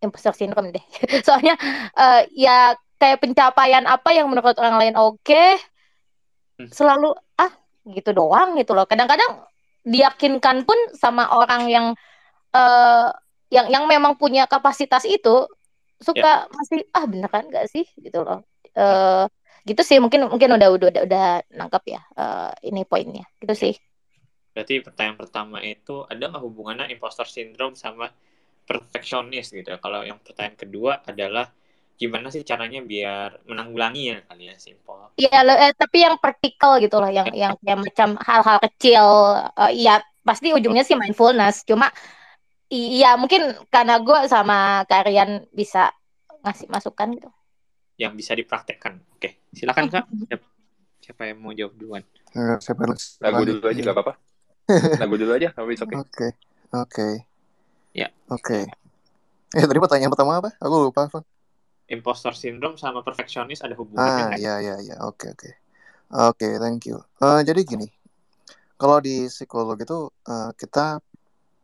imposter 0.01 0.33
syndrome 0.35 0.73
deh. 0.73 0.85
Soalnya 1.27 1.55
eh, 1.95 2.23
ya 2.35 2.75
kayak 2.99 3.21
pencapaian 3.23 3.85
apa 3.85 4.11
yang 4.17 4.27
menurut 4.33 4.57
orang 4.59 4.77
lain 4.81 4.97
oke 4.97 5.45
Hmm. 6.59 6.69
selalu 6.69 7.17
ah 7.41 7.53
gitu 7.89 8.11
doang 8.15 8.55
gitu 8.61 8.73
loh. 8.77 8.87
Kadang-kadang 8.89 9.45
diyakinkan 9.85 10.63
pun 10.69 10.79
sama 10.95 11.27
orang 11.33 11.67
yang 11.69 11.87
eh 12.55 13.09
yang 13.53 13.67
yang 13.73 13.85
memang 13.89 14.17
punya 14.21 14.49
kapasitas 14.49 15.05
itu 15.09 15.49
suka 16.03 16.49
masih 16.53 16.85
ah 16.97 17.05
beneran 17.09 17.49
gak 17.53 17.67
sih? 17.73 17.85
gitu 18.01 18.25
loh. 18.27 18.45
Eh 18.77 19.25
gitu 19.69 19.83
sih 19.89 19.99
mungkin 20.03 20.21
mungkin 20.33 20.51
udah 20.57 20.69
udah 20.75 20.89
udah, 20.93 21.03
udah 21.09 21.25
nangkap 21.59 21.83
ya 21.95 22.01
eh, 22.21 22.51
ini 22.69 22.81
poinnya 22.91 23.25
gitu 23.41 23.55
sih 23.63 23.75
Berarti 24.53 24.75
pertanyaan 24.87 25.19
pertama 25.23 25.59
itu 25.65 26.05
ada 26.13 26.25
nggak 26.29 26.45
hubungannya 26.47 26.87
imposter 26.95 27.25
syndrome 27.37 27.77
sama 27.85 28.07
perfeksionis 28.69 29.47
gitu 29.57 29.69
ya? 29.73 29.79
Kalau 29.85 30.01
yang 30.11 30.19
pertanyaan 30.21 30.57
kedua 30.63 30.93
adalah 31.11 31.47
gimana 32.01 32.29
sih 32.35 32.43
caranya 32.51 32.81
biar 32.93 33.29
menanggulangi 33.49 34.03
ya 34.13 34.19
kali 34.29 34.45
ya 34.53 34.57
simple. 34.67 35.09
Iya, 35.21 35.39
eh, 35.65 35.73
tapi 35.77 35.97
yang 36.05 36.17
praktikal 36.23 36.73
gitu 36.85 36.97
loh, 37.03 37.11
yang 37.13 37.29
yang 37.43 37.53
kayak 37.63 37.79
macam 37.85 38.09
hal-hal 38.29 38.59
kecil. 38.65 39.07
Eh, 39.61 39.71
Iya, 39.85 39.93
pasti 40.29 40.47
ujungnya 40.57 40.83
sih 40.89 40.97
mindfulness. 40.97 41.57
Cuma 41.69 41.87
iya 42.73 43.07
mungkin 43.21 43.43
karena 43.75 43.95
gue 44.07 44.19
sama 44.33 44.55
Karian 44.91 45.31
bisa 45.59 45.79
ngasih 46.45 46.69
masukan 46.75 47.09
gitu. 47.17 47.29
Yang 48.03 48.13
bisa 48.19 48.33
dipraktekkan. 48.35 48.99
Oke, 49.15 49.47
silakan 49.55 49.87
Kak. 49.87 50.05
Siapa, 50.27 50.47
siapa 50.99 51.23
yang 51.31 51.39
mau 51.39 51.55
jawab 51.55 51.79
duluan? 51.79 52.03
Eh, 52.35 52.57
siapa 52.59 52.83
Nah, 52.83 53.31
gue 53.31 53.45
dulu 53.55 53.67
aja 53.71 53.81
gak 53.87 53.95
apa-apa. 53.95 54.15
Nah, 54.99 55.07
gue 55.07 55.19
dulu 55.19 55.33
aja, 55.35 55.49
okay. 55.55 55.95
Oke, 55.99 56.29
oke. 56.71 57.09
Ya. 57.95 58.09
Oke. 58.31 58.67
Eh, 59.53 59.65
tadi 59.69 59.79
pertanyaan 59.79 60.11
pertama 60.11 60.43
apa? 60.43 60.51
Aku 60.59 60.91
lupa, 60.91 61.07
Van. 61.13 61.23
Imposter 61.93 62.33
syndrome 62.33 62.81
sama 62.81 63.05
perfeksionis 63.05 63.61
ada 63.61 63.77
hubungannya 63.77 64.07
Ah, 64.07 64.29
nggak? 64.33 64.39
ya, 64.41 64.55
ya, 64.65 64.75
ya. 64.81 64.97
Oke, 65.05 65.29
oke. 65.31 65.51
Oke, 66.13 66.49
thank 66.59 66.89
you. 66.89 66.99
Eh, 67.21 67.41
jadi 67.47 67.61
gini, 67.63 67.87
kalau 68.81 68.99
di 68.99 69.31
psikolog 69.31 69.77
itu 69.79 70.11
eh, 70.27 70.51
kita 70.57 70.99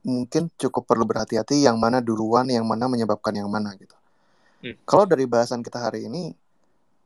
mungkin 0.07 0.49
cukup 0.55 0.87
perlu 0.87 1.05
berhati-hati 1.05 1.67
yang 1.67 1.77
mana 1.77 1.99
duluan, 1.99 2.47
yang 2.47 2.65
mana 2.65 2.87
menyebabkan 2.87 3.35
yang 3.35 3.51
mana 3.51 3.75
gitu. 3.77 3.98
Hmm. 4.59 4.75
Kalau 4.83 5.05
dari 5.07 5.25
bahasan 5.25 5.63
kita 5.63 5.79
hari 5.79 6.11
ini, 6.11 6.35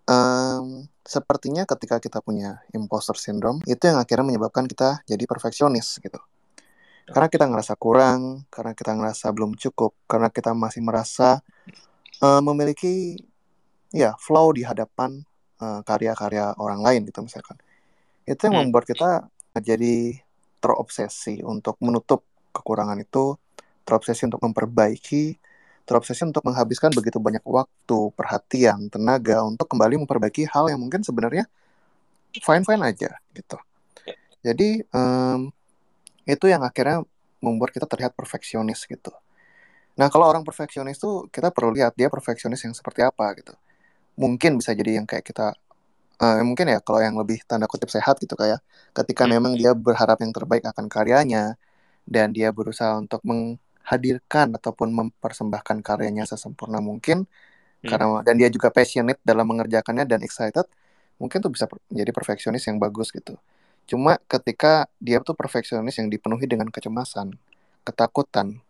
em, 0.08 0.88
sepertinya 1.04 1.68
ketika 1.68 2.00
kita 2.00 2.22
punya 2.24 2.62
imposter 2.72 3.14
syndrome, 3.18 3.60
itu 3.68 3.82
yang 3.84 3.98
akhirnya 4.00 4.24
menyebabkan 4.34 4.64
kita 4.64 5.04
jadi 5.04 5.24
perfeksionis 5.28 6.00
gitu. 6.00 6.20
Karena 7.12 7.28
kita 7.28 7.44
ngerasa 7.50 7.74
kurang, 7.76 8.46
karena 8.48 8.72
kita 8.72 8.94
ngerasa 8.96 9.28
belum 9.34 9.58
cukup, 9.58 9.92
karena 10.08 10.32
kita 10.32 10.54
masih 10.56 10.80
merasa 10.80 11.42
eh, 12.22 12.42
memiliki 12.42 13.18
ya 13.90 14.14
flow 14.16 14.54
di 14.54 14.62
hadapan 14.62 15.20
eh, 15.60 15.80
karya-karya 15.82 16.54
orang 16.56 16.80
lain 16.80 17.02
gitu 17.04 17.20
misalkan. 17.20 17.58
Itu 18.24 18.46
yang 18.48 18.56
Hmm. 18.56 18.70
membuat 18.70 18.86
kita 18.86 19.26
jadi 19.58 20.22
terobsesi 20.62 21.42
untuk 21.42 21.76
menutup 21.82 22.22
kekurangan 22.54 22.96
itu, 23.02 23.34
terobsesi 23.82 24.30
untuk 24.30 24.38
memperbaiki, 24.46 25.36
terobsesi 25.88 26.22
untuk 26.28 26.44
menghabiskan 26.48 26.90
begitu 26.94 27.18
banyak 27.22 27.42
waktu, 27.44 27.98
perhatian, 28.18 28.88
tenaga 28.92 29.42
untuk 29.44 29.66
kembali 29.70 30.02
memperbaiki 30.06 30.46
hal 30.50 30.70
yang 30.72 30.80
mungkin 30.82 31.02
sebenarnya 31.04 31.46
fine-fine 32.42 32.82
aja 32.84 33.10
gitu. 33.36 33.56
Jadi 34.46 34.82
em, 34.86 35.40
itu 36.26 36.46
yang 36.50 36.62
akhirnya 36.66 37.02
membuat 37.42 37.70
kita 37.74 37.86
terlihat 37.90 38.14
perfeksionis 38.18 38.86
gitu. 38.86 39.10
Nah 39.98 40.08
kalau 40.12 40.26
orang 40.30 40.44
perfeksionis 40.46 40.98
tuh 41.02 41.28
kita 41.34 41.52
perlu 41.52 41.74
lihat 41.76 41.92
dia 41.98 42.08
perfeksionis 42.12 42.62
yang 42.66 42.74
seperti 42.76 43.02
apa 43.04 43.26
gitu. 43.38 43.54
Mungkin 44.20 44.58
bisa 44.60 44.72
jadi 44.76 45.00
yang 45.02 45.06
kayak 45.08 45.24
kita 45.26 45.54
eh, 46.22 46.42
mungkin 46.44 46.66
ya 46.72 46.78
kalau 46.84 47.00
yang 47.02 47.16
lebih 47.20 47.42
tanda 47.48 47.66
kutip 47.70 47.90
sehat 47.92 48.18
gitu 48.22 48.34
kayak 48.38 48.60
ketika 48.96 49.24
Hmm. 49.24 49.32
memang 49.34 49.54
dia 49.60 49.72
berharap 49.76 50.18
yang 50.24 50.32
terbaik 50.34 50.64
akan 50.68 50.86
karyanya 50.92 51.56
dan 52.08 52.32
dia 52.36 52.50
berusaha 52.54 52.94
untuk 52.98 53.20
menghadirkan 53.82 54.54
ataupun 54.56 54.88
mempersembahkan 54.94 55.82
karyanya 55.82 56.24
sesempurna 56.24 56.78
mungkin 56.78 57.26
Hmm. 57.82 57.90
karena 57.90 58.06
dan 58.22 58.38
dia 58.38 58.46
juga 58.46 58.70
passionate 58.70 59.18
dalam 59.26 59.42
mengerjakannya 59.42 60.06
dan 60.06 60.22
excited 60.22 60.70
mungkin 61.18 61.42
tuh 61.42 61.50
bisa 61.50 61.66
menjadi 61.90 62.14
perfeksionis 62.14 62.62
yang 62.70 62.78
bagus 62.78 63.10
gitu 63.10 63.34
cuma 63.90 64.22
ketika 64.30 64.86
dia 65.02 65.18
tuh 65.18 65.34
perfeksionis 65.34 65.98
yang 65.98 66.06
dipenuhi 66.06 66.46
dengan 66.46 66.70
kecemasan 66.70 67.34
ketakutan 67.82 68.62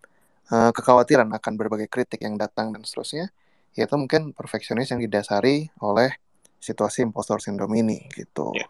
uh, 0.53 0.71
kekhawatiran 0.71 1.29
akan 1.33 1.53
berbagai 1.57 1.89
kritik 1.89 2.21
yang 2.25 2.37
datang 2.37 2.73
dan 2.77 2.85
seterusnya, 2.85 3.33
yaitu 3.73 3.97
mungkin 3.97 4.37
perfeksionis 4.37 4.93
yang 4.93 5.01
didasari 5.01 5.73
oleh 5.81 6.13
situasi 6.61 7.03
impostor 7.09 7.41
syndrome 7.41 7.73
ini 7.81 8.05
gitu. 8.13 8.53
Yeah. 8.53 8.69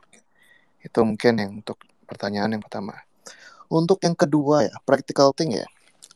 Itu 0.82 1.03
mungkin 1.03 1.38
yang 1.38 1.51
untuk 1.62 1.82
pertanyaan 2.07 2.59
yang 2.59 2.62
pertama. 2.62 3.03
Untuk 3.72 3.99
yang 4.05 4.14
kedua 4.14 4.68
ya, 4.68 4.74
practical 4.84 5.32
thing 5.32 5.57
ya. 5.57 5.66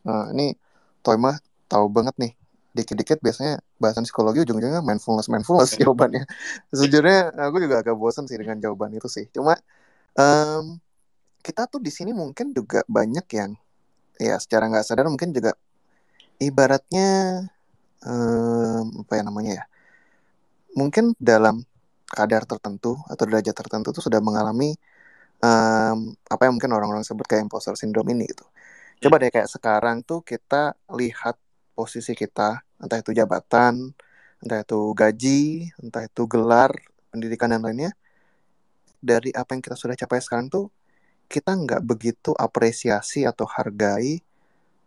Nah, 0.07 0.31
ini 0.33 0.55
Toima 1.03 1.35
tahu 1.67 1.91
banget 1.91 2.15
nih. 2.19 2.33
Dikit-dikit 2.77 3.19
biasanya 3.25 3.59
bahasan 3.81 4.05
psikologi 4.05 4.45
ujung-ujungnya 4.45 4.85
mindfulness 4.85 5.27
mindfulness 5.33 5.75
jawabannya. 5.81 6.25
Sejujurnya 6.71 7.35
aku 7.35 7.57
juga 7.59 7.83
agak 7.83 7.97
bosan 7.99 8.31
sih 8.31 8.39
dengan 8.39 8.61
jawaban 8.63 8.95
itu 8.95 9.11
sih. 9.11 9.27
Cuma 9.35 9.59
um, 10.15 10.79
kita 11.43 11.67
tuh 11.71 11.79
di 11.79 11.91
sini 11.95 12.11
mungkin 12.15 12.51
juga 12.55 12.83
banyak 12.87 13.27
yang 13.35 13.55
ya 14.19 14.41
secara 14.41 14.67
nggak 14.67 14.85
sadar 14.87 15.07
mungkin 15.07 15.31
juga 15.31 15.53
ibaratnya 16.41 17.45
um, 18.03 19.05
apa 19.05 19.13
ya 19.21 19.23
namanya 19.23 19.53
ya 19.61 19.65
mungkin 20.77 21.17
dalam 21.17 21.65
kadar 22.07 22.45
tertentu 22.45 23.01
atau 23.09 23.25
derajat 23.25 23.57
tertentu 23.57 23.91
itu 23.91 24.01
sudah 24.05 24.21
mengalami 24.21 24.77
um, 25.43 26.15
apa 26.29 26.43
yang 26.47 26.55
mungkin 26.61 26.71
orang-orang 26.77 27.03
sebut 27.03 27.27
kayak 27.27 27.49
imposter 27.49 27.75
syndrome 27.75 28.13
ini 28.15 28.29
gitu. 28.31 28.47
Coba 28.97 29.21
deh 29.21 29.29
kayak 29.29 29.51
sekarang 29.53 30.01
tuh 30.01 30.25
kita 30.25 30.73
lihat 30.97 31.37
posisi 31.77 32.17
kita, 32.17 32.65
entah 32.81 32.99
itu 32.99 33.13
jabatan, 33.13 33.93
entah 34.41 34.59
itu 34.65 34.81
gaji, 34.97 35.69
entah 35.85 36.09
itu 36.09 36.23
gelar, 36.25 36.73
pendidikan 37.13 37.53
dan 37.53 37.61
lainnya. 37.61 37.93
Dari 38.97 39.31
apa 39.37 39.53
yang 39.53 39.63
kita 39.63 39.77
sudah 39.77 39.95
capai 39.95 40.25
sekarang 40.25 40.49
tuh 40.49 40.73
kita 41.29 41.53
nggak 41.53 41.83
begitu 41.85 42.33
apresiasi 42.33 43.29
atau 43.29 43.45
hargai 43.45 44.23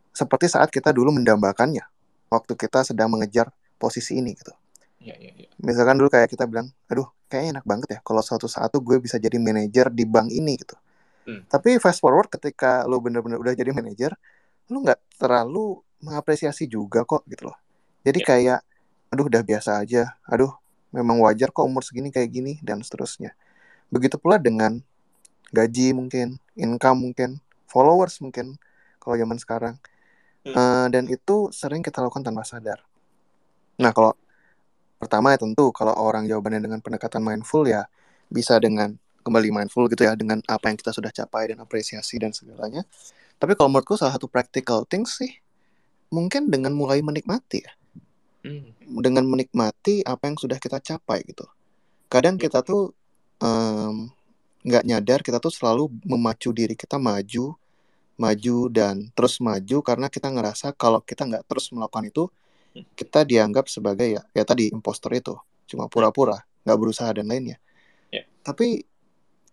seperti 0.10 0.50
saat 0.50 0.74
kita 0.74 0.90
dulu 0.90 1.14
mendambakannya 1.14 1.86
waktu 2.34 2.54
kita 2.58 2.84
sedang 2.84 3.14
mengejar 3.14 3.54
posisi 3.78 4.18
ini 4.18 4.34
gitu. 4.36 4.52
Iya, 5.00 5.16
iya, 5.16 5.32
iya. 5.38 5.48
Misalkan 5.62 5.96
dulu 5.96 6.12
kayak 6.12 6.28
kita 6.32 6.50
bilang, 6.50 6.72
aduh 6.92 7.08
kayaknya 7.32 7.60
enak 7.60 7.66
banget 7.68 7.88
ya 7.96 8.00
kalau 8.04 8.20
suatu 8.26 8.50
saat 8.50 8.74
tuh 8.74 8.82
gue 8.84 8.98
bisa 9.00 9.16
jadi 9.22 9.38
manajer 9.40 9.94
di 9.94 10.04
bank 10.04 10.34
ini 10.34 10.60
gitu. 10.60 10.76
Hmm. 11.30 11.46
Tapi 11.46 11.78
fast 11.78 12.02
forward 12.02 12.26
ketika 12.34 12.90
lo 12.90 12.98
bener-bener 12.98 13.38
udah 13.38 13.54
jadi 13.54 13.70
manajer, 13.70 14.18
lo 14.74 14.82
nggak 14.82 14.98
terlalu 15.22 15.78
mengapresiasi 16.02 16.66
juga 16.66 17.06
kok 17.06 17.22
gitu 17.30 17.54
loh. 17.54 17.58
Jadi 18.02 18.20
Ya. 18.24 18.26
kayak, 18.26 18.60
aduh 19.14 19.30
udah 19.30 19.46
biasa 19.46 19.78
aja, 19.86 20.18
aduh 20.26 20.50
memang 20.90 21.22
wajar 21.22 21.54
kok 21.54 21.62
umur 21.62 21.86
segini 21.86 22.10
kayak 22.10 22.34
gini 22.34 22.54
dan 22.66 22.82
seterusnya. 22.82 23.38
Begitu 23.94 24.18
pula 24.18 24.42
dengan 24.42 24.82
gaji 25.54 25.94
mungkin, 25.94 26.42
income 26.58 26.98
mungkin, 26.98 27.38
followers 27.70 28.18
mungkin 28.26 28.58
kalau 28.98 29.14
zaman 29.14 29.38
sekarang. 29.38 29.76
Hmm. 30.42 30.56
Eh, 30.58 30.88
dan 30.98 31.06
itu 31.14 31.54
sering 31.54 31.86
kita 31.86 32.02
lakukan 32.02 32.26
tanpa 32.26 32.42
sadar. 32.42 32.82
Nah 33.78 33.94
kalau 33.94 34.18
pertama 34.98 35.32
ya 35.32 35.40
tentu 35.40 35.72
kalau 35.72 35.96
orang 35.96 36.26
jawabannya 36.28 36.66
dengan 36.66 36.80
pendekatan 36.84 37.24
mindful 37.24 37.64
ya 37.64 37.88
bisa 38.28 38.60
dengan 38.60 39.00
kembali 39.30 39.54
mindful 39.54 39.86
gitu 39.88 40.04
ya 40.10 40.18
dengan 40.18 40.42
apa 40.50 40.74
yang 40.74 40.78
kita 40.82 40.90
sudah 40.92 41.14
capai 41.14 41.54
dan 41.54 41.62
apresiasi 41.62 42.18
dan 42.18 42.34
segalanya. 42.34 42.82
Tapi 43.38 43.54
kalau 43.56 43.70
menurutku 43.72 43.96
salah 43.96 44.18
satu 44.18 44.26
practical 44.28 44.84
things 44.90 45.16
sih 45.22 45.38
mungkin 46.10 46.50
dengan 46.50 46.74
mulai 46.74 47.00
menikmati 47.06 47.62
ya, 47.64 47.74
Hmm. 48.42 48.72
dengan 49.04 49.28
menikmati 49.28 50.02
apa 50.08 50.32
yang 50.32 50.40
sudah 50.40 50.58
kita 50.58 50.80
capai 50.80 51.22
gitu. 51.28 51.46
Kadang 52.10 52.40
kita 52.42 52.64
tuh 52.66 52.96
nggak 54.66 54.84
nyadar 54.88 55.20
kita 55.24 55.40
tuh 55.40 55.52
selalu 55.54 55.88
memacu 56.04 56.52
diri 56.52 56.76
kita 56.76 57.00
maju, 57.00 57.56
maju 58.20 58.58
dan 58.72 59.08
terus 59.16 59.40
maju 59.40 59.78
karena 59.86 60.08
kita 60.12 60.28
ngerasa 60.28 60.76
kalau 60.76 61.00
kita 61.04 61.24
nggak 61.28 61.44
terus 61.48 61.72
melakukan 61.72 62.12
itu 62.12 62.24
kita 62.96 63.24
dianggap 63.28 63.66
sebagai 63.72 64.08
ya 64.20 64.24
ya 64.36 64.44
tadi 64.44 64.70
impostor 64.72 65.12
itu 65.16 65.36
cuma 65.70 65.88
pura-pura 65.92 66.44
nggak 66.68 66.78
berusaha 66.80 67.12
dan 67.16 67.28
lainnya 67.30 67.58
Ya. 68.10 68.26
tapi 68.42 68.89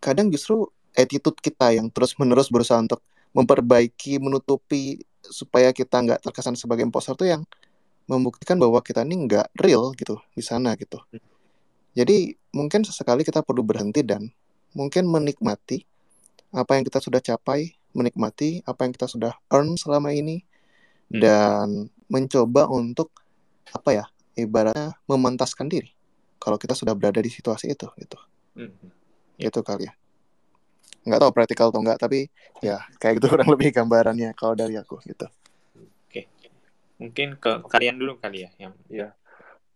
kadang 0.01 0.30
justru 0.30 0.68
attitude 0.97 1.36
kita 1.40 1.76
yang 1.76 1.92
terus-menerus 1.92 2.49
berusaha 2.49 2.80
untuk 2.80 3.05
memperbaiki 3.36 4.16
menutupi 4.16 5.05
supaya 5.20 5.74
kita 5.74 6.01
nggak 6.01 6.20
terkesan 6.24 6.57
sebagai 6.57 6.86
impostor 6.86 7.18
tuh 7.18 7.28
yang 7.28 7.42
membuktikan 8.07 8.57
bahwa 8.57 8.78
kita 8.80 9.03
ini 9.03 9.26
nggak 9.26 9.51
real 9.59 9.92
gitu 9.99 10.16
di 10.32 10.40
sana 10.40 10.72
gitu 10.78 11.03
jadi 11.92 12.36
mungkin 12.55 12.86
sesekali 12.86 13.26
kita 13.26 13.42
perlu 13.42 13.66
berhenti 13.66 14.01
dan 14.07 14.30
mungkin 14.72 15.11
menikmati 15.11 15.84
apa 16.55 16.78
yang 16.78 16.84
kita 16.86 17.03
sudah 17.03 17.20
capai 17.20 17.74
menikmati 17.92 18.62
apa 18.64 18.86
yang 18.86 18.92
kita 18.94 19.09
sudah 19.11 19.32
earn 19.53 19.74
selama 19.76 20.12
ini 20.12 20.44
Hmm. 21.07 21.22
dan 21.22 21.68
mencoba 22.11 22.66
untuk 22.66 23.14
apa 23.70 23.94
ya 23.94 24.05
ibaratnya 24.34 24.99
memantaskan 25.07 25.70
diri 25.70 25.94
kalau 26.42 26.59
kita 26.59 26.74
sudah 26.74 26.99
berada 26.99 27.22
di 27.22 27.30
situasi 27.30 27.70
itu 27.70 27.86
gitu 27.94 28.18
Hmm. 28.57 28.72
Gitu 29.37 29.61
kali 29.61 29.89
ya. 29.89 29.95
Nggak 31.07 31.20
tahu 31.22 31.30
praktikal 31.32 31.70
atau 31.70 31.80
enggak 31.80 32.01
tapi 32.03 32.26
ya 32.64 32.82
kayak 32.99 33.22
gitu 33.22 33.26
kurang 33.32 33.49
lebih 33.53 33.70
gambarannya 33.72 34.34
kalau 34.34 34.57
dari 34.57 34.74
aku 34.76 34.99
gitu. 35.07 35.26
Oke. 36.09 36.26
Mungkin 36.99 37.37
ke 37.39 37.51
kalian 37.68 37.97
dulu 38.01 38.18
kali 38.18 38.49
ya 38.49 38.51
yang 38.59 38.72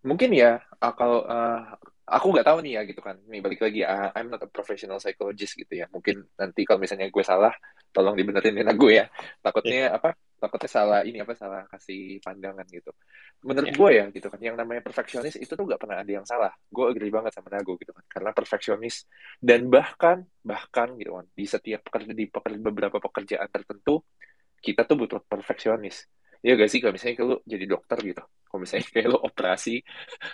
mungkin 0.01 0.33
ya 0.33 0.65
uh, 0.81 0.95
kalau 0.97 1.29
uh, 1.29 1.77
aku 2.09 2.33
nggak 2.33 2.49
tahu 2.49 2.59
nih 2.65 2.73
ya 2.81 2.83
gitu 2.89 3.01
kan. 3.05 3.21
Nih 3.29 3.41
balik 3.45 3.61
lagi 3.61 3.85
uh, 3.85 4.11
I'm 4.17 4.33
not 4.33 4.43
a 4.43 4.49
professional 4.49 4.99
psychologist 4.99 5.55
gitu 5.55 5.71
ya. 5.71 5.87
Mungkin 5.93 6.25
nanti 6.41 6.65
kalau 6.65 6.81
misalnya 6.81 7.07
gue 7.13 7.25
salah 7.25 7.53
tolong 7.93 8.17
dibenerin 8.17 8.57
ya 8.57 8.73
gue 8.73 8.93
ya. 8.97 9.07
Takutnya 9.45 9.95
apa 9.95 10.17
takutnya 10.41 10.71
salah 10.73 11.01
ini 11.05 11.21
apa 11.23 11.35
salah 11.37 11.63
kasih 11.69 12.19
pandangan 12.25 12.65
gitu. 12.73 12.91
Menurut 13.45 13.71
Ya. 13.71 13.77
gue 13.77 13.91
ya 13.93 14.05
gitu 14.13 14.27
kan 14.33 14.41
yang 14.41 14.57
namanya 14.61 14.83
perfeksionis 14.85 15.37
itu 15.37 15.53
tuh 15.53 15.65
nggak 15.69 15.81
pernah 15.81 16.01
ada 16.03 16.13
yang 16.13 16.27
salah. 16.27 16.53
Gue 16.73 16.85
agree 16.91 17.13
banget 17.13 17.33
sama 17.37 17.49
Nago 17.53 17.77
gitu 17.81 17.93
kan 17.93 18.05
karena 18.09 18.31
perfeksionis 18.33 19.05
dan 19.41 19.69
bahkan 19.69 20.25
bahkan 20.41 20.97
gitu 21.01 21.11
kan 21.21 21.27
di 21.37 21.45
setiap 21.45 21.81
pekerja 21.87 22.13
di 22.17 22.25
pekerja, 22.33 22.59
beberapa 22.61 22.99
pekerjaan 22.99 23.49
tertentu 23.53 24.03
kita 24.61 24.85
tuh 24.89 24.97
butuh 25.01 25.21
perfeksionis 25.25 25.97
ya 26.41 26.53
gak 26.57 26.71
sih 26.73 26.81
kalau 26.81 26.93
misalnya 26.97 27.17
kalau 27.21 27.37
jadi 27.45 27.65
dokter 27.69 27.99
gitu. 28.01 28.23
Kalau 28.25 28.61
misalnya 28.67 28.85
kayak 28.91 29.07
lu 29.13 29.19
operasi 29.21 29.75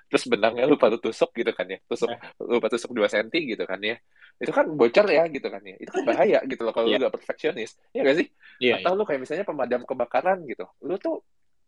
terus 0.09 0.25
benangnya 0.31 0.65
lupa 0.65 0.89
lu 0.89 0.99
tusuk 1.03 1.31
gitu 1.37 1.53
kan 1.53 1.67
ya. 1.69 1.79
Tusuk 1.85 2.09
lupa 2.41 2.67
tusuk 2.71 2.91
2 2.95 3.07
cm 3.11 3.29
gitu 3.57 3.65
kan 3.67 3.81
ya. 3.83 3.97
Itu 4.41 4.53
kan 4.53 4.67
bocor 4.73 5.07
ya 5.11 5.25
gitu 5.29 5.49
kan 5.51 5.63
ya. 5.67 5.77
Itu 5.77 5.91
kan 5.93 6.03
bahaya 6.07 6.39
gitu 6.47 6.63
loh 6.65 6.73
kalau 6.73 6.87
Iya. 6.89 6.97
lu 6.97 7.03
gak 7.11 7.15
perfeksionis. 7.21 7.71
Ya 7.93 8.01
gak 8.07 8.17
sih? 8.23 8.27
Iya, 8.63 8.81
atau 8.81 8.97
lu 8.97 9.05
kayak 9.05 9.21
misalnya 9.21 9.45
pemadam 9.45 9.83
kebakaran 9.85 10.39
gitu. 10.49 10.65
Lu 10.87 10.97
tuh 10.97 11.21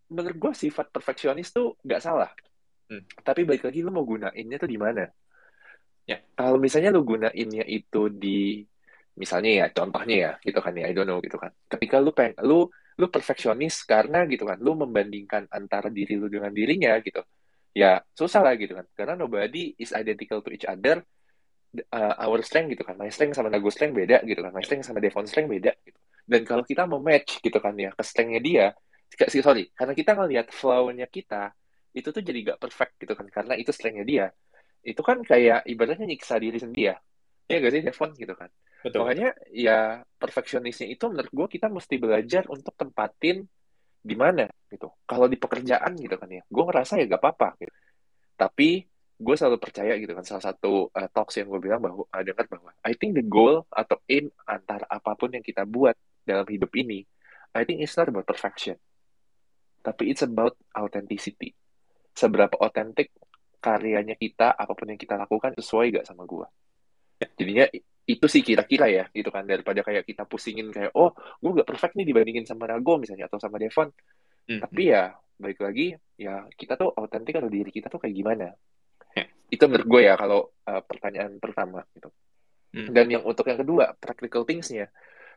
menurut 0.09 0.37
gue 0.41 0.53
sifat 0.57 0.89
perfeksionis 0.89 1.53
tuh 1.53 1.77
nggak 1.85 2.01
salah. 2.01 2.33
Hmm. 2.89 3.05
tapi 3.21 3.45
balik 3.45 3.69
lagi 3.69 3.85
lu 3.85 3.93
mau 3.93 4.01
gunainnya 4.01 4.57
tuh 4.57 4.65
di 4.65 4.81
mana? 4.81 5.05
Ya. 6.09 6.25
kalau 6.33 6.57
misalnya 6.57 6.89
lu 6.89 7.05
gunainnya 7.05 7.61
itu 7.69 8.09
di 8.09 8.65
misalnya 9.13 9.51
ya 9.61 9.67
contohnya 9.69 10.17
ya 10.17 10.31
gitu 10.41 10.57
kan 10.65 10.73
ya 10.73 10.89
I 10.89 10.97
don't 10.97 11.05
know 11.05 11.21
gitu 11.21 11.37
kan. 11.37 11.53
Ketika 11.69 12.01
lu 12.01 12.17
pengen 12.17 12.41
lu 12.49 12.73
lu 12.99 13.07
perfeksionis 13.15 13.87
karena 13.87 14.27
gitu 14.27 14.45
kan 14.51 14.59
lu 14.59 14.75
membandingkan 14.75 15.47
antara 15.49 15.89
diri 15.89 16.19
lu 16.21 16.27
dengan 16.27 16.51
dirinya 16.51 16.99
gitu. 17.01 17.23
Ya 17.73 18.03
susah 18.19 18.41
lah 18.43 18.55
gitu 18.59 18.75
kan 18.79 18.87
karena 18.99 19.15
nobody 19.15 19.73
is 19.79 19.95
identical 19.95 20.43
to 20.45 20.51
each 20.55 20.67
other 20.67 21.03
Uh, 21.93 22.17
our 22.25 22.41
strength 22.41 22.73
gitu 22.73 22.81
kan. 22.81 22.97
My 22.97 23.13
strength 23.13 23.37
sama 23.37 23.53
Nago 23.53 23.69
strength 23.69 23.93
beda 23.93 24.25
gitu 24.25 24.41
kan 24.41 24.57
my 24.57 24.65
strength 24.65 24.89
sama 24.89 25.05
Devon 25.05 25.29
strength 25.29 25.53
beda 25.53 25.77
gitu. 25.85 26.01
Dan 26.25 26.41
kalau 26.49 26.65
kita 26.65 26.89
mau 26.89 26.97
match 26.97 27.45
gitu 27.45 27.61
kan 27.61 27.77
ya 27.77 27.93
ke 27.93 28.01
strengthnya 28.01 28.41
dia 28.41 28.67
sorry 29.45 29.69
karena 29.77 29.93
kita 29.93 30.17
ngelihat 30.17 30.49
flow-nya 30.49 31.05
kita 31.13 31.53
itu 31.93 32.09
tuh 32.09 32.25
jadi 32.25 32.39
gak 32.57 32.59
perfect 32.65 32.93
gitu 33.05 33.13
kan 33.13 33.29
karena 33.29 33.55
itu 33.61 33.69
strengthnya 33.69 34.07
dia. 34.09 34.27
Itu 34.81 35.05
kan 35.05 35.21
kayak 35.21 35.69
ibaratnya 35.69 36.09
nyiksa 36.09 36.41
diri 36.41 36.57
sendiri 36.57 36.89
ya 36.89 36.97
ya 37.49 37.57
gak 37.65 37.73
sih 37.73 37.83
Devon 37.83 38.11
gitu 38.13 38.35
kan 38.37 38.51
betul. 38.85 38.99
makanya 39.03 39.33
ya 39.51 40.05
perfeksionisnya 40.21 40.87
itu 40.93 41.05
menurut 41.09 41.33
gue 41.33 41.47
kita 41.59 41.73
mesti 41.73 41.97
belajar 41.97 42.45
untuk 42.53 42.77
tempatin 42.77 43.49
di 43.99 44.15
mana 44.15 44.47
gitu 44.69 44.93
kalau 45.09 45.27
di 45.27 45.41
pekerjaan 45.41 45.97
gitu 45.97 46.15
kan 46.21 46.29
ya 46.29 46.45
gue 46.45 46.65
ngerasa 46.69 47.01
ya 47.01 47.09
gak 47.09 47.21
apa-apa 47.25 47.49
gitu. 47.65 47.73
tapi 48.37 48.85
gue 49.19 49.35
selalu 49.35 49.59
percaya 49.59 49.99
gitu 49.99 50.15
kan 50.15 50.23
salah 50.23 50.45
satu 50.45 50.95
uh, 50.95 51.09
talks 51.11 51.43
yang 51.43 51.51
gue 51.51 51.59
bilang 51.59 51.83
bahwa 51.83 52.07
uh, 52.07 52.23
dengar 52.23 52.47
bahwa 52.47 52.71
I 52.87 52.95
think 52.95 53.19
the 53.19 53.27
goal 53.27 53.67
atau 53.67 53.99
aim 54.07 54.31
antara 54.47 54.87
apa 54.87 55.19
pun 55.19 55.35
yang 55.35 55.43
kita 55.43 55.67
buat 55.67 55.99
dalam 56.23 56.47
hidup 56.47 56.71
ini 56.79 57.03
I 57.51 57.67
think 57.67 57.83
it's 57.83 57.99
not 57.99 58.07
about 58.07 58.31
perfection 58.31 58.79
tapi 59.83 60.15
it's 60.15 60.23
about 60.23 60.55
authenticity 60.71 61.51
seberapa 62.15 62.55
otentik 62.63 63.11
karyanya 63.59 64.15
kita 64.15 64.55
apa 64.55 64.71
pun 64.71 64.95
yang 64.95 65.01
kita 65.01 65.19
lakukan 65.19 65.51
sesuai 65.59 65.99
gak 65.99 66.07
sama 66.07 66.23
gue 66.23 66.47
jadinya 67.19 67.67
itu 68.09 68.25
sih 68.25 68.41
kira-kira 68.41 68.89
ya 68.89 69.05
gitu 69.13 69.29
kan. 69.29 69.45
Daripada 69.45 69.85
kayak 69.85 70.09
kita 70.09 70.25
pusingin 70.25 70.73
kayak 70.73 70.97
oh 70.97 71.13
gue 71.45 71.61
gak 71.61 71.69
perfect 71.69 71.95
nih 72.01 72.09
dibandingin 72.09 72.49
sama 72.49 72.65
Nago 72.65 72.97
misalnya 72.97 73.29
atau 73.29 73.37
sama 73.37 73.61
Devon. 73.61 73.93
Hmm. 74.49 74.65
tapi 74.65 74.89
ya 74.89 75.13
balik 75.37 75.61
lagi 75.61 75.93
ya 76.17 76.49
kita 76.57 76.81
tuh 76.81 76.89
autentik 76.97 77.37
atau 77.37 77.53
diri 77.53 77.69
kita 77.69 77.93
tuh 77.93 78.01
kayak 78.01 78.17
gimana? 78.17 78.49
Ya. 79.13 79.29
itu 79.53 79.65
menurut 79.69 79.89
gue 79.89 80.03
ya 80.09 80.15
kalau 80.17 80.41
uh, 80.65 80.83
pertanyaan 80.89 81.37
pertama 81.37 81.85
gitu. 81.93 82.09
Hmm. 82.69 82.93
dan 82.93 83.13
yang 83.13 83.25
untuk 83.29 83.45
yang 83.45 83.61
kedua 83.61 83.93
practical 84.01 84.49
things-nya. 84.49 84.89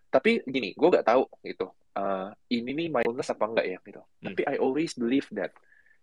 Tapi 0.08 0.48
gini 0.48 0.72
gue 0.72 0.88
gak 0.88 1.12
tahu 1.12 1.28
gitu. 1.44 1.76
Uh, 1.92 2.32
ini 2.48 2.72
nih 2.72 2.88
mindfulness 2.88 3.36
apa 3.36 3.44
enggak 3.52 3.68
ya 3.68 3.78
gitu. 3.84 4.00
Hmm. 4.00 4.32
tapi 4.32 4.42
I 4.48 4.56
always 4.64 4.96
believe 4.96 5.28
that 5.36 5.52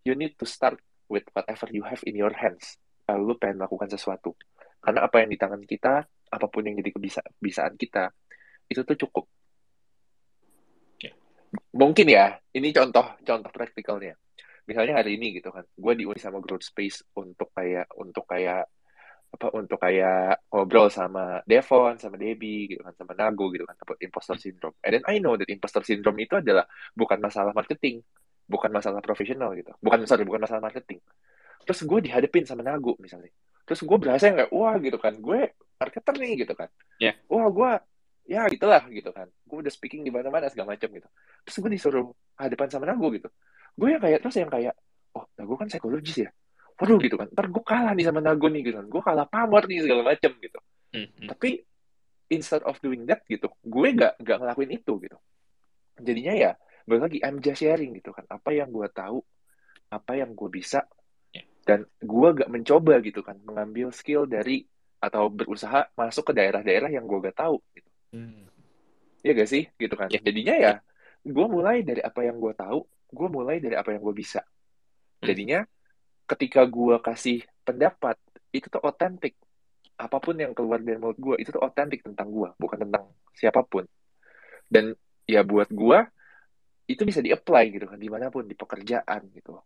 you 0.04 0.12
need 0.12 0.36
to 0.36 0.44
start 0.44 0.76
with 1.08 1.24
whatever 1.32 1.72
you 1.72 1.80
have 1.88 2.04
in 2.04 2.12
your 2.12 2.36
hands. 2.36 2.76
Kalau 3.08 3.24
lu 3.24 3.34
pengen 3.40 3.64
melakukan 3.64 3.88
sesuatu 3.88 4.36
karena 4.78 5.00
apa 5.04 5.16
yang 5.22 5.30
di 5.30 5.38
tangan 5.38 5.62
kita 5.64 5.94
apa 6.28 6.46
pun 6.46 6.62
yang 6.64 6.76
jadi 6.78 6.90
kebisaan 6.92 7.74
kita 7.74 8.12
itu 8.68 8.80
tuh 8.84 8.96
cukup 9.08 9.24
ya. 11.00 11.12
mungkin 11.74 12.06
ya 12.08 12.36
ini 12.52 12.70
contoh 12.70 13.16
contoh 13.24 13.50
praktikalnya 13.50 14.14
misalnya 14.68 15.00
hari 15.00 15.16
ini 15.16 15.40
gitu 15.40 15.48
kan 15.48 15.64
gue 15.64 15.92
diundi 15.96 16.20
sama 16.20 16.44
growth 16.44 16.68
space 16.68 17.00
untuk 17.16 17.48
kayak 17.56 17.88
untuk 17.96 18.28
kayak 18.28 18.68
apa 19.28 19.52
untuk 19.60 19.76
kayak 19.76 20.48
ngobrol 20.48 20.88
sama 20.88 21.44
Devon, 21.44 22.00
sama 22.00 22.16
Debbie 22.16 22.64
gitu 22.72 22.80
kan, 22.80 22.96
sama 22.96 23.12
Nago 23.12 23.52
gitu 23.52 23.68
kan, 23.68 23.76
about 23.76 24.00
imposter 24.00 24.40
syndrome. 24.40 24.72
And 24.80 24.96
then 24.96 25.04
I 25.04 25.20
know 25.20 25.36
that 25.36 25.52
imposter 25.52 25.84
syndrome 25.84 26.16
itu 26.24 26.40
adalah 26.40 26.64
bukan 26.96 27.20
masalah 27.20 27.52
marketing, 27.52 28.00
bukan 28.48 28.72
masalah 28.72 29.04
profesional 29.04 29.52
gitu, 29.52 29.76
bukan 29.84 30.08
sorry, 30.08 30.24
bukan 30.24 30.48
masalah 30.48 30.64
marketing. 30.64 31.04
Terus 31.60 31.80
gue 31.84 31.98
dihadapin 32.08 32.48
sama 32.48 32.64
Nago 32.64 32.96
misalnya, 32.96 33.28
terus 33.68 33.84
gue 33.84 33.98
berasa 34.00 34.32
kayak 34.32 34.48
wah 34.48 34.80
gitu 34.80 34.96
kan, 34.96 35.12
gue 35.20 35.52
marketer 35.76 36.14
nih 36.16 36.48
gitu 36.48 36.56
kan, 36.56 36.72
yeah. 36.96 37.12
wah 37.28 37.52
gue 37.52 37.70
ya 38.24 38.48
gitulah 38.48 38.80
gitu 38.88 39.12
kan, 39.12 39.28
gue 39.28 39.58
udah 39.60 39.72
speaking 39.72 40.00
di 40.00 40.08
mana-mana 40.08 40.48
segala 40.48 40.72
macam 40.72 40.88
gitu. 40.88 41.08
Terus 41.44 41.56
gue 41.60 41.70
disuruh 41.76 42.08
hadapan 42.40 42.66
sama 42.72 42.88
Nago 42.88 43.12
gitu, 43.12 43.28
gue 43.76 43.88
yang 43.92 44.00
kayak 44.00 44.24
terus 44.24 44.40
yang 44.40 44.48
kayak 44.48 44.72
oh 45.12 45.28
Nago 45.36 45.60
kan 45.60 45.68
psikologis 45.68 46.24
ya, 46.24 46.32
waduh 46.80 46.96
gitu 46.96 47.20
kan. 47.20 47.28
Ntar 47.28 47.46
gue 47.52 47.64
kalah 47.68 47.92
nih 47.92 48.08
sama 48.08 48.24
Nago 48.24 48.48
nih 48.48 48.64
gitu 48.64 48.80
kan. 48.80 48.86
Gue 48.88 49.02
kalah 49.04 49.28
pamor 49.28 49.68
nih 49.68 49.84
segala 49.84 50.02
macem 50.08 50.32
gitu. 50.40 50.58
Mm-hmm. 50.88 51.28
tapi 51.28 51.68
instead 52.32 52.64
of 52.64 52.80
doing 52.80 53.04
that 53.04 53.20
gitu 53.28 53.44
gue 53.60 53.88
gak 53.92 54.16
gak 54.24 54.40
ngelakuin 54.40 54.72
itu 54.72 54.96
gitu. 55.04 55.20
Jadinya 56.00 56.32
ya 56.32 56.50
balik 56.88 57.12
lagi 57.12 57.18
I'm 57.20 57.44
just 57.44 57.60
sharing 57.60 57.92
gitu 57.92 58.16
kan. 58.16 58.24
Apa 58.32 58.56
yang 58.56 58.72
gue 58.72 58.88
tahu 58.88 59.20
apa 59.92 60.12
yang 60.16 60.32
gue 60.32 60.48
bisa. 60.48 60.88
Dan 61.68 61.84
gue 62.00 62.28
gak 62.32 62.48
mencoba 62.48 62.96
gitu 63.04 63.20
kan 63.20 63.36
mengambil 63.44 63.92
skill 63.92 64.24
dari 64.24 64.64
atau 65.04 65.28
berusaha 65.28 65.92
masuk 65.92 66.32
ke 66.32 66.40
daerah-daerah 66.40 66.88
yang 66.88 67.04
gue 67.04 67.28
gak 67.28 67.36
tahu 67.36 67.60
gitu. 67.76 67.90
Mm. 68.16 68.48
ya 69.20 69.32
gak 69.36 69.50
sih? 69.52 69.68
Gitu 69.76 69.92
kan. 69.92 70.08
Yeah. 70.08 70.24
jadinya 70.24 70.54
ya 70.56 70.72
gue 71.28 71.46
mulai 71.46 71.84
dari 71.84 72.00
apa 72.00 72.24
yang 72.24 72.40
gue 72.40 72.56
tahu 72.56 72.88
gue 72.88 73.28
mulai 73.28 73.60
dari 73.60 73.76
apa 73.76 73.92
yang 73.92 74.00
gue 74.00 74.16
bisa. 74.16 74.40
Hmm. 74.40 75.28
jadinya 75.28 75.60
ketika 76.24 76.64
gue 76.64 76.96
kasih 77.04 77.44
pendapat 77.68 78.16
itu 78.48 78.72
tuh 78.72 78.80
otentik. 78.80 79.36
Apa 79.98 80.22
pun 80.24 80.40
yang 80.40 80.56
keluar 80.56 80.80
dari 80.80 80.96
mulut 80.96 81.20
gue 81.20 81.36
itu 81.36 81.52
tuh 81.52 81.60
otentik 81.60 82.00
tentang 82.00 82.32
gue 82.32 82.48
bukan 82.56 82.80
tentang 82.80 83.12
siapa 83.36 83.60
pun. 83.60 83.84
Dan 84.64 84.96
ya 85.28 85.44
buat 85.44 85.68
gue 85.68 85.98
itu 86.88 87.04
bisa 87.04 87.20
di-apply 87.20 87.76
gitu 87.76 87.84
kan 87.84 88.00
di 88.00 88.08
mana 88.08 88.32
pun 88.32 88.48
di 88.48 88.56
pekerjaan 88.56 89.28
gitu 89.36 89.60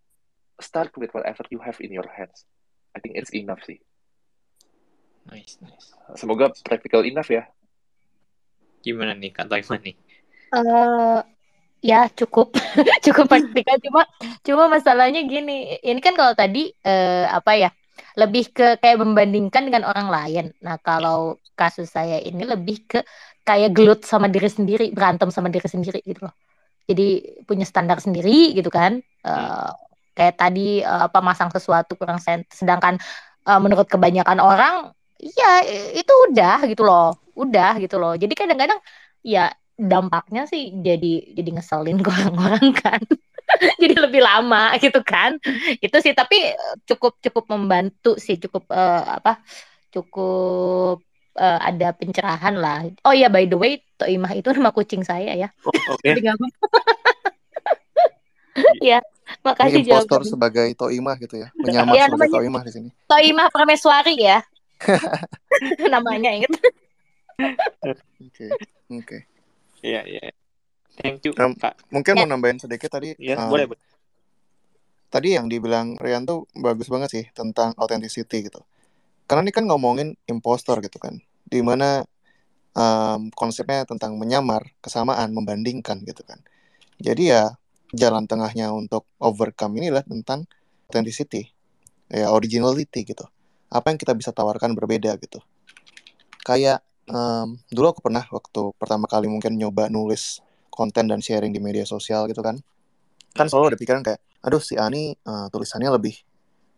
start 0.61 0.93
with 0.99 1.15
whatever 1.15 1.45
you 1.49 1.63
have 1.63 1.79
in 1.81 1.93
your 1.95 2.07
hands. 2.09 2.45
I 2.93 3.01
think 3.01 3.17
it's 3.17 3.33
enough 3.33 3.65
sih. 3.65 3.81
Nice 5.31 5.57
nice. 5.63 5.95
Semoga 6.19 6.51
practical 6.67 7.07
enough 7.07 7.31
ya. 7.31 7.47
Gimana 8.83 9.15
nih 9.15 9.31
kata 9.31 9.63
Iman 9.63 9.81
nih? 9.81 9.97
Uh, 10.53 11.23
ya 11.81 12.11
cukup. 12.13 12.53
Cukup 13.07 13.31
praktikal 13.31 13.79
cuma 13.79 14.03
cuma 14.43 14.65
masalahnya 14.67 15.23
gini. 15.25 15.79
Ini 15.81 16.01
kan 16.03 16.19
kalau 16.19 16.35
tadi 16.35 16.75
eh, 16.83 17.27
apa 17.31 17.55
ya 17.55 17.71
lebih 18.19 18.53
ke 18.53 18.77
kayak 18.83 19.01
membandingkan 19.01 19.65
dengan 19.71 19.87
orang 19.89 20.09
lain. 20.11 20.47
Nah 20.61 20.77
kalau 20.83 21.41
kasus 21.57 21.89
saya 21.89 22.21
ini 22.21 22.45
lebih 22.45 22.85
ke 22.85 23.01
kayak 23.47 23.75
gelut 23.75 24.03
sama 24.07 24.29
diri 24.31 24.51
sendiri 24.51 24.91
berantem 24.95 25.31
sama 25.31 25.49
diri 25.49 25.67
sendiri 25.67 26.03
gitu 26.05 26.29
loh. 26.29 26.35
Jadi 26.87 27.39
punya 27.47 27.65
standar 27.65 28.03
sendiri 28.03 28.53
gitu 28.59 28.69
kan. 28.69 28.99
Uh, 29.23 29.71
kayak 30.13 30.37
tadi 30.39 30.85
uh, 30.85 31.09
apa 31.09 31.19
masang 31.25 31.49
sesuatu 31.49 31.97
kurang 31.97 32.21
sen 32.21 32.45
sedangkan 32.53 33.01
uh, 33.49 33.61
menurut 33.63 33.89
kebanyakan 33.89 34.39
orang 34.39 34.75
ya 35.23 35.63
itu 35.95 36.13
udah 36.31 36.67
gitu 36.67 36.83
loh. 36.83 37.17
Udah 37.39 37.79
gitu 37.81 37.97
loh. 37.97 38.13
Jadi 38.19 38.35
kadang-kadang 38.37 38.79
ya 39.25 39.51
dampaknya 39.79 40.45
sih 40.45 40.75
jadi 40.83 41.33
jadi 41.33 41.51
ngeselin 41.59 41.99
ke 42.03 42.11
orang-orang 42.17 42.67
kan. 42.77 43.03
Jadi 43.83 43.95
lebih 44.01 44.23
lama 44.25 44.73
gitu 44.81 45.05
kan. 45.05 45.37
Itu 45.83 46.01
sih. 46.01 46.17
Tapi 46.17 46.57
cukup 46.89 47.21
cukup 47.21 47.45
membantu 47.53 48.17
sih. 48.17 48.41
Cukup 48.41 48.65
uh, 48.73 49.21
apa 49.21 49.45
cukup 49.93 51.05
uh, 51.37 51.59
ada 51.61 51.93
pencerahan 51.93 52.57
lah. 52.57 52.89
Oh 53.05 53.13
ya 53.13 53.29
by 53.29 53.45
the 53.45 53.59
way 53.59 53.85
Toimah 54.01 54.33
itu 54.33 54.49
nama 54.57 54.73
kucing 54.73 55.05
saya 55.05 55.37
ya. 55.37 55.49
Oh, 55.69 55.99
okay. 56.01 56.17
ya 58.93 58.99
makasih 59.41 59.87
impostor 59.87 60.23
sebagai 60.29 60.69
Toimah 60.77 61.17
gitu 61.21 61.41
ya 61.41 61.49
menyamar 61.57 61.95
ya, 61.97 62.05
sebagai 62.11 62.35
Toimah 62.37 62.63
di 62.69 62.73
sini 62.73 62.89
Toimah 63.09 63.49
Prameswari 63.49 64.17
ya 64.19 64.39
namanya 65.93 66.31
inget 66.35 66.53
oke 67.83 68.47
oke 68.93 69.19
Iya, 69.83 70.01
iya. 70.07 70.31
Thank 71.03 71.27
you, 71.27 71.35
um, 71.43 71.59
Kak. 71.59 71.75
Mungkin 71.91 72.15
ya. 72.15 72.23
mau 72.23 72.29
nambahin 72.31 72.63
sedikit 72.63 72.89
tadi. 72.95 73.19
Iya, 73.19 73.37
um, 73.37 73.51
boleh, 73.51 73.75
boleh. 73.75 73.83
Tadi 75.13 75.37
yang 75.37 75.51
dibilang 75.51 75.99
Rian 76.01 76.25
tuh 76.25 76.49
bagus 76.57 76.89
banget 76.89 77.11
sih 77.13 77.25
tentang 77.37 77.77
authenticity 77.77 78.49
gitu. 78.49 78.63
Karena 79.29 79.45
ini 79.45 79.53
kan 79.53 79.69
ngomongin 79.69 80.17
impostor 80.31 80.81
gitu 80.81 80.97
kan. 81.03 81.21
Di 81.45 81.61
mana 81.61 82.07
um, 82.73 83.29
konsepnya 83.35 83.85
tentang 83.85 84.17
menyamar, 84.17 84.73
kesamaan, 84.81 85.35
membandingkan 85.37 86.01
gitu 86.07 86.25
kan. 86.25 86.41
Jadi 87.03 87.35
ya 87.35 87.53
jalan 87.93 88.25
tengahnya 88.25 88.73
untuk 88.73 89.05
overcome 89.21 89.79
ini 89.81 89.93
adalah 89.93 90.05
tentang 90.05 90.49
authenticity. 90.89 91.53
Ya 92.13 92.29
originality 92.29 93.05
gitu. 93.09 93.25
Apa 93.73 93.93
yang 93.93 93.99
kita 94.01 94.13
bisa 94.13 94.33
tawarkan 94.33 94.77
berbeda 94.77 95.17
gitu. 95.17 95.41
Kayak 96.45 96.85
um, 97.09 97.59
dulu 97.73 97.97
aku 97.97 98.01
pernah 98.05 98.25
waktu 98.29 98.73
pertama 98.77 99.07
kali 99.09 99.27
mungkin 99.27 99.57
nyoba 99.57 99.89
nulis 99.89 100.43
konten 100.73 101.09
dan 101.09 101.21
sharing 101.21 101.53
di 101.53 101.61
media 101.61 101.85
sosial 101.85 102.25
gitu 102.31 102.41
kan 102.41 102.57
kan 103.33 103.47
selalu 103.49 103.75
ada 103.75 103.79
pikiran 103.81 104.01
kayak 104.05 104.21
aduh 104.45 104.61
si 104.61 104.77
Ani 104.77 105.17
uh, 105.25 105.49
tulisannya 105.53 105.93
lebih 105.93 106.17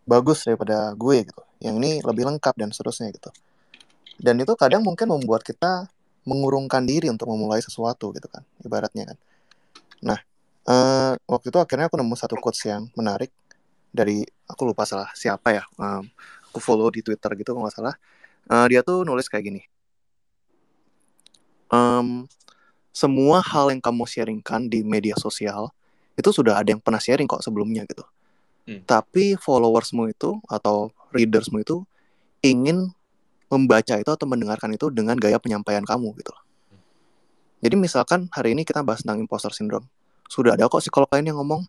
bagus 0.04 0.44
daripada 0.44 0.92
gue 0.94 1.24
gitu 1.24 1.42
yang 1.62 1.80
ini 1.80 2.02
lebih 2.02 2.28
lengkap 2.28 2.54
dan 2.58 2.70
seterusnya 2.70 3.10
gitu 3.14 3.30
dan 4.20 4.38
itu 4.38 4.52
kadang 4.54 4.84
mungkin 4.84 5.10
membuat 5.10 5.42
kita 5.42 5.90
mengurungkan 6.24 6.84
diri 6.84 7.08
untuk 7.08 7.30
memulai 7.30 7.62
sesuatu 7.62 8.12
gitu 8.12 8.28
kan 8.28 8.44
ibaratnya 8.62 9.14
kan 9.14 9.18
nah 10.04 10.18
uh, 10.68 11.12
waktu 11.28 11.46
itu 11.48 11.58
akhirnya 11.60 11.86
aku 11.88 11.96
nemu 12.00 12.14
satu 12.16 12.36
quotes 12.40 12.62
yang 12.68 12.88
menarik 12.94 13.32
dari 13.94 14.26
aku 14.48 14.66
lupa 14.68 14.84
salah 14.84 15.08
siapa 15.14 15.54
ya 15.54 15.64
um, 15.78 16.04
aku 16.50 16.58
follow 16.58 16.90
di 16.90 17.00
Twitter 17.00 17.30
gitu 17.38 17.54
kalau 17.54 17.66
nggak 17.66 17.76
salah 17.76 17.94
uh, 18.50 18.66
dia 18.66 18.82
tuh 18.82 19.06
nulis 19.06 19.30
kayak 19.30 19.44
gini 19.48 19.62
um, 21.72 22.26
semua 22.94 23.42
hal 23.42 23.74
yang 23.74 23.82
kamu 23.82 24.06
sharingkan 24.06 24.70
di 24.70 24.86
media 24.86 25.18
sosial 25.18 25.74
itu 26.14 26.30
sudah 26.30 26.62
ada 26.62 26.70
yang 26.70 26.78
pernah 26.78 27.02
sharing 27.02 27.26
kok 27.26 27.42
sebelumnya 27.42 27.82
gitu. 27.90 28.06
Hmm. 28.70 28.80
Tapi 28.86 29.34
followersmu 29.34 30.14
itu 30.14 30.38
atau 30.46 30.94
readersmu 31.10 31.60
itu 31.60 31.82
ingin 32.40 32.94
membaca 33.50 33.98
itu 33.98 34.10
atau 34.10 34.26
mendengarkan 34.30 34.72
itu 34.72 34.88
dengan 34.94 35.18
gaya 35.18 35.42
penyampaian 35.42 35.82
kamu 35.82 36.14
gitu. 36.22 36.32
Jadi 37.66 37.74
misalkan 37.80 38.30
hari 38.30 38.54
ini 38.54 38.62
kita 38.62 38.86
bahas 38.86 39.02
tentang 39.02 39.24
imposter 39.24 39.50
syndrome. 39.50 39.90
Sudah 40.28 40.58
ada 40.58 40.68
kok 40.68 40.80
psikolog 40.80 41.08
lain 41.12 41.30
yang 41.30 41.38
ngomong. 41.40 41.64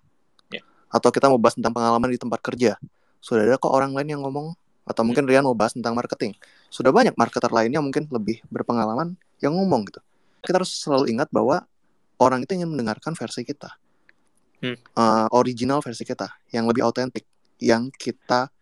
Yeah. 0.52 0.64
Atau 0.92 1.12
kita 1.12 1.30
mau 1.32 1.40
bahas 1.40 1.56
tentang 1.56 1.76
pengalaman 1.76 2.10
di 2.12 2.20
tempat 2.20 2.40
kerja. 2.42 2.80
Sudah 3.20 3.46
ada 3.46 3.56
kok 3.60 3.72
orang 3.72 3.92
lain 3.94 4.18
yang 4.18 4.22
ngomong. 4.26 4.56
Atau 4.86 5.02
hmm. 5.02 5.08
mungkin 5.12 5.24
Rian 5.26 5.44
mau 5.46 5.58
bahas 5.58 5.74
tentang 5.74 5.98
marketing. 5.98 6.38
Sudah 6.70 6.94
banyak 6.94 7.18
marketer 7.18 7.50
lainnya 7.50 7.82
mungkin 7.82 8.06
lebih 8.14 8.46
berpengalaman 8.54 9.18
yang 9.42 9.58
ngomong 9.58 9.90
gitu 9.90 10.00
kita 10.46 10.62
harus 10.62 10.72
selalu 10.78 11.10
ingat 11.10 11.28
bahwa 11.34 11.66
orang 12.22 12.46
itu 12.46 12.54
ingin 12.54 12.70
mendengarkan 12.70 13.18
versi 13.18 13.42
kita, 13.42 13.74
hmm. 14.62 14.94
uh, 14.94 15.28
original 15.34 15.82
versi 15.82 16.06
kita, 16.06 16.30
yang 16.54 16.70
lebih 16.70 16.86
autentik, 16.86 17.26
yang 17.58 17.90
kita, 17.90 18.54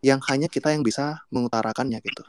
yang 0.00 0.22
hanya 0.30 0.46
kita 0.46 0.70
yang 0.70 0.86
bisa 0.86 1.26
mengutarakannya 1.34 1.98
gitu. 2.00 2.22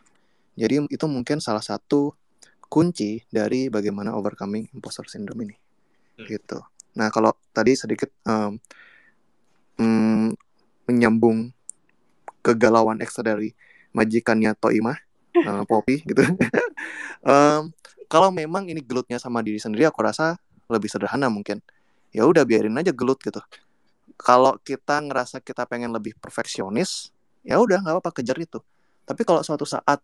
Jadi 0.57 0.89
itu 0.89 1.05
mungkin 1.05 1.37
salah 1.39 1.61
satu 1.61 2.17
kunci 2.65 3.21
dari 3.29 3.69
bagaimana 3.69 4.17
overcoming 4.17 4.67
imposter 4.73 5.05
syndrome 5.05 5.45
ini, 5.45 5.55
hmm. 6.19 6.25
gitu. 6.25 6.59
Nah 6.95 7.11
kalau 7.11 7.35
tadi 7.51 7.75
sedikit 7.75 8.09
um, 8.23 8.57
um, 9.79 10.31
menyambung 10.87 11.51
kegalauan 12.39 13.03
ekstra 13.03 13.35
dari 13.35 13.51
majikannya 13.91 14.55
Toimah, 14.55 14.97
uh, 15.47 15.63
Poppy 15.67 16.01
gitu. 16.07 16.23
um, 17.29 17.71
kalau 18.07 18.29
memang 18.31 18.67
ini 18.71 18.79
gelutnya 18.79 19.19
sama 19.19 19.43
diri 19.43 19.59
sendiri 19.59 19.87
aku 19.87 19.99
rasa 20.01 20.39
lebih 20.71 20.89
sederhana 20.89 21.27
mungkin. 21.27 21.59
Ya 22.15 22.23
udah 22.23 22.47
biarin 22.47 22.79
aja 22.79 22.95
gelut 22.95 23.19
gitu. 23.19 23.43
Kalau 24.15 24.55
kita 24.63 25.03
ngerasa 25.03 25.43
kita 25.43 25.67
pengen 25.67 25.91
lebih 25.91 26.15
perfeksionis 26.15 27.11
ya 27.43 27.59
udah 27.59 27.83
nggak 27.83 27.99
apa-apa 27.99 28.23
kejar 28.23 28.39
itu. 28.39 28.63
Tapi 29.03 29.21
kalau 29.27 29.43
suatu 29.43 29.67
saat 29.67 29.99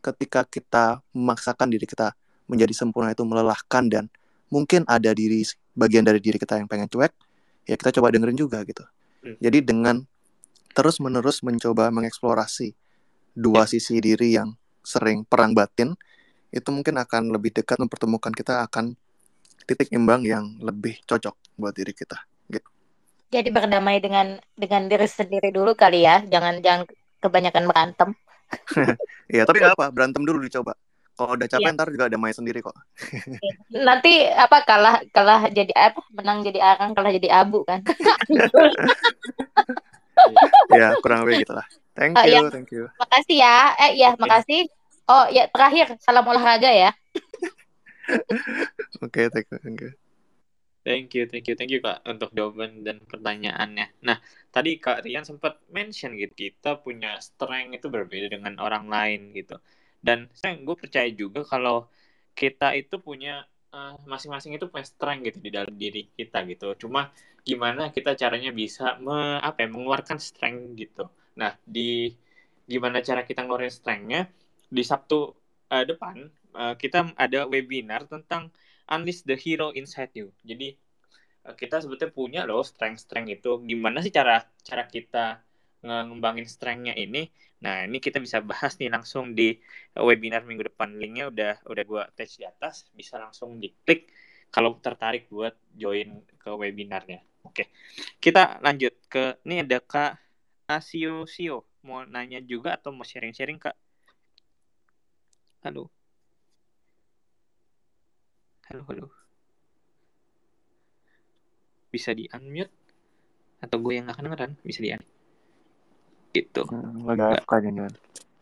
ketika 0.00 0.46
kita 0.46 1.02
memaksakan 1.10 1.66
diri 1.66 1.84
kita 1.84 2.14
menjadi 2.46 2.72
sempurna 2.72 3.10
itu 3.10 3.26
melelahkan 3.26 3.90
dan 3.90 4.04
mungkin 4.48 4.86
ada 4.86 5.10
diri 5.10 5.42
bagian 5.76 6.02
dari 6.02 6.18
diri 6.18 6.40
kita 6.40 6.56
yang 6.56 6.66
pengen 6.66 6.88
cuek, 6.88 7.12
ya 7.68 7.76
kita 7.76 7.92
coba 8.00 8.10
dengerin 8.10 8.34
juga 8.34 8.64
gitu. 8.64 8.82
Hmm. 9.22 9.36
Jadi 9.38 9.60
dengan 9.62 10.02
terus 10.72 10.98
menerus 10.98 11.44
mencoba 11.44 11.92
mengeksplorasi 11.92 12.72
dua 13.36 13.68
sisi 13.68 14.00
diri 14.00 14.34
yang 14.34 14.56
sering 14.80 15.28
perang 15.28 15.52
batin, 15.52 15.92
itu 16.50 16.68
mungkin 16.72 16.96
akan 16.96 17.28
lebih 17.30 17.52
dekat 17.52 17.76
mempertemukan 17.76 18.32
kita 18.32 18.64
akan 18.64 18.96
titik 19.68 19.92
imbang 19.92 20.24
yang 20.24 20.56
lebih 20.62 20.96
cocok 21.04 21.36
buat 21.60 21.76
diri 21.76 21.92
kita. 21.92 22.16
Gitu. 22.48 22.68
Jadi 23.34 23.48
berdamai 23.50 23.98
dengan 24.00 24.38
dengan 24.54 24.86
diri 24.86 25.04
sendiri 25.04 25.50
dulu 25.52 25.76
kali 25.76 26.06
ya, 26.06 26.24
jangan 26.24 26.64
jangan 26.64 26.88
kebanyakan 27.20 27.64
berantem. 27.68 28.10
Iya, 29.26 29.42
tapi 29.42 29.58
nggak 29.58 29.74
apa, 29.74 29.90
berantem 29.90 30.22
dulu 30.22 30.38
dicoba. 30.38 30.78
Kalau 31.16 31.32
udah 31.32 31.48
capek 31.48 31.64
Iya. 31.64 31.74
ntar 31.74 31.88
juga 31.88 32.06
damai 32.06 32.30
sendiri 32.30 32.60
kok. 32.60 32.76
Nanti 33.72 34.28
apa 34.28 34.60
kalah 34.62 35.00
kalah 35.10 35.48
jadi 35.48 35.72
apa 35.72 36.04
menang 36.12 36.44
jadi 36.44 36.60
arang 36.60 36.92
kalah 36.92 37.08
jadi 37.08 37.28
abu 37.32 37.64
kan. 37.64 37.80
ya, 40.72 40.96
kurang 41.00 41.24
lebih 41.24 41.44
gitu 41.44 41.56
lah. 41.56 41.64
Thank 41.96 42.20
Oh, 42.20 42.24
you, 42.28 42.44
iya. 42.44 42.52
thank 42.52 42.68
you. 42.68 42.84
makasih 43.00 43.36
ya. 43.40 43.56
Eh 43.80 43.90
iya, 43.96 44.12
makasih. 44.20 44.68
Oh 45.08 45.24
ya 45.32 45.48
terakhir 45.48 45.96
salam 46.02 46.26
olahraga 46.26 46.68
ya. 46.68 46.90
Oke, 49.04 49.28
thank 49.32 49.48
you, 49.48 49.58
thank 49.60 49.80
you. 49.80 49.92
Thank 50.86 51.18
you, 51.18 51.26
thank 51.26 51.46
you, 51.50 51.54
thank 51.58 51.72
you 51.74 51.82
Kak 51.82 52.06
untuk 52.06 52.30
jawaban 52.30 52.86
dan 52.86 53.02
pertanyaannya. 53.02 53.90
Nah, 54.06 54.22
tadi 54.54 54.78
Kak 54.78 55.02
Rian 55.02 55.26
sempat 55.26 55.58
mention 55.66 56.14
gitu, 56.14 56.30
kita 56.30 56.78
punya 56.78 57.18
strength 57.18 57.74
itu 57.74 57.90
berbeda 57.90 58.30
dengan 58.30 58.54
orang 58.62 58.86
lain 58.86 59.34
gitu. 59.34 59.58
Dan 60.06 60.18
strength 60.36 60.60
gue 60.66 60.76
percaya 60.82 61.08
juga 61.22 61.40
kalau 61.52 61.76
kita 62.40 62.66
itu 62.80 62.94
punya 63.06 63.32
eh, 63.76 63.94
masing-masing 64.12 64.52
itu 64.56 64.66
punya 64.72 64.86
strength 64.92 65.22
gitu 65.28 65.38
di 65.46 65.50
dalam 65.56 65.74
diri 65.82 66.00
kita 66.18 66.38
gitu. 66.50 66.66
Cuma 66.82 67.00
gimana 67.48 67.82
kita 67.96 68.10
caranya 68.22 68.50
bisa 68.60 68.84
me, 69.04 69.16
apa 69.48 69.58
ya, 69.64 69.68
mengeluarkan 69.74 70.18
strength 70.28 70.62
gitu. 70.82 71.04
Nah, 71.40 71.52
di 71.74 72.12
gimana 72.72 72.98
cara 73.08 73.22
kita 73.28 73.40
ngeluarin 73.46 73.70
strength-nya 73.78 74.20
di 74.76 74.82
Sabtu 74.90 75.18
eh, 75.74 75.84
depan 75.90 76.16
eh, 76.62 76.74
kita 76.82 76.98
ada 77.24 77.40
webinar 77.52 78.00
tentang 78.12 78.50
unleash 78.90 79.22
the 79.28 79.36
hero 79.38 79.70
inside 79.80 80.12
you. 80.18 80.28
Jadi 80.42 80.74
eh, 81.46 81.54
kita 81.60 81.76
sebetulnya 81.82 82.12
punya 82.14 82.40
loh 82.48 82.62
strength-strength 82.66 83.30
itu. 83.36 83.50
Gimana 83.70 83.98
sih 84.04 84.12
cara 84.14 84.42
cara 84.68 84.84
kita 84.94 85.26
ngembangin 85.86 86.46
strength-nya 86.50 86.94
ini? 86.98 87.30
Nah, 87.64 87.88
ini 87.88 87.98
kita 88.04 88.20
bisa 88.20 88.44
bahas 88.44 88.76
nih 88.76 88.92
langsung 88.92 89.32
di 89.32 89.56
webinar 89.96 90.44
minggu 90.44 90.68
depan. 90.72 90.92
Linknya 91.00 91.32
udah 91.32 91.52
udah 91.64 91.84
gua 91.88 92.02
attach 92.08 92.36
di 92.36 92.44
atas, 92.44 92.84
bisa 92.92 93.16
langsung 93.16 93.56
diklik 93.62 94.12
kalau 94.52 94.76
tertarik 94.80 95.28
buat 95.32 95.56
join 95.72 96.20
ke 96.36 96.50
webinarnya. 96.52 97.24
Oke. 97.46 97.72
Kita 98.20 98.60
lanjut 98.60 98.94
ke 99.08 99.40
ini 99.46 99.64
ada 99.64 99.78
Kak 99.80 100.12
Asio 100.68 101.24
Sio. 101.24 101.64
Mau 101.86 102.02
nanya 102.04 102.42
juga 102.42 102.74
atau 102.76 102.90
mau 102.90 103.06
sharing-sharing, 103.06 103.58
Kak? 103.62 103.76
Halo. 105.64 105.90
Halo, 108.68 108.82
halo. 108.90 109.06
Bisa 111.94 112.10
di 112.12 112.26
unmute 112.34 112.74
atau 113.62 113.78
gue 113.80 113.92
yang 113.96 114.04
nggak 114.04 114.18
kedengeran 114.20 114.52
bisa 114.66 114.80
di 114.84 114.90
unmute. 114.92 115.15
Gitu. 116.36 116.62
Hmm, 116.68 117.08
lagi 117.08 117.22
AFK 117.24 117.52
jangan. 117.64 117.92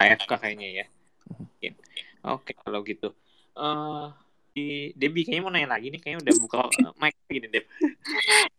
AFK 0.02 0.32
kayaknya 0.42 0.68
ya. 0.82 0.86
Mungkin. 1.30 1.72
Oke, 2.24 2.50
kalau 2.58 2.82
gitu. 2.82 3.14
eh 3.54 4.06
di 4.54 4.94
Debbie 4.94 5.26
kayaknya 5.26 5.42
mau 5.42 5.50
nanya 5.50 5.74
lagi 5.74 5.90
nih, 5.90 5.98
kayaknya 5.98 6.30
udah 6.30 6.34
buka 6.38 6.56
mic 7.02 7.14
gini 7.26 7.48
Deb. 7.50 7.66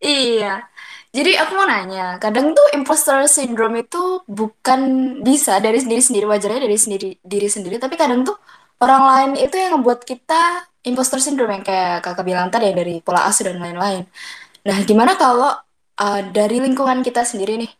Iya. 0.03 0.67
Jadi 1.15 1.31
aku 1.39 1.51
mau 1.55 1.65
nanya, 1.65 2.19
kadang 2.19 2.51
tuh 2.51 2.67
imposter 2.75 3.23
syndrome 3.31 3.79
itu 3.87 4.19
bukan 4.27 4.81
bisa 5.23 5.57
dari 5.63 5.79
sendiri 5.79 6.03
sendiri 6.03 6.25
wajarnya 6.27 6.67
dari 6.67 6.75
sendiri 6.75 7.09
diri 7.23 7.47
sendiri, 7.47 7.79
tapi 7.79 7.95
kadang 7.95 8.27
tuh 8.27 8.35
orang 8.83 9.03
lain 9.07 9.31
itu 9.39 9.55
yang 9.55 9.79
membuat 9.79 10.03
kita 10.03 10.67
imposter 10.83 11.23
syndrome 11.23 11.55
yang 11.55 11.63
kayak 11.63 12.03
kakak 12.03 12.27
bilang 12.27 12.51
tadi 12.51 12.69
ya 12.69 12.73
dari 12.75 12.99
pola 12.99 13.23
asuh 13.31 13.47
dan 13.47 13.63
lain-lain. 13.63 14.03
Nah, 14.67 14.77
gimana 14.83 15.15
kalau 15.15 15.55
uh, 16.03 16.21
dari 16.35 16.59
lingkungan 16.59 16.99
kita 17.01 17.23
sendiri 17.23 17.55
nih 17.55 17.71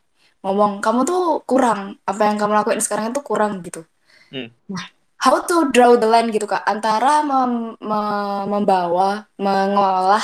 ngomong 0.46 0.72
kamu 0.86 1.00
tuh 1.10 1.41
kurang, 1.50 1.98
apa 2.06 2.22
yang 2.30 2.38
kamu 2.38 2.54
lakuin 2.62 2.82
sekarang 2.86 3.10
itu 3.10 3.22
kurang 3.26 3.66
gitu. 3.66 3.82
Hmm. 4.30 4.54
Nah, 4.70 4.86
how 5.26 5.41
to 5.50 5.74
draw 5.74 5.98
the 5.98 6.06
line 6.06 6.30
gitu 6.30 6.46
kak 6.46 6.62
antara 6.70 7.26
mem- 7.26 7.78
me- 7.82 8.46
membawa, 8.54 9.26
mengolah 9.41 10.22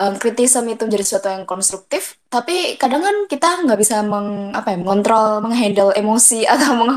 um, 0.00 0.14
kritisisme 0.16 0.72
itu 0.72 0.82
menjadi 0.88 1.04
sesuatu 1.04 1.28
yang 1.28 1.44
konstruktif, 1.44 2.16
tapi 2.32 2.80
kadang 2.80 3.04
kan 3.04 3.16
kita 3.28 3.48
nggak 3.68 3.78
bisa 3.78 4.00
meng, 4.00 4.56
apa 4.56 4.72
ya, 4.74 4.76
mengontrol, 4.80 5.44
menghandle 5.44 5.92
emosi 5.92 6.46
atau 6.52 6.70
meng, 6.80 6.92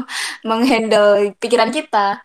menghandle 0.47 1.35
pikiran 1.43 1.69
kita. 1.75 2.23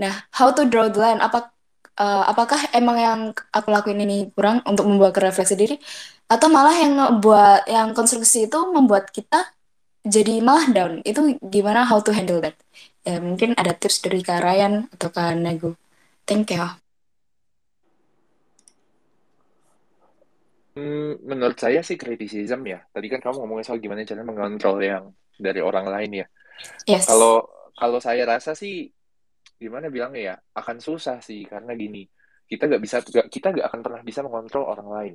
Nah, 0.00 0.14
how 0.36 0.52
to 0.52 0.64
draw 0.68 0.88
the 0.92 1.00
line? 1.00 1.20
Apa, 1.20 1.52
uh, 2.00 2.24
apakah 2.24 2.56
emang 2.72 2.96
yang 2.96 3.20
aku 3.52 3.68
lakuin 3.68 4.00
ini 4.00 4.32
kurang 4.32 4.64
untuk 4.64 4.88
membuat 4.88 5.20
refleksi 5.20 5.52
diri, 5.52 5.76
atau 6.32 6.48
malah 6.48 6.72
yang 6.72 7.20
buat 7.20 7.68
yang 7.68 7.92
konstruksi 7.92 8.48
itu 8.48 8.58
membuat 8.72 9.12
kita 9.12 9.52
jadi 10.00 10.40
malah 10.40 10.66
down? 10.72 10.92
Itu 11.04 11.36
gimana? 11.44 11.84
How 11.84 12.00
to 12.00 12.16
handle 12.16 12.40
that? 12.40 12.56
Ya, 13.04 13.20
mungkin 13.20 13.52
ada 13.56 13.76
tips 13.76 14.00
dari 14.00 14.24
Kak 14.24 14.40
Ryan 14.40 14.88
atau 14.96 15.12
Kak 15.12 15.36
Nego. 15.36 15.76
Thank 16.24 16.56
you. 16.56 16.64
Hmm, 20.70 21.18
menurut 21.26 21.58
saya 21.58 21.82
sih 21.82 21.98
criticism 21.98 22.64
ya. 22.64 22.80
Tadi 22.88 23.06
kan 23.10 23.20
kamu 23.20 23.42
ngomongin 23.42 23.64
soal 23.66 23.82
gimana 23.82 24.06
cara 24.06 24.22
mengontrol 24.22 24.78
yang 24.80 25.12
dari 25.36 25.60
orang 25.60 25.88
lain 25.88 26.24
ya. 26.24 26.26
Yes. 26.86 27.08
Kalau 27.08 27.48
kalau 27.74 27.98
saya 27.98 28.22
rasa 28.28 28.52
sih 28.52 28.92
gimana 29.60 29.92
bilangnya 29.92 30.22
ya 30.32 30.34
akan 30.56 30.80
susah 30.80 31.20
sih 31.20 31.44
karena 31.44 31.76
gini 31.76 32.08
kita 32.50 32.66
nggak 32.66 32.82
bisa 32.82 32.96
nggak- 33.04 33.30
kita 33.30 33.46
nggak 33.54 33.66
akan 33.70 33.80
pernah 33.84 34.02
bisa 34.02 34.20
mengontrol 34.26 34.66
orang 34.66 34.88
lain. 34.90 35.14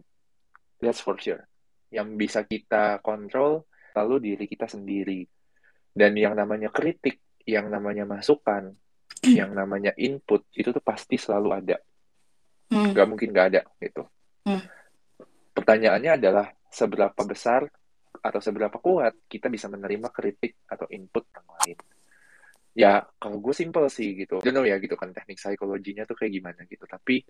That's 0.80 1.04
for 1.04 1.20
sure. 1.20 1.44
Yang 1.92 2.08
bisa 2.16 2.40
kita 2.48 3.04
kontrol 3.04 3.68
lalu 3.92 4.16
diri 4.32 4.46
kita 4.48 4.72
sendiri. 4.72 5.28
Dan 5.92 6.16
yang 6.16 6.36
namanya 6.36 6.72
kritik, 6.72 7.20
yang 7.44 7.68
namanya 7.68 8.08
masukan, 8.08 8.72
yang 9.28 9.52
namanya 9.52 9.92
input 10.00 10.48
itu 10.56 10.72
tuh 10.72 10.84
pasti 10.84 11.20
selalu 11.20 11.50
ada. 11.52 11.78
Hmm. 12.72 12.96
Nggak 12.96 13.08
mungkin 13.08 13.28
nggak 13.36 13.48
ada 13.52 13.62
gitu. 13.84 14.08
Hmm. 14.48 14.64
Pertanyaannya 15.52 16.12
adalah 16.16 16.48
seberapa 16.72 17.20
besar 17.28 17.68
atau 18.16 18.40
seberapa 18.40 18.80
kuat 18.80 19.28
kita 19.28 19.52
bisa 19.52 19.68
menerima 19.68 20.08
kritik 20.12 20.64
atau 20.68 20.88
input 20.88 21.28
orang 21.36 21.50
lain. 21.60 21.78
Ya, 22.76 23.08
kalau 23.24 23.40
gue 23.40 23.56
simple 23.56 23.88
sih 23.88 24.20
gitu. 24.20 24.44
Don't 24.44 24.52
know 24.52 24.68
ya 24.68 24.76
gitu 24.84 25.00
kan 25.00 25.16
teknik 25.16 25.40
psikologinya 25.40 26.04
tuh 26.04 26.20
kayak 26.20 26.36
gimana 26.36 26.60
gitu. 26.68 26.84
Tapi 26.84 27.24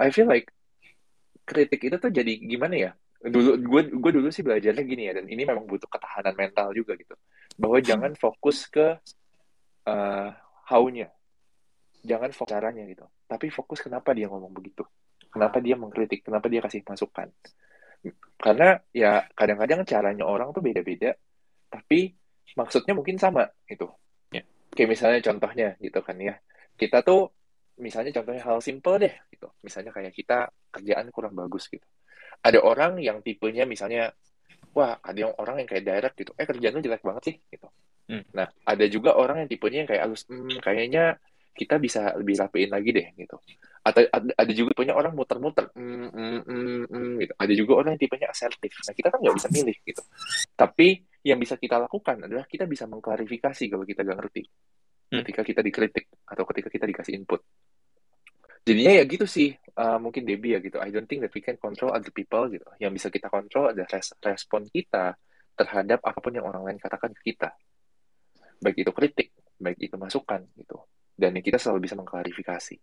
I 0.00 0.08
feel 0.08 0.24
like 0.24 0.48
kritik 1.44 1.84
itu 1.84 1.96
tuh 2.00 2.08
jadi 2.08 2.32
gimana 2.40 2.74
ya? 2.74 2.90
Dulu 3.20 3.60
gue 3.60 3.82
gue 3.92 4.10
dulu 4.16 4.28
sih 4.32 4.40
belajarnya 4.40 4.84
gini 4.88 5.02
ya 5.08 5.12
dan 5.20 5.28
ini 5.28 5.44
memang 5.44 5.68
butuh 5.68 5.88
ketahanan 5.92 6.32
mental 6.32 6.72
juga 6.72 6.96
gitu. 6.96 7.12
Bahwa 7.60 7.78
jangan 7.84 8.16
fokus 8.16 8.64
ke 8.72 8.96
eh, 9.84 10.28
how-nya. 10.72 11.12
Jangan 12.00 12.32
fokus 12.32 12.52
caranya 12.56 12.88
gitu. 12.88 13.04
Tapi 13.28 13.52
fokus 13.52 13.84
kenapa 13.84 14.16
dia 14.16 14.32
ngomong 14.32 14.52
begitu. 14.56 14.88
Kenapa 15.28 15.60
dia 15.60 15.76
mengkritik, 15.76 16.24
kenapa 16.24 16.48
dia 16.48 16.64
kasih 16.64 16.80
masukan. 16.88 17.28
Karena 18.40 18.80
ya 18.92 19.28
kadang-kadang 19.32 19.84
caranya 19.84 20.24
orang 20.24 20.52
tuh 20.52 20.60
beda-beda, 20.60 21.16
tapi 21.68 22.12
maksudnya 22.54 22.92
mungkin 22.94 23.16
sama 23.16 23.48
gitu. 23.66 23.88
Ya. 24.74 24.76
Kayak 24.82 24.90
misalnya 24.90 25.20
contohnya 25.22 25.68
gitu 25.78 26.00
kan 26.02 26.16
ya. 26.18 26.34
Kita 26.74 27.06
tuh 27.06 27.30
misalnya 27.78 28.10
contohnya 28.18 28.42
hal 28.42 28.58
simple 28.58 28.98
deh 28.98 29.14
gitu. 29.30 29.46
Misalnya 29.62 29.94
kayak 29.94 30.10
kita 30.10 30.50
kerjaan 30.74 31.06
kurang 31.14 31.38
bagus 31.38 31.70
gitu. 31.70 31.86
Ada 32.42 32.58
orang 32.58 32.98
yang 32.98 33.22
tipenya 33.22 33.64
misalnya 33.64 34.10
wah 34.74 34.98
ada 34.98 35.30
yang 35.30 35.32
orang 35.38 35.62
yang 35.62 35.68
kayak 35.70 35.84
direct 35.86 36.16
gitu. 36.18 36.34
Eh 36.34 36.46
kerjaan 36.46 36.74
lu 36.74 36.82
jelek 36.82 37.02
banget 37.06 37.22
sih 37.30 37.36
gitu. 37.54 37.70
Hmm. 38.04 38.26
Nah, 38.36 38.50
ada 38.68 38.84
juga 38.90 39.16
orang 39.16 39.46
yang 39.46 39.48
tipenya 39.48 39.78
yang 39.86 39.88
kayak 39.88 40.02
halus, 40.04 40.28
"Hmm, 40.28 40.50
kayaknya 40.60 41.16
kita 41.54 41.78
bisa 41.78 42.12
lebih 42.18 42.34
rapiin 42.36 42.68
lagi 42.68 42.90
deh 42.90 43.06
gitu. 43.14 43.38
Atau 43.86 44.04
ada, 44.10 44.28
ada 44.34 44.52
juga 44.52 44.74
tipenya 44.74 44.98
orang 44.98 45.14
muter-muter, 45.14 45.70
"Hmm, 45.72 46.10
hmm, 46.10 46.40
hmm, 46.44 46.82
hmm," 46.90 47.12
gitu. 47.22 47.32
Ada 47.38 47.52
juga 47.54 47.72
orang 47.80 47.90
yang 47.96 48.02
tipenya 48.02 48.28
asertif. 48.28 48.72
Nah, 48.84 48.92
kita 48.92 49.08
kan 49.08 49.18
nggak 49.22 49.36
bisa 49.38 49.48
milih 49.54 49.76
gitu. 49.86 50.02
Tapi 50.58 50.88
yang 51.24 51.40
bisa 51.40 51.56
kita 51.56 51.80
lakukan 51.80 52.28
adalah 52.28 52.44
kita 52.44 52.68
bisa 52.68 52.84
mengklarifikasi 52.84 53.64
kalau 53.72 53.88
kita 53.88 54.04
nggak 54.04 54.18
ngerti. 54.20 54.42
Hmm. 55.08 55.24
Ketika 55.24 55.40
kita 55.40 55.60
dikritik 55.64 56.06
atau 56.28 56.44
ketika 56.52 56.68
kita 56.68 56.84
dikasih 56.84 57.16
input. 57.16 57.40
Jadinya 58.64 58.96
ya 58.96 59.04
gitu 59.04 59.28
sih, 59.28 59.52
uh, 59.76 60.00
mungkin 60.00 60.24
Debbie 60.24 60.56
ya 60.56 60.60
gitu. 60.60 60.80
I 60.80 60.88
don't 60.88 61.04
think 61.04 61.24
that 61.24 61.32
we 61.32 61.40
can 61.40 61.56
control 61.60 61.92
other 61.92 62.12
people 62.12 62.48
gitu. 62.48 62.64
Yang 62.80 62.92
bisa 63.00 63.08
kita 63.12 63.28
kontrol 63.28 63.72
adalah 63.72 63.88
res- 63.88 64.16
respon 64.20 64.68
kita 64.68 65.16
terhadap 65.56 66.00
apa 66.04 66.18
pun 66.20 66.32
yang 66.32 66.44
orang 66.48 66.64
lain 66.64 66.78
katakan 66.80 67.12
ke 67.12 67.32
kita. 67.32 67.52
Baik 68.60 68.84
itu 68.84 68.92
kritik, 68.92 69.28
baik 69.60 69.80
itu 69.80 69.96
masukan 70.00 70.44
gitu. 70.56 70.80
Dan 71.12 71.36
kita 71.40 71.60
selalu 71.60 71.88
bisa 71.88 71.96
mengklarifikasi. 71.96 72.76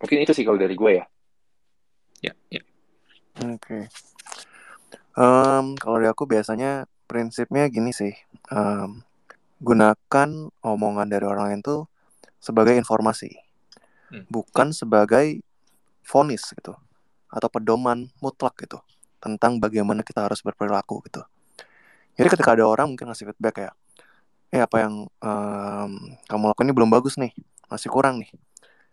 mungkin 0.00 0.24
itu 0.24 0.32
sih 0.32 0.48
kalau 0.48 0.56
dari 0.56 0.72
gue 0.72 0.96
ya 0.96 1.04
ya 2.24 2.32
ya 2.48 2.62
Oke. 3.40 3.88
Em, 5.16 5.66
kalau 5.80 5.96
dari 6.00 6.08
aku 6.08 6.24
biasanya 6.28 6.88
prinsipnya 7.10 7.66
gini 7.66 7.90
sih. 7.90 8.14
Em, 8.54 9.02
gunakan 9.58 10.30
omongan 10.62 11.10
dari 11.10 11.26
orang 11.26 11.50
lain 11.50 11.60
tuh 11.60 11.90
sebagai 12.38 12.78
informasi, 12.78 13.34
Hmm. 14.10 14.24
bukan 14.30 14.70
sebagai 14.70 15.42
vonis 16.06 16.42
gitu 16.54 16.74
atau 17.30 17.48
pedoman 17.50 18.10
mutlak 18.18 18.58
gitu 18.62 18.78
tentang 19.22 19.58
bagaimana 19.58 20.02
kita 20.06 20.26
harus 20.26 20.42
berperilaku 20.42 21.02
gitu. 21.10 21.22
Jadi 22.18 22.26
ketika 22.30 22.54
ada 22.54 22.66
orang 22.66 22.94
mungkin 22.94 23.06
ngasih 23.10 23.30
feedback 23.30 23.54
kayak, 23.54 23.74
eh 24.50 24.62
apa 24.62 24.76
yang 24.82 25.06
em, 25.22 25.90
kamu 26.26 26.44
lakukan 26.50 26.66
ini 26.66 26.74
belum 26.74 26.90
bagus 26.90 27.18
nih, 27.18 27.30
masih 27.70 27.90
kurang 27.90 28.18
nih. 28.22 28.30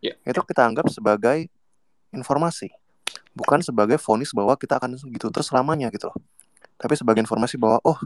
Ya. 0.02 0.14
Itu 0.26 0.46
kita 0.46 0.70
anggap 0.70 0.86
sebagai 0.94 1.50
informasi, 2.14 2.70
bukan 3.34 3.66
sebagai 3.66 3.98
vonis 3.98 4.30
bahwa 4.36 4.54
kita 4.54 4.78
akan 4.78 4.98
gitu 4.98 5.34
terus 5.34 5.50
selamanya 5.50 5.90
gitu 5.90 6.14
loh. 6.14 6.18
Tapi 6.78 6.94
sebagai 6.94 7.22
informasi 7.26 7.58
bahwa 7.58 7.82
oh 7.84 8.00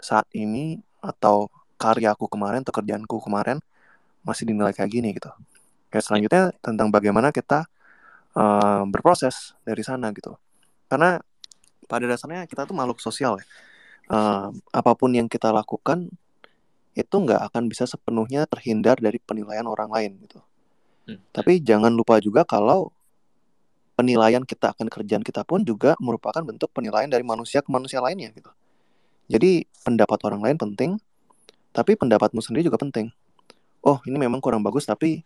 saat 0.00 0.28
ini 0.36 0.80
atau 1.00 1.48
karyaku 1.80 2.28
kemarin 2.28 2.60
atau 2.60 2.76
kerjaanku 2.76 3.16
kemarin 3.24 3.60
masih 4.20 4.44
dinilai 4.44 4.76
kayak 4.76 4.92
gini 4.92 5.16
gitu. 5.16 5.32
Kayak 5.88 6.04
selanjutnya 6.04 6.42
tentang 6.60 6.92
bagaimana 6.92 7.32
kita 7.32 7.64
eh, 8.36 8.82
berproses 8.88 9.56
dari 9.64 9.80
sana 9.80 10.12
gitu. 10.12 10.36
Karena 10.88 11.20
pada 11.88 12.04
dasarnya 12.06 12.44
kita 12.46 12.68
tuh 12.68 12.76
makhluk 12.76 13.00
sosial 13.00 13.40
ya. 13.40 13.46
Eh, 14.10 14.48
apa 14.52 14.92
pun 14.94 15.10
yang 15.16 15.26
kita 15.26 15.48
lakukan 15.50 16.12
itu 16.98 17.16
nggak 17.16 17.50
akan 17.50 17.70
bisa 17.70 17.86
sepenuhnya 17.86 18.44
terhindar 18.50 18.98
dari 18.98 19.16
penilaian 19.22 19.64
orang 19.64 19.88
lain 19.88 20.20
gitu. 20.26 20.40
Hmm. 21.08 21.18
Tapi 21.32 21.62
jangan 21.62 21.94
lupa 21.94 22.20
juga 22.20 22.44
kalau 22.44 22.92
penilaian 24.00 24.40
kita 24.40 24.72
akan 24.72 24.88
kerjaan 24.88 25.20
kita 25.20 25.44
pun 25.44 25.60
juga 25.60 25.92
merupakan 26.00 26.40
bentuk 26.40 26.72
penilaian 26.72 27.12
dari 27.12 27.20
manusia 27.20 27.60
ke 27.60 27.68
manusia 27.68 28.00
lainnya 28.00 28.32
gitu. 28.32 28.48
Jadi 29.28 29.68
pendapat 29.84 30.16
orang 30.24 30.40
lain 30.40 30.56
penting, 30.56 30.96
tapi 31.76 32.00
pendapatmu 32.00 32.40
sendiri 32.40 32.64
juga 32.72 32.80
penting. 32.80 33.12
Oh 33.84 34.00
ini 34.08 34.16
memang 34.16 34.40
kurang 34.40 34.64
bagus 34.64 34.88
tapi 34.88 35.20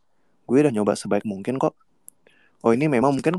gue 0.51 0.59
udah 0.59 0.75
nyoba 0.75 0.99
sebaik 0.99 1.23
mungkin 1.23 1.63
kok. 1.63 1.79
Oh 2.67 2.75
ini 2.75 2.91
memang 2.91 3.15
mungkin 3.15 3.39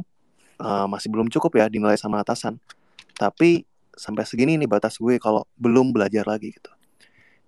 uh, 0.64 0.88
masih 0.88 1.12
belum 1.12 1.28
cukup 1.28 1.60
ya 1.60 1.68
dinilai 1.68 2.00
sama 2.00 2.24
atasan. 2.24 2.56
Tapi 3.20 3.68
sampai 3.92 4.24
segini 4.24 4.56
nih 4.56 4.72
batas 4.72 4.96
gue 4.96 5.20
kalau 5.20 5.44
belum 5.60 5.92
belajar 5.92 6.24
lagi 6.24 6.56
gitu. 6.56 6.72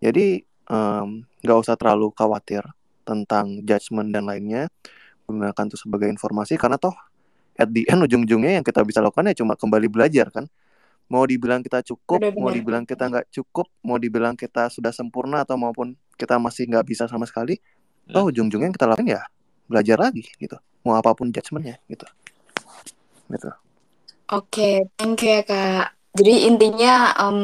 Jadi 0.03 0.43
nggak 1.47 1.57
usah 1.63 1.79
terlalu 1.79 2.11
khawatir 2.11 2.59
tentang 3.07 3.63
judgement 3.63 4.11
dan 4.11 4.27
lainnya. 4.27 4.67
Gunakan 5.23 5.71
itu 5.71 5.79
sebagai 5.79 6.11
informasi 6.11 6.59
karena 6.59 6.75
toh 6.75 6.95
at 7.57 7.69
the 7.73 7.83
end 7.89 8.05
ujung-ujungnya 8.05 8.61
yang 8.61 8.65
kita 8.65 8.85
bisa 8.85 9.01
lakukan 9.01 9.33
ya 9.33 9.41
cuma 9.43 9.57
kembali 9.57 9.89
belajar 9.89 10.29
kan. 10.29 10.45
Mau 11.07 11.23
dibilang 11.23 11.63
kita 11.63 11.81
cukup, 11.87 12.19
mau 12.19 12.51
Benar-benar. 12.51 12.53
dibilang 12.53 12.83
kita 12.83 13.03
nggak 13.07 13.25
cukup, 13.31 13.67
mau 13.81 13.95
dibilang 13.95 14.35
kita 14.35 14.67
sudah 14.67 14.91
sempurna 14.91 15.47
atau 15.47 15.55
maupun 15.55 15.95
kita 16.19 16.35
masih 16.35 16.67
nggak 16.67 16.83
bisa 16.83 17.03
sama 17.07 17.23
sekali, 17.23 17.57
toh 18.11 18.27
ujung-ujungnya 18.27 18.67
yang 18.69 18.75
kita 18.75 18.87
lakukan 18.91 19.07
ya 19.07 19.23
belajar 19.71 19.97
lagi 19.99 20.27
gitu. 20.35 20.59
Mau 20.83 20.99
apa 20.99 21.15
pun 21.15 21.31
judgementnya 21.31 21.79
gitu. 21.87 22.07
Gitu. 23.31 23.49
Oke, 24.35 24.91
thank 24.99 25.23
you 25.23 25.31
ya 25.39 25.43
Kak. 25.47 25.95
Jadi 26.11 26.33
intinya 26.51 27.15
em, 27.15 27.39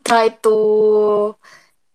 try 0.00 0.32
to 0.40 0.56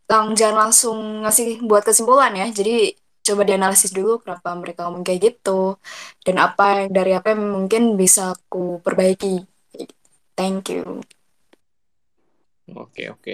lang 0.06 0.38
jangan 0.38 0.70
langsung 0.70 1.26
ngasih 1.26 1.66
buat 1.66 1.82
kesimpulan 1.82 2.38
ya. 2.38 2.46
Jadi 2.54 2.94
coba 3.28 3.42
dianalisis 3.48 3.92
dulu 3.98 4.12
kenapa 4.24 4.50
mereka 4.62 4.80
ngomong 4.86 5.04
kayak 5.08 5.22
gitu 5.28 5.50
dan 6.26 6.36
apa 6.46 6.64
yang 6.86 6.92
dari 6.98 7.12
apa 7.18 7.28
yang 7.34 7.44
mungkin 7.58 7.82
bisa 8.02 8.22
aku 8.36 8.82
perbaiki. 8.86 9.28
Thank 10.38 10.70
you. 10.74 11.02
Oke 12.72 13.04
oke. 13.12 13.34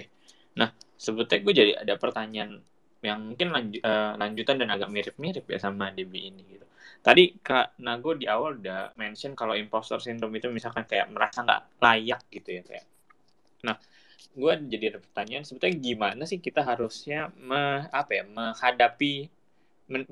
Nah 0.60 0.70
sebetulnya 0.98 1.42
gue 1.46 1.54
jadi 1.62 1.72
ada 1.84 1.94
pertanyaan 2.02 2.52
yang 3.06 3.20
mungkin 3.30 3.48
lanju- 3.54 3.84
eh, 3.84 4.14
lanjutan 4.18 4.58
dan 4.62 4.70
agak 4.74 4.90
mirip-mirip 4.90 5.46
ya 5.46 5.60
sama 5.62 5.94
DB 5.94 6.14
ini 6.30 6.42
gitu. 6.58 6.66
Tadi 7.06 7.38
Kak 7.46 7.78
Nago 7.86 8.18
di 8.18 8.26
awal 8.26 8.58
udah 8.60 8.98
mention 8.98 9.38
kalau 9.38 9.54
imposter 9.54 10.02
syndrome 10.02 10.34
itu 10.42 10.50
misalkan 10.50 10.84
kayak 10.90 11.08
merasa 11.14 11.46
nggak 11.46 11.62
layak 11.86 12.22
gitu 12.34 12.50
ya 12.58 12.62
kayak. 12.66 12.86
Nah, 13.68 13.78
gue 14.38 14.54
jadi 14.74 14.86
ada 14.96 15.00
pertanyaan 15.06 15.44
sebetulnya 15.48 15.78
gimana 15.82 16.24
sih 16.30 16.40
kita 16.42 16.62
harusnya 16.66 17.30
me, 17.50 17.88
apa 17.92 18.12
ya 18.18 18.24
menghadapi 18.28 19.14
men- 19.30 19.37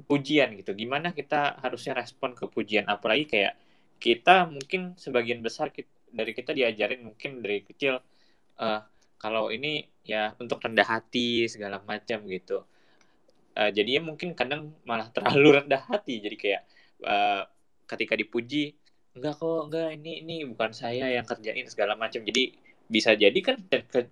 pujian 0.09 0.49
gitu. 0.59 0.71
Gimana 0.81 1.11
kita 1.11 1.59
harusnya 1.63 1.93
respon 2.01 2.31
ke 2.39 2.45
pujian 2.47 2.85
apalagi 2.87 3.25
kayak 3.27 3.53
kita 3.99 4.47
mungkin 4.47 4.95
sebagian 4.99 5.39
besar 5.43 5.71
kit- 5.75 5.91
dari 6.11 6.31
kita 6.31 6.51
diajarin 6.55 7.01
mungkin 7.07 7.43
dari 7.43 7.63
kecil 7.63 7.99
eh, 8.59 8.81
kalau 9.19 9.49
ini 9.51 9.83
ya 10.05 10.35
untuk 10.39 10.59
rendah 10.63 10.87
hati 10.87 11.47
segala 11.51 11.77
macam 11.83 12.23
gitu. 12.27 12.63
Eh, 13.55 13.71
jadinya 13.71 14.11
mungkin 14.11 14.35
kadang 14.35 14.75
malah 14.83 15.07
terlalu 15.15 15.63
rendah 15.63 15.81
hati 15.91 16.19
jadi 16.19 16.35
kayak 16.35 16.61
eh, 17.07 17.43
ketika 17.87 18.13
dipuji 18.19 18.75
enggak 19.15 19.39
kok 19.39 19.61
enggak 19.71 19.89
ini 19.95 20.11
ini 20.23 20.35
bukan 20.51 20.71
saya 20.75 21.07
yang 21.15 21.23
kerjain 21.23 21.67
segala 21.71 21.95
macam 21.95 22.19
jadi 22.27 22.51
bisa 22.85 23.15
jadi 23.15 23.39
kan 23.41 23.55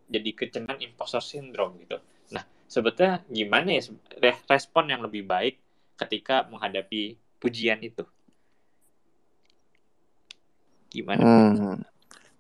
jadi 0.10 0.30
kecenderungan 0.40 0.80
imposter 0.88 1.22
syndrome 1.22 1.76
gitu. 1.84 2.00
Nah 2.74 2.82
sebetulnya 2.82 3.22
gimana 3.30 3.70
ya 3.70 3.86
respon 4.50 4.90
yang 4.90 5.06
lebih 5.06 5.30
baik 5.30 5.62
ketika 5.94 6.42
menghadapi 6.50 7.22
pujian 7.38 7.78
itu? 7.86 8.02
Gimana? 10.90 11.22
Hmm. 11.22 11.78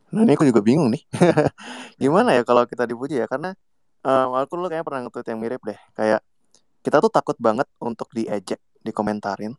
Nah 0.10 0.22
ini 0.26 0.34
aku 0.34 0.50
juga 0.50 0.66
bingung 0.66 0.90
nih. 0.90 1.06
Gimana 2.02 2.34
ya 2.34 2.42
kalau 2.42 2.66
kita 2.66 2.90
dipuji 2.90 3.22
ya? 3.22 3.30
Karena 3.30 3.54
eh 4.02 4.26
aku 4.26 4.58
dulu 4.58 4.74
kayaknya 4.74 4.86
pernah 4.90 5.02
nge-tweet 5.06 5.28
yang 5.30 5.38
mirip 5.38 5.62
deh. 5.62 5.78
Kayak 5.94 6.26
kita 6.82 6.98
tuh 6.98 7.14
takut 7.14 7.38
banget 7.38 7.70
untuk 7.78 8.10
diejek, 8.10 8.58
dikomentarin. 8.82 9.54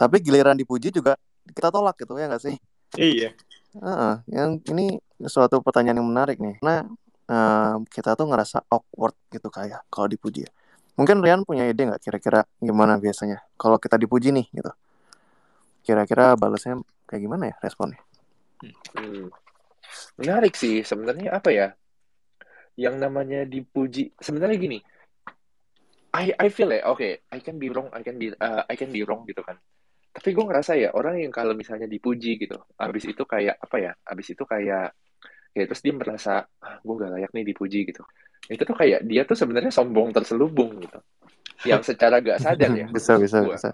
Tapi 0.00 0.24
giliran 0.24 0.56
dipuji 0.56 0.88
juga 0.88 1.20
kita 1.52 1.68
tolak 1.68 2.00
gitu 2.00 2.16
ya 2.16 2.32
nggak 2.32 2.48
sih? 2.48 2.56
Iya. 2.96 3.36
Heeh, 3.76 4.14
yang 4.32 4.56
ini 4.72 4.96
suatu 5.28 5.60
pertanyaan 5.60 6.00
yang 6.00 6.08
menarik 6.08 6.40
nih. 6.40 6.56
Karena 6.64 6.88
eh, 7.28 7.76
kita 7.92 8.16
tuh 8.16 8.26
ngerasa 8.28 8.64
awkward 8.72 9.16
gitu 9.28 9.48
kayak 9.52 9.84
kalau 9.92 10.08
dipuji. 10.08 10.48
ya. 10.48 10.50
Mungkin 10.98 11.22
Rian 11.22 11.46
punya 11.46 11.62
ide 11.68 11.86
nggak 11.86 12.02
kira-kira 12.02 12.42
gimana 12.58 12.98
biasanya 12.98 13.38
kalau 13.54 13.78
kita 13.78 13.94
dipuji 13.94 14.34
nih 14.34 14.50
gitu? 14.50 14.72
Kira-kira 15.86 16.34
balasnya 16.34 16.82
kayak 17.06 17.22
gimana 17.22 17.54
ya 17.54 17.56
responnya? 17.62 18.02
Hmm. 18.98 19.30
Menarik 20.18 20.58
sih 20.58 20.82
sebenarnya 20.82 21.38
apa 21.38 21.54
ya? 21.54 21.70
Yang 22.74 22.94
namanya 22.98 23.46
dipuji 23.46 24.10
sebenarnya 24.18 24.58
gini. 24.58 24.78
I 26.18 26.34
I 26.34 26.48
feel 26.50 26.72
ya, 26.72 26.88
oke, 26.88 27.30
I 27.30 27.38
can 27.38 27.62
be 27.62 27.70
wrong, 27.70 27.92
I 27.94 28.02
can 28.02 28.18
be 28.18 28.34
uh, 28.34 28.66
I 28.66 28.74
can 28.74 28.90
be 28.90 29.06
wrong 29.06 29.22
gitu 29.28 29.44
kan. 29.46 29.54
Tapi 30.10 30.34
gue 30.34 30.44
ngerasa 30.50 30.74
ya 30.74 30.90
orang 30.98 31.22
yang 31.22 31.30
kalau 31.30 31.54
misalnya 31.54 31.86
dipuji 31.86 32.42
gitu, 32.42 32.58
abis 32.74 33.06
itu 33.06 33.22
kayak 33.22 33.60
apa 33.62 33.76
ya? 33.78 33.92
Abis 34.02 34.34
itu 34.34 34.42
kayak 34.42 34.96
ya 35.58 35.66
terus 35.66 35.82
dia 35.82 35.94
merasa 35.94 36.32
ah, 36.62 36.76
gue 36.78 36.94
gak 36.94 37.10
layak 37.18 37.30
nih 37.34 37.44
dipuji 37.50 37.80
gitu. 37.90 38.02
Itu 38.48 38.62
tuh 38.64 38.76
kayak 38.78 39.04
dia 39.04 39.22
tuh 39.26 39.34
sebenarnya 39.34 39.74
sombong 39.74 40.14
terselubung 40.14 40.78
gitu. 40.80 40.98
Yang 41.66 41.94
secara 41.94 42.22
gak 42.22 42.38
sadar 42.44 42.70
ya. 42.72 42.86
bisa 42.88 43.18
bisa 43.18 43.42
gua. 43.42 43.58
bisa. 43.58 43.70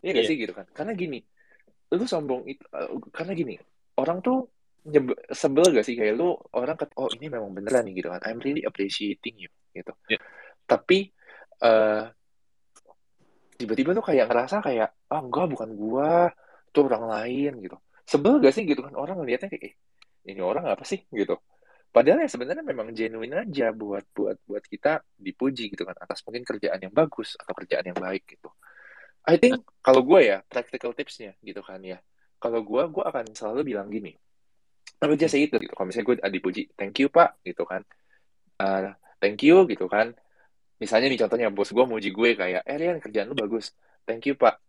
Iya 0.00 0.10
gak 0.14 0.24
Iya. 0.24 0.30
sih 0.30 0.36
gitu 0.38 0.52
kan? 0.54 0.66
Karena 0.70 0.92
gini, 0.94 1.18
lu 1.92 2.04
sombong 2.06 2.46
itu 2.46 2.62
eh, 2.70 2.88
karena 3.10 3.32
gini, 3.34 3.54
orang 3.98 4.22
tuh 4.22 4.46
nyebe- 4.86 5.18
sebel 5.34 5.74
gak 5.74 5.84
sih 5.84 5.98
kayak 5.98 6.14
lu 6.14 6.32
orang 6.54 6.78
ket 6.78 6.94
oh 6.96 7.10
ini 7.10 7.26
memang 7.28 7.50
beneran 7.52 7.82
nih 7.84 7.98
gitu 7.98 8.08
kan. 8.14 8.22
I'm 8.24 8.38
really 8.38 8.62
appreciating 8.62 9.34
you 9.44 9.50
gitu. 9.74 9.92
Iya. 10.08 10.22
Tapi 10.64 11.10
eh 11.58 12.04
tiba-tiba 13.58 13.90
tuh 13.90 14.04
kayak 14.06 14.30
ngerasa 14.30 14.62
kayak 14.62 14.88
ah 15.10 15.18
enggak 15.18 15.50
bukan 15.50 15.70
gua, 15.74 16.30
itu 16.70 16.78
orang 16.86 17.04
lain 17.10 17.52
gitu. 17.58 17.76
Sebel 18.06 18.38
gak 18.40 18.54
sih 18.54 18.64
gitu 18.64 18.80
kan 18.86 18.94
orang 18.94 19.18
ngeliatnya 19.20 19.50
kayak 19.50 19.64
eh, 19.68 19.74
ini 20.28 20.40
orang 20.44 20.68
apa 20.68 20.84
sih 20.84 21.00
gitu. 21.08 21.40
Padahal 21.88 22.20
ya 22.20 22.28
sebenarnya 22.28 22.60
memang 22.60 22.92
genuine 22.92 23.48
aja 23.48 23.72
buat 23.72 24.04
buat 24.12 24.36
buat 24.44 24.60
kita 24.68 25.00
dipuji 25.16 25.72
gitu 25.72 25.88
kan 25.88 25.96
atas 25.96 26.20
mungkin 26.28 26.44
kerjaan 26.44 26.78
yang 26.84 26.92
bagus 26.92 27.32
atau 27.40 27.56
kerjaan 27.56 27.88
yang 27.88 27.96
baik 27.96 28.28
gitu. 28.28 28.52
I 29.24 29.40
think 29.40 29.64
kalau 29.80 30.04
gue 30.04 30.20
ya 30.28 30.44
practical 30.44 30.92
tipsnya 30.92 31.32
gitu 31.40 31.64
kan 31.64 31.80
ya. 31.80 31.98
Kalau 32.36 32.60
gue 32.60 32.82
gue 32.92 33.04
akan 33.04 33.32
selalu 33.32 33.72
bilang 33.72 33.88
gini. 33.88 34.12
Just 35.16 35.32
say 35.32 35.48
itu 35.48 35.56
gitu. 35.56 35.72
Kalau 35.72 35.88
misalnya 35.88 36.06
gue 36.12 36.16
dipuji, 36.28 36.62
thank 36.76 36.96
you 37.00 37.08
pak 37.08 37.40
gitu 37.42 37.64
kan. 37.64 37.82
Uh, 38.60 38.92
thank 39.18 39.40
you 39.40 39.64
gitu 39.64 39.88
kan. 39.88 40.12
Misalnya 40.78 41.10
nih 41.10 41.18
contohnya 41.24 41.48
bos 41.50 41.72
gue 41.72 41.84
muji 41.88 42.12
gue 42.12 42.30
kayak, 42.36 42.62
eh 42.68 42.76
Rian 42.76 43.00
kerjaan 43.00 43.32
lu 43.32 43.36
bagus. 43.36 43.72
Thank 44.04 44.28
you 44.28 44.34
pak. 44.36 44.60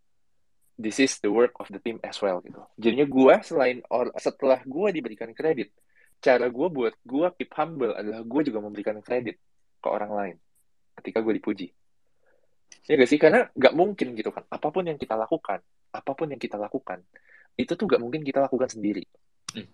This 0.80 0.96
is 1.04 1.20
the 1.20 1.28
work 1.28 1.52
of 1.60 1.68
the 1.68 1.76
team 1.76 2.00
as 2.00 2.16
well 2.24 2.40
gitu. 2.40 2.64
Jadinya 2.80 3.04
gue 3.04 3.34
selain 3.44 3.84
or, 3.92 4.08
setelah 4.16 4.64
gue 4.64 4.88
diberikan 4.96 5.28
kredit, 5.36 5.76
cara 6.24 6.48
gue 6.48 6.68
buat 6.72 6.96
gue 7.04 7.26
keep 7.36 7.52
humble 7.52 7.92
adalah 7.92 8.24
gue 8.24 8.40
juga 8.48 8.64
memberikan 8.64 8.96
kredit 9.04 9.36
ke 9.76 9.88
orang 9.88 10.12
lain 10.12 10.36
ketika 10.96 11.20
gue 11.20 11.36
dipuji. 11.36 11.68
Ya 12.88 12.96
gak 12.96 13.10
sih? 13.12 13.20
Karena 13.20 13.44
gak 13.52 13.76
mungkin 13.76 14.16
gitu 14.16 14.32
kan. 14.32 14.48
Apa 14.48 14.72
pun 14.72 14.88
yang 14.88 14.96
kita 14.96 15.20
lakukan, 15.20 15.60
apa 15.92 16.12
pun 16.16 16.32
yang 16.32 16.40
kita 16.40 16.56
lakukan 16.56 17.04
itu 17.60 17.72
tuh 17.76 17.84
gak 17.84 18.00
mungkin 18.00 18.24
kita 18.24 18.40
lakukan 18.40 18.70
sendiri 18.70 19.04
Hmm. 19.50 19.66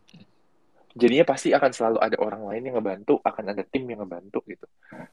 Jadinya 0.96 1.28
pasti 1.28 1.52
akan 1.52 1.70
selalu 1.76 1.98
ada 2.00 2.16
orang 2.24 2.42
lain 2.48 2.62
yang 2.72 2.76
ngebantu 2.80 3.20
akan 3.20 3.52
ada 3.52 3.62
tim 3.68 3.84
yang 3.84 4.00
ngebantu 4.00 4.40
gitu 4.48 4.66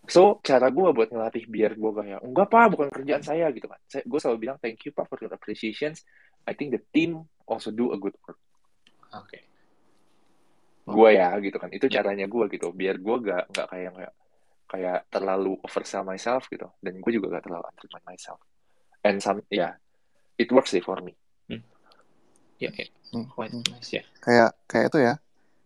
so 0.07 0.39
cara 0.39 0.71
gue 0.71 0.87
buat 0.95 1.11
ngelatih 1.11 1.43
biar 1.51 1.75
gue 1.75 1.91
kayak 1.91 2.19
enggak 2.23 2.47
pak 2.47 2.65
bukan 2.71 2.87
kerjaan 2.87 3.19
saya 3.19 3.51
gitu 3.51 3.67
kan 3.67 3.79
saya 3.91 4.03
gue 4.07 4.19
selalu 4.19 4.37
bilang 4.47 4.57
thank 4.63 4.79
you 4.87 4.95
pak 4.95 5.03
for 5.11 5.19
your 5.19 5.33
appreciations 5.35 6.07
I 6.47 6.55
think 6.55 6.71
the 6.71 6.79
team 6.95 7.27
also 7.43 7.69
do 7.75 7.91
a 7.91 7.99
good 7.99 8.15
work 8.23 8.39
Oke. 9.11 9.43
gue 10.87 11.09
ya 11.11 11.35
gitu 11.43 11.57
kan 11.59 11.67
itu 11.75 11.91
Ya. 11.91 11.99
caranya 11.99 12.31
gue 12.31 12.45
gitu 12.47 12.71
biar 12.71 12.95
gue 13.03 13.15
gak 13.19 13.43
nggak 13.51 13.67
kayak 13.67 13.91
kayak 13.91 14.13
kayak 14.71 14.99
terlalu 15.11 15.59
oversell 15.67 16.07
myself 16.07 16.47
gitu 16.47 16.65
dan 16.79 16.95
gue 16.97 17.11
juga 17.11 17.37
gak 17.37 17.43
terlalu 17.51 17.67
undermine 17.67 18.07
myself 18.07 18.39
and 19.03 19.19
some 19.19 19.43
ya 19.51 19.75
it 20.39 20.47
works 20.47 20.71
sih 20.71 20.79
for 20.79 21.03
me 21.03 21.11
Ya, 22.61 22.71
ya. 22.79 22.87
Hmm, 23.11 23.27
Quite 23.27 23.53
hmm. 23.59 23.65
nice 23.75 23.91
ya. 23.99 24.03
Kayak 24.23 24.55
kayak 24.71 24.85
itu 24.87 24.99
ya. 25.03 25.13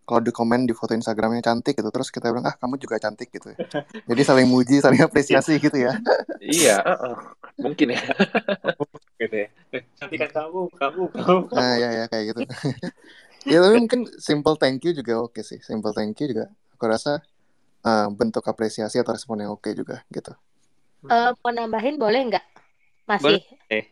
Kalau 0.07 0.23
di 0.23 0.31
komen 0.31 0.63
di 0.63 0.71
foto 0.71 0.95
Instagramnya 0.95 1.43
cantik 1.43 1.75
gitu, 1.75 1.91
terus 1.91 2.07
kita 2.07 2.31
bilang 2.31 2.47
ah 2.47 2.55
kamu 2.55 2.79
juga 2.79 2.95
cantik 2.95 3.27
gitu. 3.27 3.51
ya. 3.51 3.59
Jadi 4.07 4.21
saling 4.23 4.47
muji, 4.47 4.79
saling 4.79 5.03
apresiasi 5.03 5.59
gitu 5.59 5.75
ya. 5.75 5.99
iya 6.39 6.79
uh-uh. 6.79 7.15
mungkin 7.59 7.91
ya 7.91 7.99
Gitu 9.19 9.35
ya. 9.35 9.47
Eh, 9.75 9.83
Cantikan 9.99 10.29
kamu, 10.31 10.71
kamu, 10.79 11.03
kamu. 11.11 11.39
Nah 11.51 11.73
ya 11.75 11.89
ya 11.91 12.05
kayak 12.07 12.23
gitu. 12.31 12.41
ya 13.51 13.57
tapi 13.59 13.75
mungkin 13.83 14.01
simple 14.15 14.55
thank 14.55 14.79
you 14.87 14.95
juga 14.95 15.19
oke 15.19 15.43
sih. 15.43 15.59
Simple 15.59 15.91
thank 15.91 16.15
you 16.23 16.31
juga 16.31 16.47
aku 16.71 16.85
rasa 16.87 17.19
eh, 17.83 18.07
bentuk 18.15 18.47
apresiasi 18.47 19.03
atau 19.03 19.11
respon 19.11 19.43
yang 19.43 19.51
oke 19.51 19.67
juga 19.75 20.07
gitu. 20.07 20.31
Eh, 21.11 21.31
mau 21.35 21.51
nambahin 21.51 21.99
boleh 21.99 22.31
nggak? 22.31 22.45
Masih. 23.11 23.43
Boleh. 23.43 23.83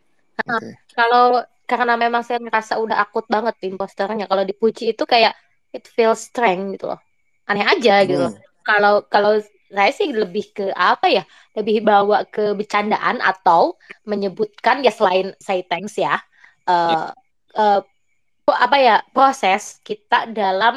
Oke. 0.47 0.69
Kalau 0.95 1.43
karena 1.65 1.97
memang 1.97 2.21
saya 2.21 2.37
ngerasa 2.37 2.77
udah 2.77 3.01
akut 3.01 3.25
banget 3.25 3.57
imposternya. 3.65 4.29
Kalau 4.29 4.45
dipuji 4.45 4.93
itu 4.93 5.03
kayak 5.03 5.33
it 5.75 5.85
feels 5.95 6.19
strength 6.29 6.79
gitu 6.79 6.85
loh. 6.91 6.99
Aneh 7.49 7.65
aja 7.67 8.01
gitu. 8.07 8.25
Hmm. 8.31 8.37
Kalau 8.65 8.93
kalau 9.13 9.31
saya 9.75 9.91
sih 9.91 10.09
lebih 10.15 10.45
ke 10.55 10.65
apa 10.73 11.05
ya? 11.11 11.23
Lebih 11.57 11.75
bawa 11.85 12.25
ke 12.33 12.55
bercandaan 12.59 13.17
atau 13.21 13.75
menyebutkan 14.09 14.81
ya 14.85 14.91
selain 14.93 15.35
say 15.41 15.61
thanks 15.69 15.95
ya. 15.99 16.15
eh, 17.59 17.79
po- 18.45 18.59
apa 18.65 18.77
ya 18.87 18.95
proses 19.15 19.61
kita 19.87 20.15
dalam 20.39 20.73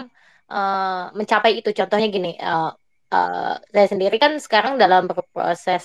eh, 0.53 1.05
mencapai 1.19 1.53
itu. 1.61 1.71
Contohnya 1.79 2.07
gini, 2.17 2.31
eh, 2.39 2.71
eh, 3.15 3.55
saya 3.75 3.87
sendiri 3.93 4.17
kan 4.25 4.33
sekarang 4.45 4.75
dalam 4.83 5.03
berproses 5.11 5.85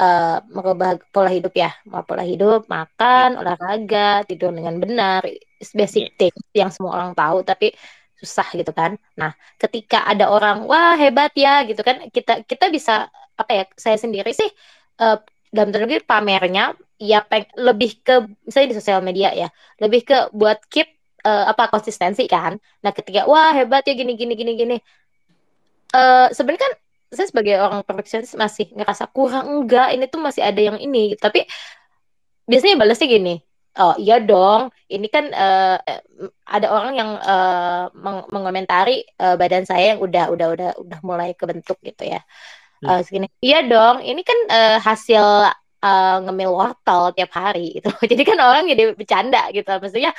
eh, 0.00 0.36
merubah 0.54 0.90
pola 1.14 1.30
hidup 1.36 1.52
ya, 1.62 1.70
pola 2.08 2.22
hidup, 2.26 2.66
makan, 2.74 3.28
olahraga, 3.40 4.26
tidur 4.28 4.50
dengan 4.58 4.76
benar, 4.82 5.22
It's 5.62 5.72
basic 5.80 6.04
things 6.20 6.44
yang 6.60 6.70
semua 6.74 6.92
orang 6.98 7.12
tahu, 7.16 7.36
tapi 7.50 7.72
susah 8.20 8.48
gitu 8.58 8.70
kan. 8.74 8.96
Nah, 9.20 9.30
ketika 9.62 10.06
ada 10.10 10.30
orang, 10.30 10.56
wah 10.70 10.94
hebat 10.98 11.32
ya 11.34 11.62
gitu 11.68 11.80
kan, 11.82 11.96
kita 12.10 12.42
kita 12.50 12.70
bisa 12.70 13.10
apa 13.40 13.50
ya? 13.52 13.64
Saya 13.74 13.96
sendiri 14.00 14.30
sih 14.34 14.48
eh, 15.02 15.16
dalam 15.54 15.68
tanda 15.70 15.86
pamernya 16.06 16.74
ya 16.98 17.22
peng, 17.26 17.46
lebih 17.58 17.90
ke 18.06 18.14
misalnya 18.46 18.68
di 18.74 18.76
sosial 18.80 19.00
media 19.04 19.30
ya, 19.34 19.48
lebih 19.82 20.00
ke 20.08 20.16
buat 20.34 20.58
keep 20.72 20.88
eh, 21.26 21.44
apa 21.52 21.70
konsistensi 21.72 22.24
kan. 22.30 22.58
Nah, 22.84 22.92
ketika 22.96 23.26
wah 23.30 23.52
hebat 23.54 23.82
ya 23.88 23.94
gini 23.98 24.12
gini 24.18 24.32
gini 24.38 24.52
gini, 24.60 24.76
eh 25.94 26.26
sebenarnya 26.34 26.62
kan 26.66 26.72
saya 27.14 27.26
sebagai 27.30 27.54
orang 27.62 27.86
perfeksionis 27.86 28.34
masih 28.34 28.66
ngerasa 28.74 29.04
kurang 29.14 29.46
enggak 29.54 29.94
ini 29.94 30.04
tuh 30.10 30.20
masih 30.20 30.42
ada 30.42 30.58
yang 30.58 30.78
ini 30.82 31.14
tapi 31.14 31.46
biasanya 32.50 32.76
balasnya 32.82 33.06
gini 33.08 33.34
oh 33.80 33.94
iya 34.02 34.14
dong. 34.28 34.62
Ini 34.92 35.06
kan 35.14 35.24
eh, 35.34 35.76
ada 36.54 36.66
orang 36.74 36.92
yang 37.00 37.10
eh, 37.30 37.82
meng- 38.04 38.28
mengomentari 38.34 38.92
eh, 39.22 39.34
badan 39.40 39.64
saya 39.70 39.84
yang 39.96 40.00
udah 40.06 40.24
udah 40.34 40.46
udah 40.54 40.68
udah 40.82 40.98
mulai 41.08 41.28
kebentuk 41.40 41.78
gitu 41.88 42.02
ya. 42.12 42.20
Eh, 42.88 43.00
segini. 43.06 43.26
Iya 43.46 43.58
dong. 43.70 43.96
Ini 44.04 44.20
kan 44.28 44.38
eh, 44.56 44.76
hasil 44.88 45.24
eh, 45.84 46.16
ngemil 46.24 46.50
wortel 46.58 47.02
tiap 47.16 47.30
hari 47.40 47.60
gitu. 47.80 47.88
Jadi 48.12 48.22
kan 48.30 48.38
orang 48.42 48.64
jadi 48.72 48.82
bercanda 49.00 49.40
gitu. 49.56 49.68
Maksudnya 49.82 50.12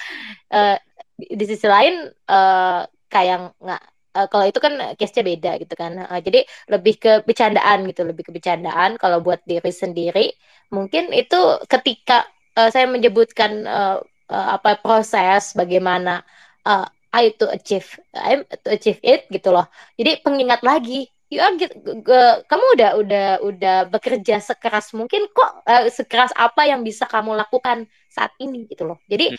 eh, 0.53 0.76
di, 1.20 1.26
di 1.39 1.45
sisi 1.51 1.68
lain 1.70 1.93
eh, 2.32 2.80
kayak 3.14 3.38
nggak 3.64 3.82
eh, 4.18 4.28
kalau 4.32 4.45
itu 4.49 4.60
kan 4.66 4.74
case-nya 4.99 5.24
beda 5.32 5.51
gitu 5.62 5.74
kan. 5.82 5.91
Eh, 6.12 6.22
jadi 6.28 6.39
lebih 6.74 6.93
ke 7.03 7.12
bercandaan 7.28 7.80
gitu. 7.89 8.01
Lebih 8.10 8.24
ke 8.30 8.32
bercandaan. 8.38 8.91
Kalau 9.01 9.20
buat 9.26 9.41
diri 9.49 9.72
sendiri 9.74 10.26
mungkin 10.74 11.14
itu 11.14 11.38
ketika 11.70 12.26
eh, 12.58 12.70
saya 12.74 12.86
menyebutkan 12.89 13.51
eh, 13.66 13.97
eh, 14.32 14.47
apa 14.56 14.80
proses 14.82 15.53
bagaimana 15.56 16.24
eh, 16.68 16.86
I 17.16 17.32
to 17.39 17.47
achieve 17.47 17.88
I 18.12 18.43
to 18.66 18.70
achieve 18.76 18.99
it 19.03 19.28
gitu 19.32 19.51
loh. 19.56 19.68
Jadi 19.95 20.20
pengingat 20.20 20.62
lagi 20.68 21.08
you 21.32 21.41
are 21.41 21.56
gitu, 21.58 21.74
ge- 22.06 22.39
kamu 22.45 22.66
udah 22.78 22.89
udah 23.01 23.28
udah 23.41 23.78
bekerja 23.89 24.38
sekeras 24.43 24.91
mungkin 24.93 25.26
kok 25.32 25.51
eh, 25.68 25.88
sekeras 25.89 26.32
apa 26.36 26.68
yang 26.68 26.84
bisa 26.84 27.08
kamu 27.08 27.34
lakukan 27.39 27.88
saat 28.12 28.36
ini 28.39 28.68
gitu 28.68 28.84
loh. 28.88 28.99
Jadi 29.08 29.32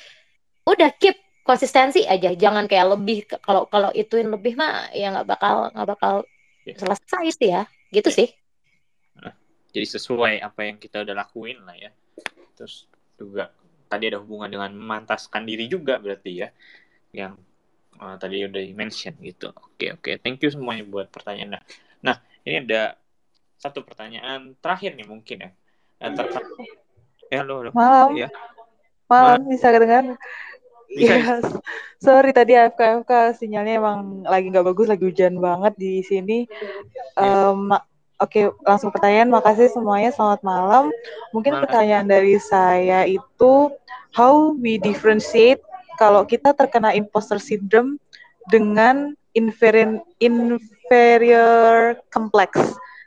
udah 0.67 0.91
keep 0.99 1.17
konsistensi 1.47 2.03
aja. 2.09 2.35
Jangan 2.35 2.67
kayak 2.67 2.87
lebih 2.99 3.19
kalau 3.39 3.71
kalau 3.71 3.91
ituin 3.95 4.27
lebih 4.33 4.59
mah 4.59 4.91
ya 4.91 5.15
nggak 5.15 5.27
bakal 5.29 5.71
nggak 5.73 5.89
bakal 5.95 6.15
Ya. 6.67 6.75
selesai 6.75 7.25
sih 7.39 7.49
ya. 7.55 7.63
Gitu 7.95 8.11
Ya. 8.11 8.17
sih. 8.19 8.29
Jadi 9.77 9.87
sesuai 9.93 10.41
apa 10.41 10.61
yang 10.65 10.81
kita 10.81 11.05
udah 11.05 11.13
lakuin 11.13 11.61
lah 11.63 11.77
ya. 11.77 11.93
Terus 12.57 12.89
juga 13.17 13.51
tadi 13.89 14.13
ada 14.13 14.19
hubungan 14.21 14.51
dengan 14.51 14.71
memantaskan 14.77 15.43
diri 15.49 15.67
juga 15.67 15.97
berarti 15.99 16.47
ya. 16.47 16.49
Yang 17.13 17.41
eh, 17.97 18.17
tadi 18.21 18.37
udah 18.45 18.63
di 18.63 18.75
mention 18.77 19.15
gitu. 19.21 19.51
Oke 19.53 19.97
oke. 19.97 20.11
Thank 20.21 20.45
you 20.45 20.51
semuanya 20.53 20.85
buat 20.85 21.09
pertanyaannya. 21.11 21.61
Nah 22.05 22.17
ini 22.47 22.63
ada 22.69 23.01
satu 23.57 23.83
pertanyaan 23.83 24.55
terakhir 24.61 24.95
nih 24.95 25.09
mungkin 25.09 25.37
ya. 25.43 25.51
Eh, 26.05 26.13
terkait 26.13 26.45
ya 27.33 27.43
halo, 27.43 27.65
halo. 27.65 27.71
Malam, 27.75 28.09
Iya. 28.15 28.29
malam 29.11 29.41
bisa 29.49 29.73
kedengar? 29.73 30.05
Bisa, 30.87 31.19
Iya, 31.19 31.43
sorry 31.99 32.31
tadi 32.31 32.55
AFK 32.55 32.79
AFK 32.79 33.13
sinyalnya 33.43 33.83
emang 33.83 34.23
lagi 34.23 34.55
nggak 34.55 34.67
bagus, 34.71 34.87
lagi 34.87 35.03
hujan 35.03 35.43
banget 35.43 35.75
di 35.75 36.05
sini. 36.07 36.47
Em, 37.19 37.75
Oke, 38.17 38.49
langsung 38.65 38.89
pertanyaan. 38.89 39.29
Makasih 39.29 39.69
semuanya. 39.69 40.09
Selamat 40.09 40.41
malam. 40.41 40.85
Mungkin 41.37 41.53
Malam. 41.53 41.65
pertanyaan 41.69 42.07
dari 42.09 42.41
saya 42.41 43.05
itu, 43.05 43.69
how 44.17 44.57
we 44.57 44.81
differentiate 44.81 45.61
kalau 46.01 46.25
kita 46.25 46.57
terkena 46.57 46.97
imposter 46.97 47.37
syndrome 47.37 48.01
dengan 48.49 49.13
inferior, 49.37 50.01
inferior 50.17 52.01
complex? 52.09 52.57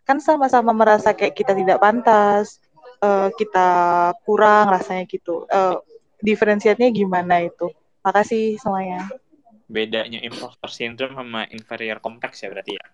Kan 0.05 0.21
sama-sama 0.21 0.77
merasa 0.77 1.09
kayak 1.17 1.33
kita 1.33 1.57
tidak 1.57 1.81
pantas, 1.81 2.61
eh, 3.01 3.33
kita 3.33 3.69
kurang 4.29 4.69
rasanya 4.69 5.09
gitu. 5.09 5.49
Eh, 5.49 5.77
diferensiatnya 6.21 6.93
gimana 6.93 7.49
itu? 7.49 7.73
Makasih 8.05 8.61
semuanya. 8.61 9.09
Bedanya 9.65 10.21
imposter 10.21 10.69
syndrome 10.69 11.17
sama 11.17 11.49
inferior 11.49 11.97
complex 11.97 12.45
ya 12.45 12.53
berarti 12.53 12.77
ya. 12.77 12.85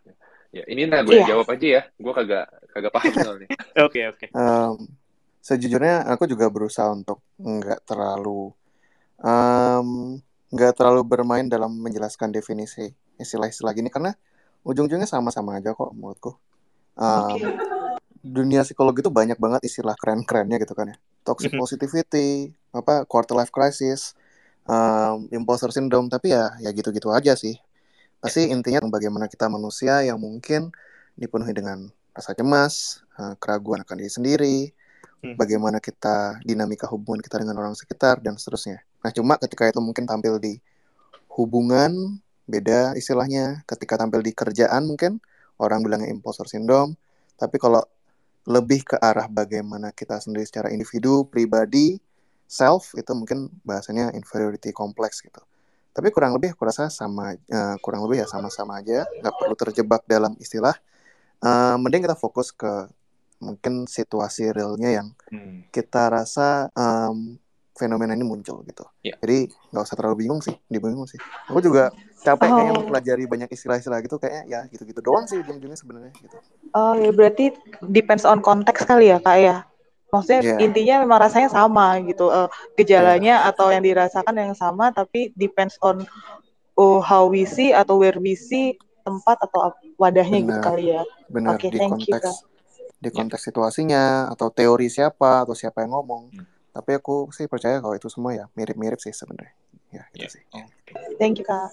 Ya 0.56 0.64
ini 0.72 0.88
nah 0.88 1.03
gue 1.03 1.20
Iya. 1.20 1.36
jawab 1.36 1.47
aja 1.51 1.68
ya 1.68 1.82
gue 1.91 2.14
kagak 2.16 2.45
kagak 2.72 2.91
paham 2.95 3.12
soalnya 3.28 3.47
Oke 3.76 4.08
oke. 4.08 4.26
Em, 4.32 4.76
sejujurnya 5.43 6.08
aku 6.08 6.24
juga 6.26 6.47
berusaha 6.47 6.88
untuk 6.89 7.20
nggak 7.36 7.84
terlalu 7.84 8.56
em, 9.20 10.18
nggak 10.49 10.74
terlalu 10.80 11.01
bermain 11.03 11.43
dalam 11.43 11.76
menjelaskan 11.76 12.32
definisi 12.32 12.88
istilah-istilah 13.20 13.76
gini 13.76 13.91
karena 13.91 14.16
ujung-ujungnya 14.64 15.06
sama-sama 15.06 15.60
aja 15.60 15.76
kok 15.76 15.91
menurutku. 15.91 16.32
Oke. 16.95 17.43
dunia 18.26 18.66
psikologi 18.66 19.06
itu 19.06 19.14
banyak 19.14 19.38
banget 19.38 19.70
istilah 19.70 19.93
keren-kerennya 19.93 20.58
gitu 20.58 20.74
kan 20.74 20.89
ya. 20.89 20.97
Toxic 21.22 21.53
Mhm. 21.53 21.62
positivity, 21.62 22.30
apa 22.74 23.06
quarter 23.06 23.38
life 23.38 23.53
crisis, 23.53 24.18
em, 24.66 25.30
imposter 25.30 25.70
syndrome, 25.70 26.10
tapi 26.10 26.34
ya 26.34 26.49
ya 26.58 26.74
gitu-gitu 26.74 27.14
aja 27.14 27.38
sih. 27.38 27.53
Pasti 28.20 28.49
intinya 28.49 28.82
bagaimana 28.89 29.30
kita 29.30 29.47
manusia 29.51 30.01
yang 30.01 30.18
mungkin 30.18 30.74
dipenuhi 31.16 31.53
dengan 31.53 31.89
rasa 32.16 32.32
cemas, 32.34 33.03
eh, 33.20 33.36
keraguan 33.38 33.84
akan 33.84 33.95
diri 33.99 34.11
sendiri, 34.11 34.57
Hmm. 35.26 35.34
bagaimana 35.41 35.82
kita 35.82 36.38
dinamika 36.45 36.86
hubungan 36.86 37.18
kita 37.18 37.41
dengan 37.41 37.57
orang 37.57 37.74
sekitar 37.74 38.22
dan 38.22 38.38
seterusnya. 38.38 38.86
Nah, 39.01 39.09
cuma 39.09 39.41
ketika 39.41 39.66
itu 39.66 39.82
mungkin 39.82 40.05
tampil 40.05 40.38
di 40.38 40.61
hubungan 41.34 42.22
beda 42.45 42.93
istilahnya, 42.93 43.66
ketika 43.66 43.97
tampil 43.97 44.22
di 44.22 44.32
kerjaan 44.38 44.86
mungkin 44.86 45.18
orang 45.57 45.82
bilangnya 45.82 46.13
imposter 46.13 46.45
syndrome, 46.45 46.93
tapi 47.41 47.57
kalau 47.57 47.82
lebih 48.45 48.86
ke 48.86 48.95
arah 49.01 49.26
bagaimana 49.26 49.89
kita 49.89 50.22
sendiri 50.22 50.45
secara 50.45 50.70
individu, 50.70 51.26
pribadi, 51.26 51.97
self 52.45 52.93
itu 52.93 53.09
mungkin 53.18 53.49
bahasanya 53.66 54.13
inferiority 54.13 54.70
complex 54.70 55.26
gitu. 55.26 55.41
Tapi 55.96 56.12
kurang 56.12 56.36
lebih 56.36 56.52
aku 56.52 56.68
rasa 56.68 56.91
sama 56.91 57.32
eh, 57.34 57.76
kurang 57.80 58.04
lebih 58.04 58.22
ya 58.24 58.28
sama-sama 58.28 58.84
aja, 58.84 59.08
nggak 59.08 59.34
perlu 59.39 59.56
terjebak 59.56 60.04
dalam 60.06 60.36
istilah. 60.43 60.76
Eh, 61.39 61.76
mending 61.80 62.04
kita 62.04 62.18
fokus 62.20 62.52
ke 62.52 62.91
mungkin 63.39 63.88
situasi 63.88 64.52
realnya 64.52 64.91
yang 64.91 65.08
Hmm. 65.32 65.68
kita 65.72 66.08
rasa 66.08 66.72
em, 66.72 67.36
fenomena 67.76 68.16
ini 68.16 68.24
muncul 68.24 68.64
gitu. 68.64 68.88
Ya. 69.04 69.20
Jadi 69.20 69.52
nggak 69.72 69.84
usah 69.84 69.96
terlalu 70.00 70.24
bingung 70.24 70.39
sih, 70.39 70.56
dibingung 70.72 71.04
sih. 71.08 71.20
Aku 71.52 71.60
juga 71.60 71.91
capek 72.24 72.56
kayaknya 72.56 72.72
Oh. 72.72 72.80
mempelajari 72.80 73.24
banyak 73.28 73.50
istilah-istilah 73.52 74.00
gitu 74.00 74.16
kayaknya 74.16 74.43
ya 74.48 74.60
gitu-gitu 74.72 75.04
doang 75.04 75.28
sih 75.28 75.36
ujung-ujungnya 75.36 75.76
sebenarnya 75.76 76.12
gitu. 76.24 76.38
Oh 76.72 76.96
ya 76.96 77.12
berarti 77.12 77.52
depends 77.91 78.24
on 78.24 78.39
konteks 78.39 78.88
kali 78.88 79.12
ya 79.12 79.20
kak 79.20 79.38
ya. 79.43 79.56
Maksudnya 80.14 80.41
Iya. 80.41 80.58
intinya 80.62 80.95
memang 81.03 81.20
rasanya 81.22 81.49
sama 81.49 81.97
gitu. 82.06 82.30
Eh, 82.30 82.47
gejalanya 82.78 83.45
atau 83.49 83.70
yang 83.74 83.84
dirasakan 83.84 84.36
yang 84.38 84.56
sama 84.56 84.93
tapi 84.93 85.34
depends 85.34 85.76
on 85.82 86.06
oh, 86.76 86.99
how 86.99 87.26
we 87.28 87.43
see 87.47 87.72
atau 87.72 87.97
where 87.99 88.16
we 88.20 88.36
see 88.36 88.76
tempat 89.06 89.38
atau 89.41 89.70
wadahnya 89.95 90.41
gitu 90.41 90.60
Benar. 90.60 90.66
kali 90.66 90.84
ya. 90.91 91.01
Benar 91.30 91.56
Oke, 91.58 91.70
di 91.70 91.78
thank 91.80 91.93
you, 92.06 92.14
konteks 92.16 92.45
di 92.95 93.10
konteks 93.12 93.43
situasinya 93.45 94.34
atau 94.34 94.49
teori 94.49 94.89
siapa 94.89 95.45
atau 95.45 95.53
siapa 95.53 95.86
yang 95.86 95.93
ngomong. 95.93 96.34
Hmm. 96.34 96.45
Tapi 96.76 96.91
aku 96.99 97.30
sih 97.32 97.47
percaya 97.47 97.80
kalau 97.80 97.95
itu 97.95 98.10
semua 98.12 98.36
ya 98.36 98.45
mirip-mirip 98.58 98.99
sih 98.99 99.14
sebenarnya. 99.14 99.53
Ya 99.93 100.03
gitu 100.12 100.26
Ya. 100.26 100.30
sih. 100.32 100.43
Oke. 100.51 100.93
Thank 101.22 101.39
you 101.39 101.45
kak. 101.45 101.70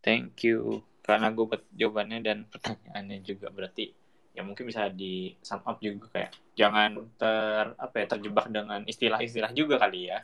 Thank 0.00 0.38
you 0.46 0.80
karena 1.02 1.30
gue 1.30 1.44
buat 1.46 1.62
jawabannya 1.70 2.18
dan 2.22 2.38
pertanyaannya 2.50 3.22
juga 3.22 3.50
berarti 3.50 3.94
ya 4.36 4.42
mungkin 4.48 4.64
bisa 4.70 4.82
di 5.00 5.32
sum 5.48 5.60
up 5.70 5.76
juga 5.86 6.06
kayak 6.14 6.30
jangan 6.60 6.90
ter 7.20 7.64
apa 7.84 7.94
ya 8.02 8.06
terjebak 8.12 8.46
dengan 8.56 8.80
istilah-istilah 8.92 9.52
juga 9.60 9.76
kali 9.82 10.00
ya. 10.12 10.18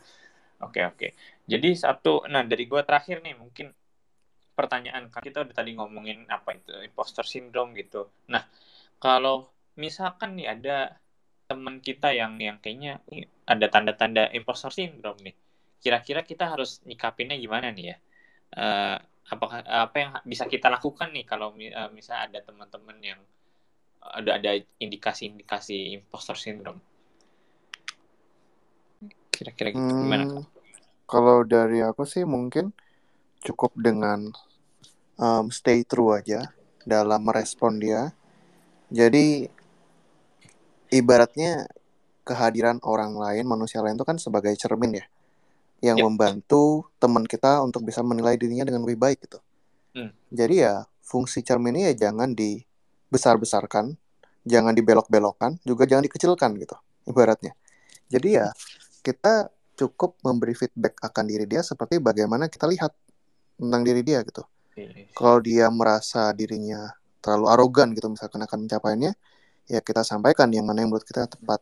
Oke 0.67 0.81
oke. 0.91 1.09
Jadi 1.53 1.69
satu 1.85 2.13
nah 2.33 2.43
dari 2.51 2.65
gue 2.71 2.83
terakhir 2.89 3.17
nih 3.27 3.35
mungkin 3.43 3.67
pertanyaan 4.59 5.09
kan 5.13 5.23
kita 5.25 5.39
udah 5.45 5.55
tadi 5.57 5.71
ngomongin 5.79 6.19
apa 6.37 6.51
itu 6.59 6.73
imposter 6.89 7.25
syndrome 7.25 7.73
gitu. 7.81 8.01
Nah 8.33 8.43
kalau 9.05 9.37
misalkan 9.85 10.31
nih 10.39 10.49
ada 10.55 10.77
teman 11.51 11.77
kita 11.89 12.09
yang 12.21 12.33
yang 12.47 12.57
kayaknya 12.63 12.93
ada 13.53 13.67
tanda-tanda 13.75 14.23
imposter 14.39 14.73
syndrome 14.73 15.21
nih, 15.27 15.35
kira-kira 15.83 16.21
kita 16.31 16.45
harus 16.53 16.81
nyikapinnya 16.89 17.37
gimana 17.45 17.69
nih 17.77 17.87
ya? 17.93 17.97
Eh, 18.63 18.97
apakah 19.35 19.59
apa 19.87 19.97
yang 20.03 20.13
bisa 20.33 20.45
kita 20.55 20.69
lakukan 20.75 21.09
nih 21.17 21.25
kalau 21.31 21.49
mi- 21.59 21.73
eh, 21.73 21.91
misalnya 21.97 22.23
ada 22.29 22.41
teman-teman 22.49 22.99
yang 23.11 23.21
ada 24.03 24.39
ada 24.39 24.51
indikasi-indikasi 24.83 25.95
imposter 25.95 26.35
syndrome 26.35 26.83
kira-kira 29.33 29.73
gitu 29.73 29.93
gimana 29.97 30.27
Hmm, 30.27 30.45
kalau 31.09 31.43
dari 31.49 31.81
aku 31.81 32.05
sih 32.05 32.25
mungkin 32.29 32.73
cukup 33.43 33.73
dengan 33.75 34.31
um, 35.19 35.49
stay 35.49 35.83
true 35.87 36.13
aja 36.15 36.53
dalam 36.85 37.25
merespon 37.25 37.81
dia. 37.81 38.13
Jadi 38.93 39.49
ibaratnya 40.93 41.67
kehadiran 42.23 42.79
orang 42.85 43.17
lain, 43.17 43.45
manusia 43.49 43.81
lain 43.83 43.97
itu 43.99 44.07
kan 44.07 44.21
sebagai 44.21 44.55
cermin 44.55 45.01
ya, 45.01 45.07
yang 45.83 45.99
Ya. 45.99 46.05
membantu 46.05 46.87
teman 47.03 47.25
kita 47.27 47.65
untuk 47.65 47.83
bisa 47.83 48.05
menilai 48.05 48.39
dirinya 48.39 48.69
dengan 48.69 48.85
lebih 48.87 49.01
baik 49.01 49.19
gitu. 49.27 49.39
Hmm. 49.97 50.13
Jadi 50.31 50.65
ya 50.65 50.87
fungsi 51.03 51.43
cermin 51.43 51.75
ini 51.77 51.83
ya 51.91 52.09
jangan 52.09 52.33
dibesar-besarkan, 53.13 53.93
jangan 54.49 54.73
dibelok-belokkan, 54.73 55.61
juga 55.69 55.85
jangan 55.85 56.09
dikecilkan 56.09 56.57
gitu, 56.57 56.73
ibaratnya. 57.05 57.53
Jadi 58.09 58.41
ya 58.41 58.49
kita 59.05 59.53
cukup 59.77 60.17
memberi 60.25 60.57
feedback 60.57 60.97
akan 61.05 61.29
diri 61.29 61.45
dia 61.45 61.61
seperti 61.61 62.01
bagaimana 62.01 62.49
kita 62.49 62.65
lihat 62.73 62.97
tentang 63.61 63.85
diri 63.85 64.01
dia 64.01 64.25
gitu. 64.25 64.41
Kalau 65.13 65.45
dia 65.45 65.69
merasa 65.69 66.33
dirinya 66.33 66.89
terlalu 67.21 67.47
arogan 67.53 67.93
gitu 67.93 68.09
misalkan 68.09 68.41
akan 68.41 68.65
mencapainya, 68.65 69.13
ya 69.69 69.85
kita 69.85 70.01
sampaikan 70.01 70.49
yang 70.49 70.65
mana 70.65 70.81
yang 70.81 70.89
menurut 70.89 71.05
kita 71.05 71.29
tepat. 71.29 71.61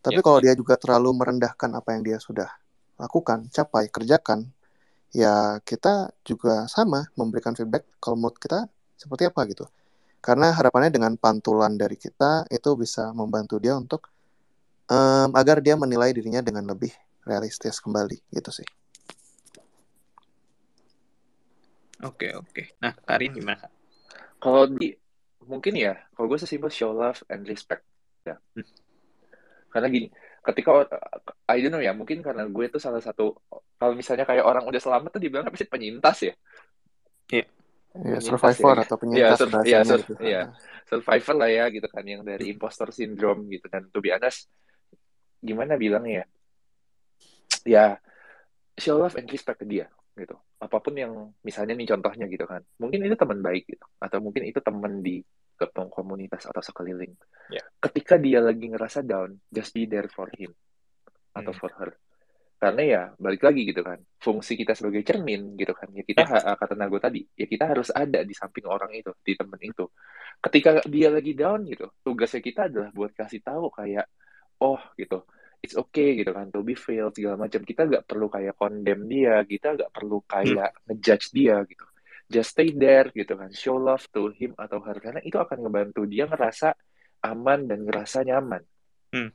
Tapi 0.00 0.18
Ya. 0.18 0.24
kalau 0.24 0.38
dia 0.40 0.54
juga 0.56 0.80
terlalu 0.80 1.12
merendahkan 1.12 1.68
apa 1.76 1.92
yang 1.92 2.02
dia 2.02 2.16
sudah 2.16 2.48
lakukan, 2.96 3.52
capai, 3.52 3.92
kerjakan, 3.92 4.48
ya 5.12 5.60
kita 5.68 6.16
juga 6.24 6.64
sama 6.72 7.12
memberikan 7.12 7.52
feedback 7.52 7.84
kalau 8.00 8.16
menurut 8.16 8.40
kita 8.40 8.72
seperti 8.96 9.28
apa 9.28 9.44
gitu. 9.46 9.68
Karena 10.18 10.50
harapannya 10.50 10.90
dengan 10.90 11.14
pantulan 11.14 11.78
dari 11.78 11.94
kita 11.94 12.50
itu 12.50 12.70
bisa 12.74 13.14
membantu 13.14 13.56
dia 13.62 13.78
untuk 13.78 14.10
em, 14.90 15.30
agar 15.32 15.62
dia 15.62 15.78
menilai 15.78 16.10
dirinya 16.10 16.42
dengan 16.42 16.66
lebih 16.66 16.90
realistis 17.28 17.78
kembali 17.78 18.18
gitu 18.34 18.50
sih. 18.50 18.68
oke 21.98 22.30
oke 22.38 22.62
nah 22.78 22.94
Karin 22.94 23.34
gimana? 23.34 23.66
Kalau 24.38 24.70
di 24.70 24.94
mungkin 25.48 25.74
ya, 25.74 25.98
kalau 26.14 26.30
gue 26.30 26.38
sesimpel 26.38 26.70
show 26.70 26.94
love 26.94 27.24
and 27.32 27.42
respect 27.48 27.82
ya. 28.22 28.38
Hmm. 28.54 28.68
Karena 29.72 29.86
gini, 29.90 30.06
ketika 30.46 30.86
I 31.50 31.58
don't 31.58 31.74
know 31.74 31.82
ya, 31.82 31.90
mungkin 31.96 32.22
karena 32.22 32.46
gue 32.46 32.64
itu 32.70 32.78
salah 32.78 33.02
satu 33.02 33.34
kalau 33.80 33.94
misalnya 33.98 34.28
kayak 34.28 34.46
orang 34.46 34.62
udah 34.68 34.78
selamat 34.78 35.10
tuh 35.10 35.22
dibilang 35.22 35.48
apa 35.48 35.58
sih 35.58 35.66
penyintas 35.66 36.18
ya. 36.22 36.34
Ya, 37.98 38.18
survivor 38.20 38.76
ya. 38.76 38.82
atau 38.86 38.96
Iya, 38.96 39.00
penyintas 39.02 39.36
sur- 39.36 39.48
iya, 39.48 39.54
bahasanya 39.54 39.84
sur- 39.84 40.02
gitu. 40.06 40.12
iya. 40.22 40.42
survivor 40.84 41.34
lah 41.36 41.50
ya 41.50 41.64
gitu 41.68 41.84
kan 41.84 42.00
yang 42.02 42.22
dari 42.22 42.44
imposter 42.48 42.88
syndrome 42.90 43.44
gitu 43.48 43.66
dan 43.66 43.90
to 43.90 43.98
be 43.98 44.08
honest 44.08 44.48
gimana 45.38 45.74
bilangnya 45.74 46.22
ya 46.22 46.26
ya 47.64 47.84
show 48.74 48.96
love 48.96 49.14
and 49.14 49.28
respect 49.28 49.60
ke 49.60 49.66
dia 49.66 49.86
gitu 50.14 50.32
apa 50.58 50.76
pun 50.78 50.94
yang 50.94 51.12
misalnya 51.42 51.74
nih 51.74 51.86
contohnya 51.86 52.26
gitu 52.26 52.42
kan 52.42 52.64
mungkin 52.76 53.04
itu 53.04 53.14
teman 53.14 53.38
baik 53.38 53.68
gitu 53.68 53.86
atau 53.98 54.18
mungkin 54.18 54.42
itu 54.42 54.58
teman 54.58 54.98
di 54.98 55.20
ketemu 55.54 55.90
komunitas 55.90 56.46
atau 56.46 56.62
sekeliling 56.62 57.12
Ya. 57.48 57.64
ketika 57.80 58.16
dia 58.16 58.38
lagi 58.38 58.68
ngerasa 58.68 59.00
down 59.02 59.36
just 59.48 59.72
be 59.72 59.84
there 59.84 60.08
for 60.08 60.28
him 60.32 60.52
atau 61.32 61.52
Hmm. 61.52 61.58
for 61.58 61.70
her 61.76 61.90
karena 62.58 62.82
ya 62.82 63.02
balik 63.14 63.46
lagi 63.46 63.62
gitu 63.70 63.86
kan. 63.86 64.02
Fungsi 64.18 64.58
kita 64.58 64.74
sebagai 64.74 65.06
cermin 65.06 65.54
gitu 65.54 65.70
kan. 65.70 65.86
Ya 65.94 66.02
kita 66.02 66.26
ha- 66.26 66.58
kata 66.58 66.74
Nago 66.74 66.98
tadi 66.98 67.22
ya 67.38 67.46
kita 67.46 67.70
harus 67.70 67.94
ada 67.94 68.26
di 68.26 68.34
samping 68.34 68.66
orang 68.66 68.90
itu 68.98 69.14
di 69.22 69.38
temen 69.38 69.60
itu. 69.62 69.86
Ketika 70.42 70.82
dia 70.90 71.08
lagi 71.14 71.32
down 71.38 71.62
gitu 71.70 71.86
tugasnya 72.02 72.42
kita 72.42 72.60
adalah 72.66 72.90
buat 72.90 73.14
kasih 73.14 73.40
tahu 73.46 73.70
kayak 73.70 74.10
oh 74.58 74.82
gitu. 74.98 75.22
It's 75.58 75.74
okay 75.74 76.18
gitu 76.18 76.34
kan 76.34 76.50
to 76.50 76.66
be 76.66 76.74
failed 76.74 77.14
segala 77.14 77.46
macam. 77.46 77.62
Kita 77.62 77.86
nggak 77.86 78.04
perlu 78.10 78.26
kayak 78.26 78.54
condemn 78.58 79.06
dia 79.06 79.38
kita 79.46 79.78
nggak 79.78 79.90
perlu 79.94 80.18
kayak 80.26 80.74
ngejudge 80.90 81.30
dia 81.30 81.62
gitu. 81.62 81.86
Just 82.26 82.58
stay 82.58 82.74
there 82.74 83.08
gitu 83.14 83.38
kan. 83.38 83.54
Show 83.54 83.78
love 83.78 84.02
to 84.10 84.34
him 84.34 84.58
atau 84.58 84.82
her. 84.82 84.98
Karena 84.98 85.22
itu 85.22 85.38
akan 85.38 85.62
ngebantu 85.62 86.10
dia 86.10 86.26
ngerasa 86.26 86.74
aman 87.22 87.70
dan 87.70 87.86
ngerasa 87.86 88.26
nyaman. 88.26 88.62
Hmm. 89.08 89.32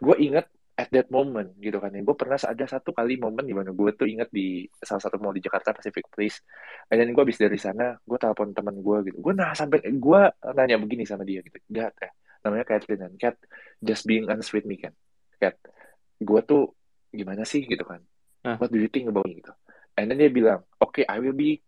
gue 0.00 0.16
inget 0.20 0.48
at 0.74 0.90
that 0.90 1.06
moment 1.06 1.54
gitu 1.62 1.78
kan. 1.78 1.94
Ya 1.94 2.02
gue 2.02 2.16
pernah 2.18 2.34
ada 2.34 2.64
satu 2.66 2.90
kali 2.90 3.14
momen 3.14 3.46
di 3.46 3.54
mana 3.54 3.70
gue 3.70 3.90
tuh 3.94 4.10
inget 4.10 4.26
di 4.34 4.66
salah 4.82 4.98
satu 4.98 5.22
mall 5.22 5.30
di 5.30 5.42
Jakarta 5.42 5.70
Pacific 5.70 6.10
Place. 6.10 6.42
And 6.90 6.98
then 6.98 7.14
gue 7.14 7.22
habis 7.22 7.38
dari 7.38 7.58
sana 7.58 7.94
gue 8.02 8.18
telepon 8.18 8.50
teman 8.50 8.82
gue 8.82 9.10
gitu. 9.10 9.16
Gue 9.22 9.34
nah 9.38 9.54
sampai 9.54 9.86
gue 9.86 10.20
nanya 10.54 10.76
begini 10.82 11.06
sama 11.06 11.22
dia 11.22 11.40
gitu 11.46 11.58
Gat 11.70 11.94
ya 12.02 12.10
namanya 12.44 12.64
Catherine 12.68 13.00
dan 13.00 13.14
Cat 13.16 13.40
just 13.80 14.04
being 14.04 14.28
honest 14.28 14.52
with 14.52 14.68
me 14.68 14.76
kan 14.76 14.92
Cat 15.40 15.56
gue 16.18 16.40
tuh 16.42 16.74
gimana 17.14 17.46
sih? 17.46 17.62
Gitu 17.64 17.86
kan. 17.86 18.02
Hah? 18.44 18.60
what 18.60 18.68
do 18.68 18.76
you 18.76 18.90
think 18.90 19.08
about 19.08 19.24
me? 19.24 19.40
Gitu. 19.40 19.54
And 19.94 20.10
then 20.10 20.18
dia 20.18 20.28
bilang 20.28 20.66
oke 20.82 20.90
okay, 20.90 21.04
I 21.06 21.22
will 21.22 21.38
be 21.38 21.62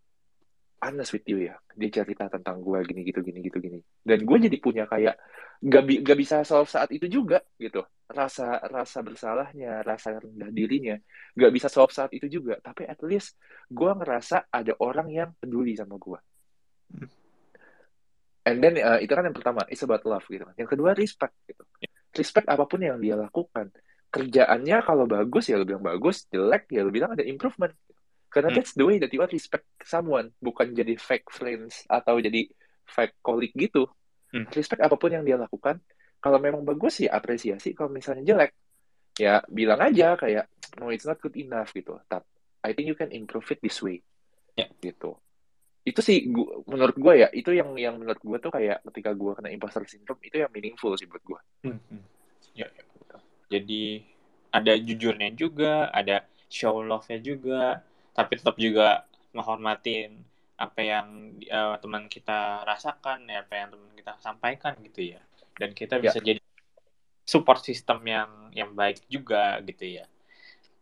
honest 0.83 1.12
with 1.16 1.27
you 1.29 1.45
ya. 1.47 1.57
Dia 1.77 1.91
cerita 2.03 2.29
tentang 2.29 2.61
gue 2.61 2.79
gini 2.85 3.01
gitu 3.05 3.20
gini 3.20 3.39
gitu 3.45 3.59
gini. 3.61 3.81
Dan 4.03 4.24
gue 4.24 4.37
jadi 4.49 4.57
punya 4.61 4.85
kayak 4.89 5.16
gak, 5.64 5.83
bi- 5.85 6.01
gak 6.05 6.18
bisa 6.18 6.43
solve 6.43 6.68
saat 6.68 6.91
itu 6.93 7.07
juga 7.09 7.41
gitu. 7.57 7.85
Rasa 8.07 8.62
rasa 8.70 9.03
bersalahnya 9.03 9.83
rasa 9.83 10.20
rendah 10.20 10.51
dirinya 10.55 10.95
gak 11.35 11.53
bisa 11.53 11.66
solve 11.66 11.93
saat 11.93 12.12
itu 12.12 12.29
juga. 12.29 12.57
Tapi 12.61 12.87
at 12.87 13.01
least 13.05 13.37
gue 13.68 13.91
ngerasa 13.91 14.53
ada 14.53 14.72
orang 14.81 15.09
yang 15.11 15.31
peduli 15.37 15.74
sama 15.77 15.99
gue 15.99 16.20
and 18.47 18.62
then 18.62 18.79
uh, 18.79 19.03
itu 19.03 19.11
kan 19.11 19.27
yang 19.27 19.35
pertama 19.35 19.66
it's 19.66 19.83
about 19.83 20.07
love 20.07 20.22
gitu 20.31 20.47
kan. 20.47 20.55
Yang 20.55 20.79
kedua 20.79 20.95
respect 20.95 21.35
gitu. 21.51 21.66
Respect 22.14 22.47
apa 22.47 22.64
pun 22.64 22.81
yang 22.81 23.03
dia 23.03 23.18
lakukan. 23.18 23.74
Kerjaannya 24.09 24.79
kalau 24.87 25.05
bagus 25.11 25.51
ya 25.51 25.59
lu 25.59 25.66
bilang 25.66 25.83
bagus. 25.83 26.31
Jelek 26.31 26.70
ya 26.70 26.87
lu 26.87 26.95
bilang 26.95 27.12
ada 27.18 27.27
improvement 27.27 27.74
karena 28.37 28.53
Hmm. 28.53 28.61
that's 28.61 28.76
the 28.76 28.84
way 28.84 29.01
that 29.01 29.09
you 29.09 29.24
are 29.24 29.32
respect 29.32 29.64
someone 29.80 30.28
bukan 30.37 30.76
jadi 30.76 30.93
fake 31.01 31.32
friends 31.32 31.89
atau 31.89 32.20
jadi 32.20 32.45
fake 32.84 33.16
colleague 33.24 33.57
gitu 33.57 33.89
Hmm. 34.28 34.45
respect 34.53 34.84
apa 34.84 34.93
pun 34.95 35.09
yang 35.09 35.24
dia 35.24 35.41
lakukan 35.41 35.80
kalau 36.20 36.37
memang 36.37 36.61
bagus 36.61 37.01
ya 37.01 37.16
apresiasi 37.16 37.72
kalau 37.72 37.89
misalnya 37.89 38.26
jelek 38.26 38.53
ya 39.16 39.41
bilang 39.49 39.80
aja 39.80 40.12
kayak 40.14 40.51
no 40.76 40.93
it's 40.93 41.09
not 41.09 41.16
good 41.16 41.32
enough 41.32 41.72
gitu 41.72 41.97
tapi 42.05 42.28
I 42.61 42.76
think 42.76 42.93
you 42.93 42.99
can 42.99 43.09
improve 43.09 43.49
it 43.49 43.64
this 43.64 43.80
way 43.80 44.05
Ya. 44.53 44.68
gitu 44.80 45.16
itu 45.87 46.01
sih 46.03 46.26
gua, 46.28 46.61
menurut 46.66 46.99
gue 46.99 47.14
ya 47.22 47.28
itu 47.30 47.55
yang 47.55 47.72
yang 47.78 47.97
menurut 47.97 48.18
gue 48.18 48.37
tuh 48.43 48.51
kayak 48.51 48.82
ketika 48.91 49.14
gue 49.14 49.32
kena 49.39 49.49
imposter 49.49 49.87
syndrome 49.87 50.18
itu 50.20 50.43
yang 50.43 50.51
meaningful 50.51 50.93
sih 50.99 51.07
buat 51.07 51.22
gue 51.22 51.41
Hmm, 51.64 51.80
hmm. 51.89 52.03
Ya, 52.53 52.66
ya. 52.66 52.84
Jadi 53.47 54.03
ada 54.51 54.72
jujurnya 54.74 55.30
juga, 55.30 55.87
ada 55.93 56.26
show 56.49 56.82
love-nya 56.82 57.22
juga, 57.22 57.84
tapi 58.17 58.41
tetap 58.41 58.57
juga 58.57 59.05
menghormatin 59.37 60.25
apa 60.57 60.81
yang 60.81 61.37
eh, 61.45 61.77
teman 61.85 62.09
kita 62.09 62.64
rasakan, 62.64 63.29
ya, 63.29 63.45
apa 63.45 63.55
yang 63.61 63.69
teman 63.77 63.93
kita 63.93 64.12
sampaikan 64.25 64.73
gitu 64.81 65.12
ya. 65.12 65.21
Dan 65.61 65.77
kita 65.77 66.01
Ya. 66.01 66.09
bisa 66.09 66.19
jadi 66.25 66.41
support 67.29 67.61
system 67.61 68.01
yang 68.09 68.31
yang 68.57 68.73
baik 68.73 69.05
juga 69.12 69.61
gitu 69.61 70.01
ya. 70.01 70.09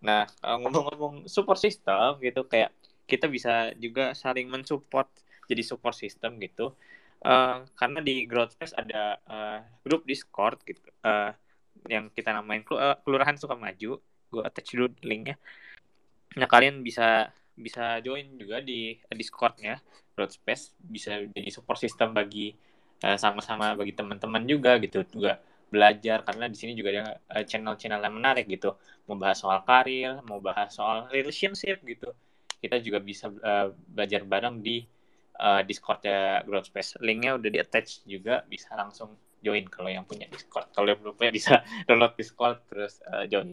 Nah, 0.04 0.28
ngomong-ngomong 0.44 1.26
support 1.26 1.58
system 1.58 2.20
gitu 2.22 2.46
kayak 2.46 2.70
kita 3.08 3.26
bisa 3.26 3.72
juga 3.80 4.12
saling 4.14 4.46
mensupport 4.48 5.08
jadi 5.48 5.62
support 5.64 5.96
system 5.96 6.38
gitu. 6.40 6.76
Uh, 7.24 7.64
karena 7.80 8.04
di 8.04 8.28
Growth 8.28 8.52
Space 8.52 8.76
ada 8.76 9.16
uh, 9.24 9.64
grup 9.80 10.04
Discord 10.04 10.60
gitu 10.68 10.84
uh, 11.08 11.32
yang 11.88 12.12
kita 12.12 12.36
namain 12.36 12.60
Kelurahan 13.00 13.40
Suka 13.40 13.56
Maju. 13.56 13.96
Gue 14.28 14.42
attach 14.44 14.76
dulu 14.76 14.92
linknya. 15.00 15.40
Nah 16.38 16.46
kalian 16.50 16.82
bisa 16.82 17.30
bisa 17.54 18.02
join 18.02 18.34
juga 18.34 18.58
di 18.58 18.98
Discordnya 19.14 19.78
Growth 20.14 20.42
Space 20.42 20.74
bisa 20.78 21.22
jadi 21.30 21.50
support 21.50 21.78
system 21.78 22.14
bagi 22.14 22.54
sama-sama 23.14 23.74
uh, 23.74 23.78
bagi 23.78 23.94
teman-teman 23.94 24.42
juga 24.46 24.78
gitu. 24.82 25.06
Juga 25.06 25.38
belajar 25.70 26.22
karena 26.22 26.46
di 26.46 26.54
sini 26.54 26.72
juga 26.78 26.94
ada 26.94 27.04
eh, 27.34 27.44
channel-channel 27.46 28.00
yang 28.02 28.14
menarik 28.14 28.46
gitu. 28.46 28.78
Mau 29.10 29.18
bahas 29.18 29.42
soal 29.42 29.60
karir 29.66 30.22
mau 30.26 30.38
bahas 30.42 30.74
soal 30.74 31.10
relationship 31.10 31.82
gitu. 31.86 32.10
Kita 32.58 32.80
juga 32.80 32.98
bisa 33.02 33.28
uh, 33.28 33.76
belajar 33.76 34.24
bareng 34.24 34.64
di 34.64 34.80
uh, 35.36 35.60
Discordnya 35.66 36.40
Growth 36.48 36.72
Space 36.72 36.96
linknya 37.04 37.36
udah 37.36 37.50
di 37.52 37.60
attach 37.60 38.00
juga 38.08 38.40
bisa 38.48 38.72
langsung 38.72 39.12
join 39.44 39.68
kalau 39.68 39.92
yang 39.92 40.08
punya 40.08 40.24
Discord. 40.32 40.72
Kalau 40.72 40.88
yang 40.88 41.00
belum 41.04 41.14
punya 41.14 41.32
bisa 41.34 41.60
download 41.86 42.16
Discord 42.16 42.64
terus 42.72 43.04
uh, 43.04 43.28
join. 43.28 43.52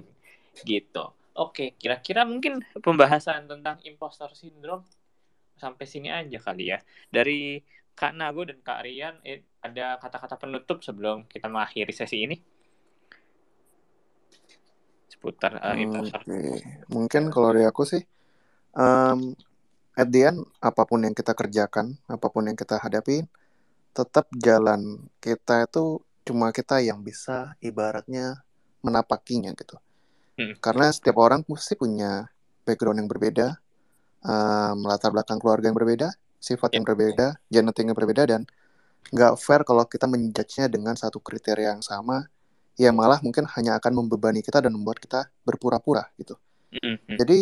Gitu 0.64 1.21
oke 1.36 1.76
kira-kira 1.80 2.28
mungkin 2.28 2.64
pembahasan 2.80 3.48
tentang 3.48 3.80
imposter 3.88 4.32
syndrome 4.36 4.84
sampai 5.56 5.86
sini 5.86 6.10
aja 6.10 6.42
kali 6.42 6.74
ya 6.74 6.80
dari 7.14 7.62
Kak 7.96 8.18
Nago 8.18 8.48
dan 8.48 8.60
Kak 8.66 8.82
Rian 8.82 9.20
eh, 9.22 9.46
ada 9.62 10.00
kata-kata 10.02 10.36
penutup 10.40 10.82
sebelum 10.82 11.30
kita 11.30 11.46
mengakhiri 11.46 11.94
sesi 11.94 12.26
ini? 12.26 12.38
Seputar 15.06 15.62
uh, 15.62 15.78
okay. 15.78 16.82
Mungkin 16.90 17.30
kalau 17.30 17.54
dari 17.54 17.70
aku 17.70 17.86
sih, 17.86 18.02
um, 18.74 19.38
at 19.94 20.10
the 20.10 20.34
end, 20.34 20.42
apa 20.58 20.82
pun 20.88 21.06
yang 21.06 21.14
kita 21.14 21.38
kerjakan, 21.38 21.94
apa 22.10 22.28
pun 22.32 22.50
yang 22.50 22.58
kita 22.58 22.82
hadapi, 22.82 23.22
tetap 23.94 24.26
jalan 24.34 25.06
kita 25.22 25.70
itu 25.70 26.02
cuma 26.26 26.50
kita 26.50 26.82
yang 26.82 27.06
bisa 27.06 27.54
ibaratnya 27.62 28.42
menapakinya 28.82 29.54
gitu. 29.54 29.78
Hmm. 30.40 30.54
Karena 30.60 30.88
setiap 30.92 31.20
orang 31.20 31.44
mesti 31.48 31.76
punya 31.76 32.28
background 32.64 33.04
yang 33.04 33.10
berbeda, 33.12 33.48
um, 34.24 34.86
latar 34.86 35.12
belakang 35.12 35.42
keluarga 35.42 35.70
yang 35.70 35.78
berbeda, 35.78 36.14
sifat 36.42 36.74
yang 36.74 36.86
berbeda, 36.86 37.38
genetik 37.52 37.86
yang 37.86 37.98
berbeda 37.98 38.24
dan 38.26 38.42
nggak 39.12 39.34
fair 39.42 39.62
kalau 39.66 39.84
kita 39.86 40.06
menjudge-nya 40.06 40.70
dengan 40.72 40.94
satu 40.94 41.20
kriteria 41.20 41.78
yang 41.78 41.84
sama, 41.84 42.30
ya 42.80 42.90
malah 42.94 43.20
mungkin 43.20 43.46
hanya 43.58 43.78
akan 43.78 44.06
membebani 44.06 44.40
kita 44.42 44.62
dan 44.62 44.72
membuat 44.74 45.02
kita 45.02 45.28
berpura-pura 45.44 46.08
gitu. 46.16 46.38
Mm-hmm. 46.72 47.18
Jadi 47.20 47.40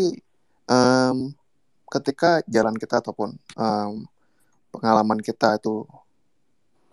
um, 0.66 1.32
ketika 1.90 2.42
jalan 2.50 2.74
kita 2.76 3.02
ataupun 3.04 3.38
um, 3.58 4.06
pengalaman 4.74 5.20
kita 5.22 5.58
itu 5.58 5.86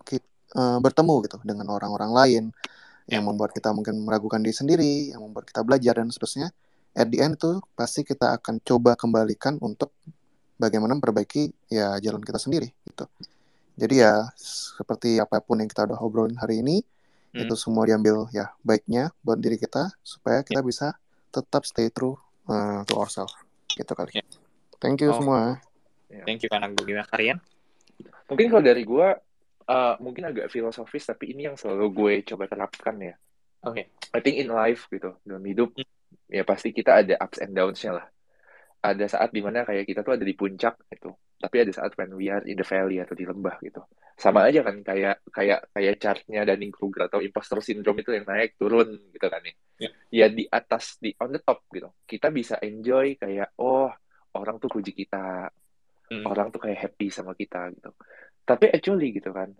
kita, 0.05 0.27
uh, 0.57 0.77
bertemu 0.81 1.15
gitu 1.25 1.37
dengan 1.41 1.73
orang-orang 1.73 2.11
lain 2.13 2.43
yang 3.07 3.23
membuat 3.23 3.55
kita 3.55 3.71
mungkin 3.71 4.03
meragukan 4.03 4.43
diri 4.43 4.55
sendiri, 4.55 4.93
yang 5.15 5.23
membuat 5.23 5.47
kita 5.47 5.63
belajar 5.63 5.99
dan 5.99 6.11
seterusnya, 6.11 6.51
at 6.91 7.07
the 7.07 7.23
end 7.23 7.39
itu 7.39 7.63
pasti 7.73 8.03
kita 8.03 8.35
akan 8.35 8.59
coba 8.61 8.99
kembalikan 8.99 9.55
untuk 9.63 9.95
bagaimana 10.59 10.97
memperbaiki 10.97 11.71
ya 11.71 11.95
jalan 12.03 12.19
kita 12.19 12.41
sendiri 12.41 12.67
gitu. 12.83 13.05
Jadi 13.77 14.01
ya 14.01 14.25
seperti 14.35 15.21
apa 15.21 15.37
pun 15.39 15.61
yang 15.61 15.69
kita 15.69 15.85
udah 15.85 15.99
obrolin 16.01 16.35
hari 16.35 16.65
ini 16.65 16.81
hmm. 16.81 17.45
itu 17.45 17.53
semua 17.53 17.85
diambil 17.85 18.25
ya 18.33 18.49
baiknya 18.65 19.13
buat 19.21 19.37
diri 19.37 19.61
kita 19.61 19.93
supaya 20.01 20.41
kita 20.41 20.65
bisa 20.65 20.97
tetap 21.29 21.63
stay 21.69 21.93
true 21.93 22.17
uh, 22.49 22.81
to 22.89 22.97
ourselves 22.97 23.37
gitu 23.77 23.93
kali. 23.93 24.17
Yeah. 24.17 24.25
Thank 24.81 25.05
you 25.05 25.13
oh. 25.13 25.21
semua. 25.21 25.61
Thank 26.25 26.41
you 26.41 26.49
karena 26.49 26.73
gue 26.73 26.83
gimana 26.83 27.05
kalian? 27.05 27.37
Mungkin 28.27 28.49
kalau 28.49 28.63
dari 28.65 28.83
gue 28.83 29.07
uh, 29.67 29.95
mungkin 30.01 30.31
agak 30.31 30.47
filosofis 30.49 31.07
tapi 31.07 31.35
ini 31.35 31.47
yang 31.51 31.55
selalu 31.59 31.85
gue 31.93 32.13
coba 32.33 32.47
terapkan 32.47 32.95
ya. 32.99 33.15
Oke. 33.67 33.87
Okay. 33.91 34.15
I 34.15 34.19
think 34.23 34.39
in 34.39 34.49
life 34.49 34.87
gitu 34.87 35.19
dalam 35.27 35.43
hidup 35.43 35.75
hmm. 35.75 35.87
ya 36.31 36.43
pasti 36.47 36.71
kita 36.71 37.03
ada 37.03 37.15
ups 37.19 37.43
and 37.43 37.53
downs-nya 37.53 37.91
lah 37.99 38.07
ada 38.83 39.05
saat 39.09 39.33
di 39.33 39.41
mana 39.41 39.65
kayak 39.65 39.83
kita 39.89 40.05
tuh 40.05 40.15
ada 40.15 40.25
di 40.25 40.35
puncak 40.37 40.77
gitu 40.93 41.11
tapi 41.37 41.55
ada 41.61 41.69
saat 41.69 41.93
when 41.97 42.17
we 42.17 42.33
are 42.33 42.41
in 42.45 42.57
the 42.57 42.65
valley 42.65 42.97
atau 42.97 43.13
di 43.13 43.25
lembah 43.25 43.61
gitu 43.61 43.81
sama 44.17 44.49
aja 44.49 44.65
kan 44.65 44.81
kayak 44.81 45.21
kayak 45.29 45.69
kayak 45.69 45.95
chartnya 46.01 46.41
Dunning 46.41 46.73
Kruger 46.73 47.05
atau 47.05 47.21
imposter 47.21 47.61
syndrome 47.61 48.01
itu 48.01 48.09
yang 48.09 48.25
naik 48.25 48.57
turun 48.57 48.97
gitu 49.13 49.27
kan 49.29 49.41
ya 49.45 49.53
yeah. 49.77 49.91
ya 50.09 50.25
di 50.33 50.49
atas 50.49 50.97
di 50.97 51.13
on 51.21 51.29
the 51.29 51.41
top 51.41 51.61
gitu 51.69 51.93
kita 52.09 52.33
bisa 52.33 52.57
enjoy 52.65 53.13
kayak 53.13 53.53
oh 53.61 53.93
orang 54.33 54.57
tuh 54.57 54.73
puji 54.73 54.97
kita 54.97 55.53
mm. 56.09 56.25
orang 56.25 56.49
tuh 56.49 56.65
kayak 56.65 56.89
happy 56.89 57.13
sama 57.13 57.37
kita 57.37 57.69
gitu 57.77 57.93
tapi 58.47 58.71
actually 58.71 59.11
gitu 59.11 59.35
kan 59.35 59.51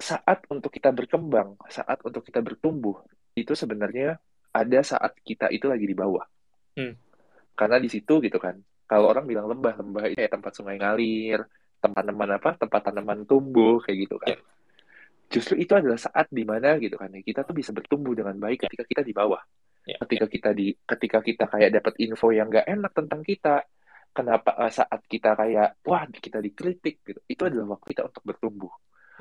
saat 0.00 0.46
untuk 0.48 0.72
kita 0.72 0.94
berkembang 0.94 1.58
saat 1.68 2.00
untuk 2.06 2.24
kita 2.24 2.40
bertumbuh 2.40 3.02
itu 3.36 3.52
sebenarnya 3.52 4.16
ada 4.50 4.80
saat 4.82 5.12
kita 5.22 5.52
itu 5.52 5.70
lagi 5.70 5.86
di 5.86 5.94
bawah. 5.94 6.24
Mm 6.78 7.10
karena 7.60 7.76
di 7.76 7.92
situ 7.92 8.24
gitu 8.24 8.40
kan 8.40 8.56
kalau 8.88 9.12
orang 9.12 9.28
bilang 9.28 9.44
lembah 9.44 9.76
lembah 9.76 10.08
itu 10.08 10.16
kayak 10.16 10.32
tempat 10.32 10.52
sungai 10.56 10.80
ngalir 10.80 11.44
tempat 11.76 12.08
tanaman 12.08 12.40
apa 12.40 12.50
tempat 12.56 12.80
tanaman 12.88 13.28
tumbuh 13.28 13.84
kayak 13.84 14.08
gitu 14.08 14.16
kan. 14.16 14.32
Yeah. 14.32 14.40
justru 15.28 15.60
itu 15.60 15.76
adalah 15.76 16.00
saat 16.00 16.32
di 16.32 16.48
mana 16.48 16.80
gitu 16.80 16.96
kan 16.96 17.12
kita 17.12 17.44
tuh 17.44 17.52
bisa 17.52 17.76
bertumbuh 17.76 18.16
dengan 18.16 18.32
baik 18.40 18.64
ketika 18.64 18.88
kita 18.88 19.02
di 19.04 19.12
bawah. 19.12 19.44
Yeah. 19.84 20.00
ketika 20.08 20.26
kita 20.32 20.50
di 20.56 20.72
ketika 20.72 21.18
kita 21.20 21.44
kayak 21.52 21.70
dapat 21.76 22.00
info 22.00 22.32
yang 22.32 22.48
gak 22.48 22.64
enak 22.64 22.92
tentang 22.96 23.20
kita 23.28 23.60
kenapa 24.10 24.56
uh, 24.58 24.72
saat 24.72 25.00
kita 25.06 25.38
kayak 25.38 25.80
wah 25.86 26.04
kita 26.10 26.42
dikritik 26.42 27.02
gitu 27.06 27.20
itu 27.26 27.42
adalah 27.46 27.78
waktu 27.78 27.94
kita 27.94 28.10
untuk 28.10 28.22
bertumbuh 28.26 28.72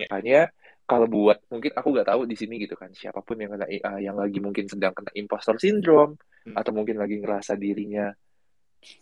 yeah. 0.02 0.10
makanya 0.10 0.42
kalau 0.90 1.06
buat 1.06 1.46
mungkin 1.54 1.70
aku 1.78 1.88
nggak 1.94 2.10
tahu 2.10 2.22
di 2.26 2.34
sini 2.34 2.58
gitu 2.58 2.74
kan 2.74 2.90
siapa 2.90 3.22
pun 3.22 3.38
yang 3.38 3.54
kena 3.54 3.70
uh, 3.70 4.02
yang 4.02 4.18
lagi 4.18 4.42
mungkin 4.42 4.66
sedang 4.66 4.90
kena 4.98 5.14
impostor 5.14 5.62
syndrome 5.62 6.18
hmm. 6.50 6.58
atau 6.58 6.72
mungkin 6.74 6.98
lagi 6.98 7.22
ngerasa 7.22 7.54
dirinya 7.54 8.10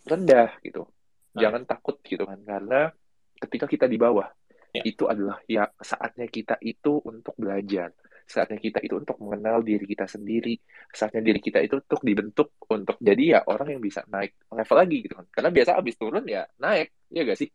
rendah 0.04 0.60
gitu. 0.60 0.84
Nah. 0.84 1.40
Jangan 1.40 1.62
takut 1.64 1.96
gitu 2.04 2.28
kan 2.28 2.36
karena 2.44 2.92
ketika 3.40 3.64
kita 3.64 3.86
di 3.88 3.96
bawah 3.96 4.28
ya. 4.76 4.82
itu 4.84 5.08
adalah 5.08 5.40
ya 5.48 5.64
saatnya 5.80 6.28
kita 6.28 6.60
itu 6.60 7.00
untuk 7.08 7.32
belajar. 7.40 7.88
Saatnya 8.28 8.60
kita 8.60 8.84
itu 8.84 9.00
untuk 9.00 9.16
mengenal 9.24 9.64
diri 9.64 9.88
kita 9.88 10.04
sendiri. 10.04 10.60
Saatnya 10.92 11.24
diri 11.24 11.40
kita 11.40 11.64
itu 11.64 11.80
untuk 11.80 12.04
dibentuk 12.04 12.60
untuk 12.68 13.00
jadi 13.00 13.24
ya 13.24 13.40
orang 13.48 13.72
yang 13.72 13.82
bisa 13.82 14.04
naik 14.04 14.36
level 14.52 14.76
lagi 14.76 14.96
gitu 15.00 15.14
kan. 15.16 15.26
Karena 15.32 15.50
biasa 15.50 15.70
abis 15.80 15.94
turun 15.96 16.24
ya 16.28 16.44
naik, 16.60 16.92
ya 17.08 17.24
gak 17.24 17.38
sih? 17.40 17.48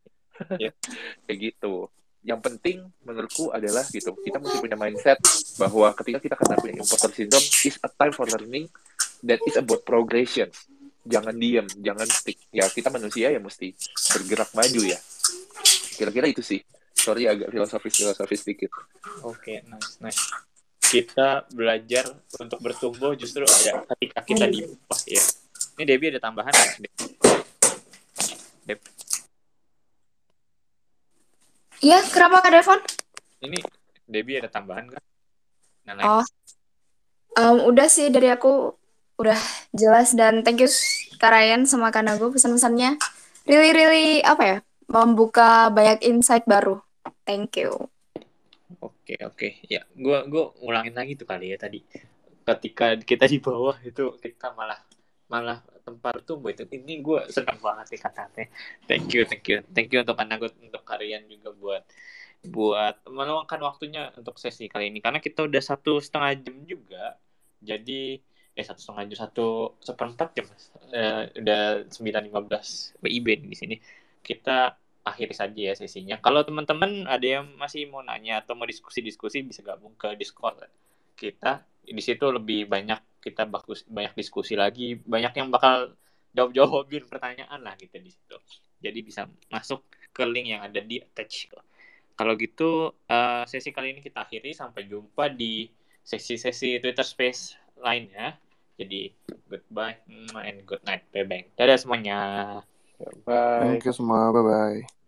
Ya. 0.58 0.74
Kayak 1.30 1.38
gitu. 1.38 1.94
Yang 2.26 2.40
penting 2.42 2.78
menurutku 3.06 3.54
adalah 3.54 3.86
gitu, 3.92 4.16
kita 4.24 4.40
mesti 4.42 4.58
punya 4.58 4.80
mindset 4.80 5.20
bahwa 5.60 5.92
ketika 6.02 6.20
kita 6.24 6.36
kena 6.40 6.56
punya 6.56 6.76
imposter 6.80 7.12
syndrome 7.12 7.48
is 7.68 7.76
a 7.84 7.90
time 7.92 8.16
for 8.16 8.26
learning 8.26 8.66
that 9.28 9.44
is 9.44 9.60
about 9.60 9.84
progression 9.84 10.48
jangan 11.04 11.36
diem, 11.36 11.68
jangan 11.84 12.08
stick. 12.08 12.40
Ya 12.50 12.66
kita 12.72 12.88
manusia 12.88 13.28
ya 13.32 13.40
mesti 13.40 13.76
bergerak 14.16 14.50
maju 14.56 14.82
ya. 14.88 15.00
Kira-kira 16.00 16.32
itu 16.32 16.40
sih. 16.40 16.64
Sorry 16.96 17.28
agak 17.28 17.52
filosofis-filosofis 17.52 18.48
sedikit. 18.48 18.72
Oke, 19.28 19.60
okay, 19.60 19.68
nice, 19.68 20.00
nice. 20.00 20.24
Kita 20.94 21.50
belajar 21.50 22.06
untuk 22.38 22.62
bertumbuh 22.62 23.18
justru 23.18 23.42
ada 23.42 23.82
ketika 23.98 24.22
kita 24.22 24.46
di 24.46 24.62
bawah 24.62 25.02
ya. 25.10 25.24
Ini 25.74 25.84
Debbie 25.90 26.14
ada 26.14 26.22
tambahan 26.22 26.54
ya? 26.54 26.70
Deb. 28.70 28.80
Iya, 31.82 31.98
kenapa 32.14 32.46
Kak 32.46 32.52
Devon? 32.54 32.80
Ini 33.42 33.58
Debbie 34.06 34.38
ada 34.38 34.54
tambahan 34.54 34.86
kan? 34.94 35.04
Nah, 35.84 36.22
oh, 36.22 36.26
um, 37.42 37.58
udah 37.68 37.90
sih 37.90 38.08
dari 38.14 38.30
aku 38.30 38.72
udah 39.18 39.38
jelas 39.76 40.14
dan 40.14 40.42
thank 40.42 40.62
you 40.62 40.70
Karayan 41.22 41.70
sama 41.70 41.94
Kanago 41.94 42.34
pesan-pesannya 42.34 42.98
really 43.46 43.72
really 43.72 44.08
apa 44.26 44.44
ya 44.44 44.58
membuka 44.90 45.70
banyak 45.70 46.02
insight 46.02 46.44
baru 46.50 46.82
thank 47.24 47.54
you 47.60 47.93
oke 48.90 49.16
oke. 49.30 49.48
Ya 49.68 49.82
gua 49.96 50.26
gua 50.28 50.52
ulangin 50.60 50.96
lagi 51.00 51.14
tuh 51.20 51.28
kali 51.28 51.54
ya 51.54 51.58
tadi. 51.60 51.80
Ketika 52.44 53.00
kita 53.00 53.26
di 53.32 53.40
bawah 53.40 53.78
itu 53.82 54.20
kita 54.20 54.52
malah 54.52 54.80
malah 55.32 55.60
tempat 55.84 56.24
tumbuh 56.28 56.54
itu. 56.54 56.64
Ini 56.68 57.02
gue 57.02 57.20
senang 57.34 57.60
banget 57.60 57.86
nih 57.96 58.02
katanya. 58.06 58.46
Thank 58.88 59.08
you 59.16 59.24
thank 59.26 59.46
you. 59.50 59.58
Thank 59.74 59.90
you 59.92 60.00
untuk 60.04 60.16
Kanago 60.20 60.48
untuk 60.62 60.84
kalian 60.86 61.26
juga 61.26 61.50
buat 61.58 61.84
buat 62.44 62.96
meluangkan 63.08 63.60
waktunya 63.64 64.12
untuk 64.20 64.36
sesi 64.38 64.68
kali 64.68 64.92
ini. 64.92 65.00
Karena 65.02 65.20
kita 65.24 65.48
udah 65.48 65.62
satu 65.64 65.98
setengah 66.04 66.32
jam 66.44 66.58
juga. 66.68 67.18
Jadi 67.64 68.20
eh 68.54 68.66
satu 68.66 68.80
setengah 68.84 69.04
jam 69.10 69.20
satu 69.26 69.48
seperempat 69.82 70.28
jam 70.38 70.46
eh, 70.94 71.24
udah 71.42 71.90
sembilan 71.90 72.22
lima 72.30 72.40
belas 72.46 72.94
WIB 73.02 73.28
di 73.48 73.58
sini. 73.58 73.76
Kita 74.24 74.83
akhiri 75.04 75.36
saja 75.36 75.62
ya 75.72 75.76
sesinya. 75.76 76.16
Kalau 76.24 76.42
teman-teman 76.48 77.04
ada 77.06 77.24
yang 77.24 77.46
masih 77.60 77.92
mau 77.92 78.00
nanya 78.00 78.40
atau 78.40 78.56
mau 78.56 78.64
diskusi-diskusi 78.64 79.44
bisa 79.44 79.60
gabung 79.60 79.94
ke 80.00 80.16
Discord. 80.16 80.64
Kita 81.14 81.64
di 81.84 82.00
situ 82.00 82.24
lebih 82.32 82.72
banyak 82.72 83.20
kita 83.20 83.44
bagus 83.48 83.84
banyak 83.88 84.16
diskusi 84.16 84.56
lagi. 84.56 84.96
Banyak 84.96 85.36
yang 85.36 85.52
bakal 85.52 85.96
jawab 86.32 86.52
jawabin 86.56 87.04
pertanyaan 87.06 87.60
lah 87.60 87.76
gitu 87.76 88.00
di 88.00 88.12
situ. 88.12 88.38
Jadi 88.80 89.00
bisa 89.04 89.28
masuk 89.52 89.84
ke 90.16 90.24
link 90.24 90.56
yang 90.56 90.64
ada 90.64 90.80
di 90.80 91.04
attach. 91.04 91.52
Kalau 92.16 92.34
gitu 92.40 92.96
uh, 93.12 93.44
sesi 93.44 93.76
kali 93.76 93.96
ini 93.96 94.00
kita 94.00 94.24
akhiri. 94.24 94.56
Sampai 94.56 94.88
jumpa 94.88 95.28
di 95.36 95.68
sesi-sesi 96.04 96.80
Twitter 96.80 97.04
Space 97.04 97.60
lainnya. 97.80 98.40
Jadi 98.80 99.12
goodbye 99.52 100.00
and 100.40 100.64
good 100.64 100.82
night. 100.88 101.04
Bye 101.12 101.28
bye 101.28 101.44
dadah 101.60 101.78
semuanya 101.78 102.18
Bye. 103.26 103.82
Thank 103.84 103.86
you. 103.86 103.94
Bye 103.94 104.42
bye. 104.42 105.03